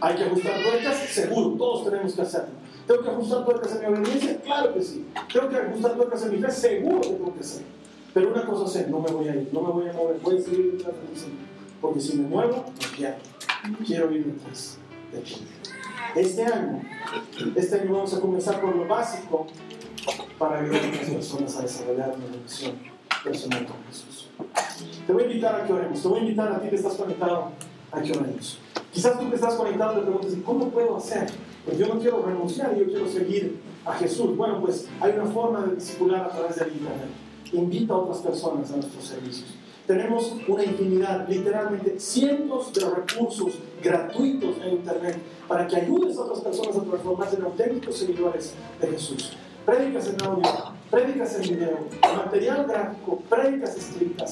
Hay 0.00 0.14
que 0.14 0.24
ajustar 0.24 0.62
tuercas, 0.62 0.96
seguro, 1.08 1.56
todos 1.56 1.90
tenemos 1.90 2.12
que 2.12 2.22
hacerlo. 2.22 2.54
¿Tengo 2.86 3.02
que 3.02 3.10
ajustar 3.10 3.44
tuercas 3.44 3.74
en 3.74 3.80
mi 3.80 3.98
obediencia? 3.98 4.40
Claro 4.40 4.74
que 4.74 4.82
sí. 4.82 5.04
¿Tengo 5.32 5.48
que 5.48 5.56
ajustar 5.56 5.96
tuercas 5.96 6.22
en 6.26 6.30
mi 6.30 6.38
fe? 6.38 6.50
Seguro 6.52 7.00
que 7.00 7.08
tengo 7.08 7.34
que 7.34 7.40
hacerlo. 7.40 7.66
Pero 8.12 8.32
una 8.32 8.46
cosa 8.46 8.68
sé, 8.70 8.86
no 8.88 9.00
me 9.00 9.10
voy 9.10 9.28
a 9.28 9.34
ir, 9.34 9.48
no 9.52 9.60
me 9.60 9.72
voy 9.72 9.88
a 9.88 9.92
mover, 9.92 10.20
voy 10.22 10.40
seguir 10.40 10.72
detrás 10.76 10.94
del 11.08 11.18
Señor. 11.18 11.38
Porque 11.80 12.00
si 12.00 12.16
me 12.16 12.28
muevo, 12.28 12.64
me 12.80 12.96
pierdo. 12.96 13.18
Quiero 13.84 14.12
ir 14.12 14.24
detrás 14.26 14.78
de 15.12 15.18
ti. 15.18 15.34
Este 16.14 16.44
año, 16.44 16.82
este 17.56 17.80
año 17.80 17.92
vamos 17.92 18.14
a 18.14 18.20
comenzar 18.20 18.60
por 18.60 18.74
lo 18.74 18.86
básico 18.86 19.46
para 20.38 20.60
ayudar 20.60 20.82
a 20.84 20.86
las 20.88 21.10
personas 21.10 21.56
a 21.56 21.62
desarrollar 21.62 22.14
una 22.16 22.26
relación 22.26 22.76
personal 23.24 23.66
con 23.66 23.76
Jesús. 23.88 24.28
Te 25.06 25.12
voy 25.12 25.24
a 25.24 25.26
invitar 25.26 25.60
a 25.60 25.66
que 25.66 25.72
oremos, 25.72 26.00
te 26.00 26.08
voy 26.08 26.18
a 26.18 26.22
invitar 26.22 26.52
a 26.52 26.60
ti 26.60 26.68
que 26.68 26.76
estás 26.76 26.94
conectado 26.94 27.50
a 27.90 28.00
que 28.00 28.12
oremos. 28.12 28.58
Quizás 28.92 29.18
tú 29.18 29.28
que 29.28 29.34
estás 29.34 29.54
conectado 29.54 29.94
te 29.94 30.02
preguntas, 30.02 30.32
¿cómo 30.44 30.68
puedo 30.68 30.96
hacer? 30.96 31.26
Pues 31.64 31.78
yo 31.78 31.88
no 31.88 31.98
quiero 31.98 32.22
renunciar, 32.24 32.76
yo 32.76 32.84
quiero 32.86 33.08
seguir 33.08 33.60
a 33.84 33.94
Jesús. 33.94 34.36
Bueno, 34.36 34.60
pues 34.60 34.88
hay 35.00 35.12
una 35.12 35.26
forma 35.26 35.62
de 35.62 35.74
discipular 35.74 36.24
a 36.24 36.28
través 36.28 36.56
del 36.56 36.72
Internet. 36.72 37.08
Invita 37.52 37.94
a 37.94 37.96
otras 37.98 38.18
personas 38.18 38.70
a 38.70 38.76
nuestros 38.76 39.04
servicios. 39.04 39.54
Tenemos 39.86 40.34
una 40.48 40.64
infinidad, 40.64 41.28
literalmente 41.28 42.00
cientos 42.00 42.72
de 42.72 42.88
recursos 42.88 43.58
gratuitos 43.82 44.56
en 44.64 44.72
Internet 44.76 45.18
para 45.46 45.66
que 45.66 45.76
ayudes 45.76 46.16
a 46.16 46.22
otras 46.22 46.40
personas 46.40 46.76
a 46.76 46.82
transformarse 46.84 47.36
en 47.36 47.42
auténticos 47.42 47.98
seguidores 47.98 48.54
de 48.80 48.88
Jesús. 48.88 49.32
Prédicas 49.66 50.08
en 50.08 50.22
audio, 50.22 50.50
prédicas 50.90 51.36
en 51.36 51.42
video, 51.42 51.78
material 52.16 52.66
gráfico, 52.66 53.22
prédicas 53.28 53.76
escritas, 53.76 54.30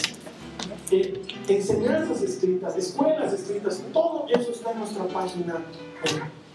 eh, 0.90 1.22
enseñanzas 1.48 2.22
escritas, 2.22 2.76
escuelas 2.78 3.34
escritas, 3.34 3.82
todo 3.92 4.26
eso 4.30 4.53
está 4.53 4.72
en 4.72 4.78
nuestra 4.78 5.07
página. 5.09 5.62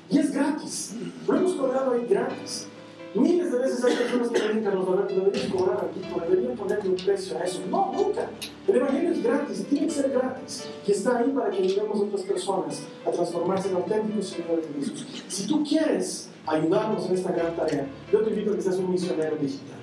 Y 0.10 0.20
es 0.20 0.32
gratis. 0.32 0.96
Lo 1.28 1.36
hemos 1.36 1.54
cobrado 1.54 1.92
ahí 1.92 2.08
gratis. 2.10 2.68
Miles 3.20 3.52
de 3.52 3.58
veces 3.58 3.84
hay 3.84 3.96
personas 3.96 4.30
que 4.30 4.40
me 4.40 4.54
dicen, 4.60 4.76
los 4.76 5.08
deberías 5.08 5.52
cobrar 5.52 5.90
aquí, 5.90 6.02
deberían 6.30 6.56
ponerle 6.56 6.90
un 6.90 6.96
precio 6.96 7.38
a 7.38 7.44
eso. 7.44 7.62
No, 7.70 7.92
nunca. 7.94 8.30
El 8.68 8.76
Evangelio 8.76 9.12
es 9.12 9.24
gratis, 9.24 9.66
tiene 9.68 9.88
que 9.88 9.94
ser 9.94 10.12
gratis. 10.12 10.68
Y 10.86 10.92
está 10.92 11.18
ahí 11.18 11.32
para 11.32 11.50
que 11.50 11.64
ayudemos 11.64 12.00
a 12.00 12.04
otras 12.04 12.22
personas 12.22 12.84
a 13.06 13.12
transformarse 13.12 13.70
en 13.70 13.76
auténticos 13.76 14.28
seguidores 14.28 14.68
de 14.68 14.80
Jesús. 14.80 15.08
Si 15.28 15.48
tú 15.48 15.64
quieres 15.64 16.30
ayudarnos 16.46 17.08
en 17.08 17.16
esta 17.16 17.32
gran 17.32 17.56
tarea, 17.56 17.88
yo 18.12 18.20
te 18.20 18.30
invito 18.30 18.52
a 18.52 18.56
que 18.56 18.62
seas 18.62 18.78
un 18.78 18.92
misionero 18.92 19.36
digital. 19.38 19.78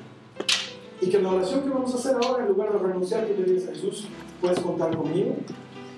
Y 1.01 1.09
que 1.09 1.21
la 1.21 1.33
oración 1.33 1.63
que 1.63 1.71
vamos 1.71 1.93
a 1.93 1.99
hacer 1.99 2.17
ahora, 2.23 2.45
en 2.45 2.51
lugar 2.51 2.73
de 2.73 2.79
renunciar, 2.79 3.27
que 3.27 3.35
le 3.35 3.45
digas 3.45 3.69
a 3.69 3.73
Jesús, 3.73 4.07
puedes 4.41 4.61
contar 4.61 4.97
conmigo, 4.97 5.35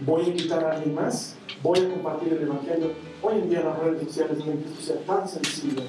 voy 0.05 0.25
a 0.25 0.29
invitar 0.29 0.65
a 0.65 0.73
alguien 0.73 0.95
más, 0.95 1.37
voy 1.63 1.81
a 1.81 1.89
compartir 1.89 2.33
el 2.33 2.43
Evangelio. 2.43 2.93
Hoy 3.23 3.39
en 3.41 3.51
día 3.51 3.61
las 3.61 3.79
redes 3.79 4.05
sociales 4.05 4.39
no 4.39 4.45
que 4.45 4.83
sea 4.83 4.97
tan 5.07 5.29
sencillo 5.29 5.83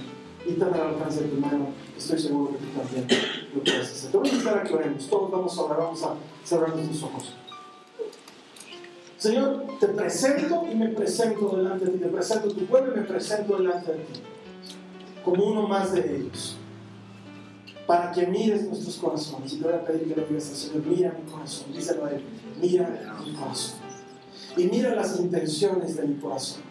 y 0.45 0.53
tan 0.53 0.73
al 0.73 0.81
alcance 0.81 1.23
de 1.23 1.29
tu 1.29 1.41
mano, 1.41 1.69
estoy 1.97 2.19
seguro 2.19 2.51
que 2.51 2.65
tú 2.65 2.79
también 2.79 3.07
lo 3.53 3.63
puedes 3.63 3.91
hacer. 3.91 4.11
Te 4.11 4.17
voy 4.17 4.29
a 4.29 4.31
invitar 4.31 4.57
a 4.57 4.63
que 4.63 4.73
oremos, 4.73 5.07
todos 5.07 5.31
vamos 5.31 5.57
a 5.57 5.61
orar, 5.61 5.77
vamos 5.79 6.03
a 6.03 6.15
cerrar 6.43 6.75
nuestros 6.75 7.03
ojos. 7.03 7.33
Señor, 9.17 9.65
te 9.79 9.87
presento 9.87 10.65
y 10.71 10.75
me 10.75 10.89
presento 10.89 11.55
delante 11.57 11.85
de 11.85 11.91
ti, 11.91 11.97
te 11.99 12.07
presento 12.07 12.49
tu 12.49 12.65
pueblo 12.65 12.93
y 12.93 12.99
me 12.99 13.05
presento 13.05 13.57
delante 13.57 13.91
de 13.91 13.99
ti, 13.99 14.21
como 15.25 15.43
uno 15.43 15.67
más 15.67 15.91
de 15.91 16.17
ellos 16.17 16.57
para 17.87 18.11
que 18.11 18.27
mires 18.27 18.67
nuestros 18.67 18.97
corazones. 18.97 19.53
Y 19.53 19.57
te 19.57 19.63
voy 19.63 19.73
a 19.73 19.83
pedir 19.83 20.13
que 20.13 20.19
le 20.19 20.27
digas 20.27 20.49
al 20.49 20.55
Señor, 20.55 20.85
mira 20.85 21.17
mi 21.17 21.31
corazón, 21.31 21.73
díselo 21.73 22.05
a 22.05 22.11
Él, 22.11 22.21
mira 22.61 23.17
mi 23.25 23.33
corazón. 23.33 23.79
Y 24.57 24.65
mira 24.65 24.93
las 24.93 25.17
intenciones 25.19 25.95
de 25.95 26.05
mi 26.05 26.15
corazón. 26.15 26.61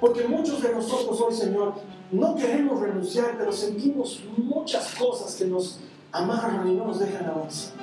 Porque 0.00 0.26
muchos 0.26 0.62
de 0.62 0.72
nosotros 0.72 1.20
hoy, 1.20 1.34
Señor, 1.34 1.74
no 2.12 2.34
queremos 2.34 2.80
renunciar, 2.80 3.36
pero 3.38 3.52
sentimos 3.52 4.22
muchas 4.36 4.94
cosas 4.94 5.34
que 5.34 5.46
nos 5.46 5.80
amarran 6.12 6.68
y 6.68 6.74
no 6.74 6.86
nos 6.86 7.00
dejan 7.00 7.26
avanzar. 7.26 7.74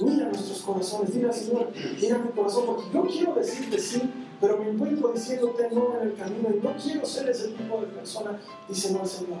Mira 0.00 0.26
nuestros 0.26 0.62
corazones, 0.62 1.12
dile 1.12 1.28
al 1.28 1.34
Señor, 1.34 1.70
mira 2.00 2.18
mi 2.18 2.30
corazón, 2.30 2.64
porque 2.66 2.90
yo 2.92 3.02
quiero 3.04 3.34
decirte 3.34 3.78
sí, 3.78 4.02
pero 4.40 4.58
me 4.58 4.70
encuentro 4.70 5.12
diciéndote 5.12 5.70
no 5.70 5.96
en 6.00 6.08
el 6.08 6.14
camino 6.16 6.48
y 6.50 6.60
no 6.60 6.72
quiero 6.76 7.06
ser 7.06 7.28
ese 7.28 7.48
tipo 7.48 7.80
de 7.80 7.86
persona. 7.86 8.40
Dice, 8.68 8.92
no, 8.92 9.06
Señor, 9.06 9.38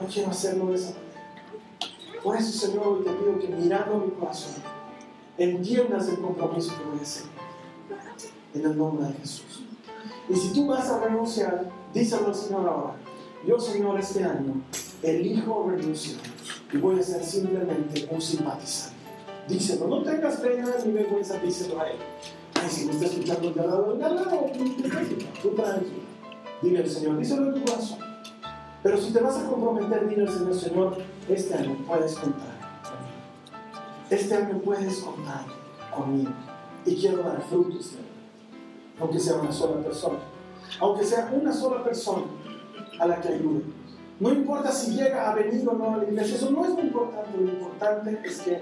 no 0.00 0.06
quiero 0.06 0.30
hacerlo 0.30 0.66
de 0.66 0.74
esa 0.74 0.90
manera. 0.90 2.22
Por 2.22 2.36
eso, 2.36 2.66
Señor, 2.66 2.86
hoy 2.86 3.04
te 3.04 3.10
pido 3.12 3.38
que 3.38 3.48
mirando 3.48 3.98
mi 3.98 4.10
corazón, 4.10 4.62
entiendas 5.38 6.08
el 6.08 6.18
compromiso 6.18 6.76
que 6.76 6.84
voy 6.84 6.98
a 6.98 7.02
hacer. 7.02 7.26
En 8.54 8.64
el 8.64 8.76
nombre 8.76 9.06
de 9.06 9.14
Jesús. 9.14 9.62
Y 10.28 10.34
si 10.34 10.52
tú 10.52 10.66
vas 10.66 10.88
a 10.90 11.00
renunciar, 11.00 11.70
díselo 11.94 12.26
al 12.26 12.34
Señor 12.34 12.68
ahora. 12.68 12.94
Yo, 13.46 13.58
Señor, 13.58 13.98
este 13.98 14.24
año 14.24 14.62
elijo 15.02 15.70
renunciar 15.70 16.20
y 16.72 16.76
voy 16.78 16.98
a 16.98 17.02
ser 17.02 17.22
simplemente 17.22 18.08
un 18.10 18.20
simpatizante. 18.20 18.96
Díselo, 19.48 19.86
no 19.86 20.02
tengas 20.02 20.36
pena 20.36 20.66
ni 20.84 20.92
vergüenza, 20.92 21.38
díselo 21.38 21.80
a 21.80 21.88
Él. 21.88 21.96
Ay, 22.60 22.68
si 22.68 22.84
me 22.84 22.92
está 22.92 23.06
escuchando 23.06 23.52
lado, 23.54 23.94
de 23.94 24.00
lado, 24.00 24.50
tú 25.42 25.50
tranquilo. 25.54 26.02
Dile 26.60 26.78
al 26.80 26.90
Señor, 26.90 27.18
díselo 27.18 27.48
en 27.48 27.54
tu 27.54 27.70
corazón. 27.70 27.98
Pero 28.82 28.98
si 28.98 29.12
te 29.12 29.20
vas 29.20 29.36
a 29.38 29.46
comprometer, 29.46 30.08
dile 30.08 30.22
al 30.22 30.32
Señor, 30.32 30.54
Señor, 30.54 30.98
este 31.28 31.54
año 31.54 31.76
puedes 31.86 32.14
contar 32.16 32.58
conmigo. 32.82 34.10
Este 34.10 34.34
año 34.34 34.58
puedes 34.58 34.98
contar 34.98 35.46
conmigo. 35.96 36.32
Y 36.84 36.96
quiero 36.96 37.22
dar 37.22 37.42
frutos 37.48 37.86
este 37.86 38.08
aunque 39.00 39.20
sea 39.20 39.36
una 39.36 39.52
sola 39.52 39.80
persona. 39.80 40.18
Aunque 40.80 41.04
sea 41.04 41.30
una 41.32 41.52
sola 41.52 41.84
persona 41.84 42.24
a 42.98 43.06
la 43.06 43.20
que 43.20 43.28
ayude. 43.28 43.62
No 44.20 44.32
importa 44.32 44.72
si 44.72 44.92
llega 44.92 45.30
a 45.30 45.34
venir 45.34 45.68
o 45.68 45.74
no 45.74 45.94
a 45.94 45.96
la 45.98 46.04
iglesia, 46.04 46.36
eso 46.36 46.50
no 46.50 46.64
es 46.64 46.72
lo 46.72 46.80
importante. 46.80 47.38
Lo 47.38 47.52
importante 47.52 48.20
es 48.24 48.40
que 48.40 48.60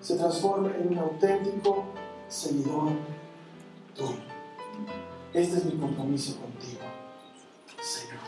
se 0.00 0.16
transforme 0.16 0.70
en 0.76 0.88
un 0.88 0.98
auténtico 0.98 1.86
seguidor 2.28 2.90
tuyo. 3.94 4.18
Este 5.32 5.58
es 5.58 5.64
mi 5.64 5.78
compromiso 5.78 6.36
contigo, 6.40 6.80
Señor. 7.80 8.20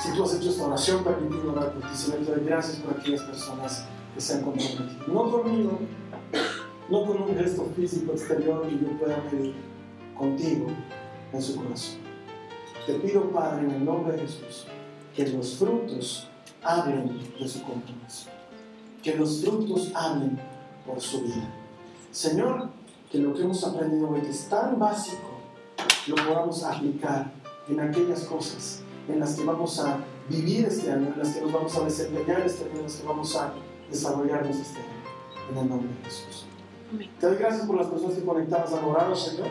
Si 0.00 0.12
tú 0.12 0.24
has 0.24 0.34
hecho 0.34 0.50
esta 0.50 0.66
oración, 0.66 1.04
permíteme 1.04 1.50
orar 1.50 1.72
por 1.72 1.90
ti, 1.90 1.96
Señor. 1.96 2.20
Te 2.20 2.32
doy 2.32 2.44
gracias 2.44 2.76
por 2.78 2.98
aquellas 2.98 3.22
personas 3.22 3.86
que 4.14 4.20
se 4.20 4.34
han 4.34 4.42
comprometido. 4.42 5.06
No 5.08 5.30
conmigo, 5.30 5.78
no 6.88 7.06
con 7.06 7.22
un 7.22 7.36
gesto 7.36 7.66
físico 7.76 8.12
exterior 8.12 8.66
que 8.68 8.78
yo 8.78 8.98
pueda 8.98 9.16
pedir 9.30 9.54
contigo 10.16 10.66
en 11.32 11.42
su 11.42 11.56
corazón. 11.56 12.03
Te 12.86 12.94
pido, 12.94 13.30
Padre, 13.30 13.64
en 13.64 13.70
el 13.70 13.84
nombre 13.84 14.12
de 14.12 14.22
Jesús, 14.22 14.66
que 15.16 15.26
los 15.28 15.56
frutos 15.56 16.28
hablen 16.62 17.18
de 17.38 17.48
su 17.48 17.62
compromiso. 17.62 18.28
Que 19.02 19.14
los 19.14 19.42
frutos 19.42 19.90
hablen 19.94 20.38
por 20.86 21.00
su 21.00 21.22
vida. 21.22 21.50
Señor, 22.10 22.68
que 23.10 23.18
lo 23.18 23.32
que 23.32 23.42
hemos 23.42 23.64
aprendido 23.64 24.10
hoy, 24.10 24.20
que 24.20 24.30
es 24.30 24.48
tan 24.48 24.78
básico, 24.78 25.30
lo 26.06 26.14
podamos 26.16 26.62
aplicar 26.62 27.32
en 27.68 27.80
aquellas 27.80 28.24
cosas 28.24 28.82
en 29.08 29.20
las 29.20 29.34
que 29.34 29.44
vamos 29.44 29.78
a 29.80 29.98
vivir 30.28 30.66
este 30.66 30.92
año, 30.92 31.08
en 31.08 31.18
las 31.18 31.34
que 31.34 31.40
nos 31.40 31.52
vamos 31.52 31.76
a 31.76 31.84
desempeñar 31.84 32.40
este 32.40 32.64
año, 32.64 32.76
en 32.76 32.82
las 32.82 32.96
que 32.96 33.06
vamos 33.06 33.36
a 33.36 33.52
desarrollarnos 33.90 34.56
este 34.56 34.78
año. 34.78 35.50
En 35.50 35.58
el 35.58 35.68
nombre 35.68 35.88
de 35.88 36.04
Jesús. 36.04 36.46
Te 37.20 37.26
doy 37.26 37.36
gracias 37.36 37.66
por 37.66 37.76
las 37.76 37.86
personas 37.86 38.14
que 38.14 38.24
conectadas 38.24 38.72
a 38.72 38.86
orar, 38.86 39.16
Señor. 39.16 39.48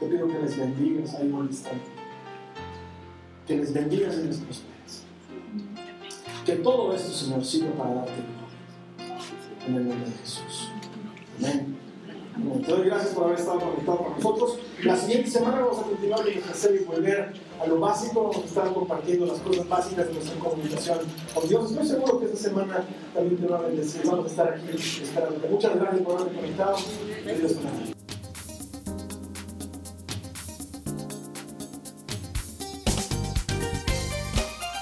Te 0.00 0.06
pido 0.06 0.26
que 0.28 0.38
les 0.38 0.56
bendigas 0.56 1.14
ahí 1.14 1.28
donde 1.28 1.52
están. 1.52 1.97
Que 3.48 3.56
les 3.56 3.72
bendigas 3.72 4.14
y 4.14 4.26
les 4.26 4.36
prosperes. 4.36 5.04
Que 6.44 6.56
todo 6.56 6.92
esto, 6.94 7.10
Señor, 7.10 7.42
sirva 7.42 7.72
para 7.82 7.94
darte 7.94 8.12
gloria. 8.12 9.16
En 9.66 9.74
el 9.74 9.88
nombre 9.88 10.10
de 10.10 10.16
Jesús. 10.18 10.68
Amén. 11.38 11.78
Te 12.66 12.70
doy 12.70 12.86
gracias 12.86 13.14
por 13.14 13.24
haber 13.24 13.38
estado 13.38 13.60
conectado 13.60 13.98
con 13.98 14.14
nosotros. 14.16 14.58
La 14.84 14.96
siguiente 14.96 15.30
semana 15.30 15.60
vamos 15.60 15.78
a 15.78 15.82
continuar 15.82 16.24
con 16.24 16.32
nuestra 16.34 16.54
serie 16.54 16.82
y 16.82 16.84
volver 16.84 17.32
a 17.58 17.66
lo 17.66 17.80
básico. 17.80 18.22
Vamos 18.24 18.36
a 18.36 18.46
estar 18.46 18.74
compartiendo 18.74 19.24
las 19.24 19.38
cosas 19.40 19.66
básicas 19.66 20.08
de 20.08 20.12
nuestra 20.12 20.38
comunicación 20.38 20.98
con 21.34 21.48
Dios. 21.48 21.70
Estoy 21.70 21.86
seguro 21.88 22.20
que 22.20 22.26
esta 22.26 22.36
semana 22.36 22.84
también 23.14 23.40
te 23.40 23.46
va 23.46 23.60
a 23.60 23.62
bendecir. 23.62 24.02
Vamos 24.04 24.26
a 24.26 24.28
estar 24.28 24.48
aquí. 24.52 24.78
Muchas 25.50 25.74
gracias 25.74 26.02
por 26.02 26.20
haber 26.20 26.34
conectado. 26.34 26.76
Dios 27.24 27.52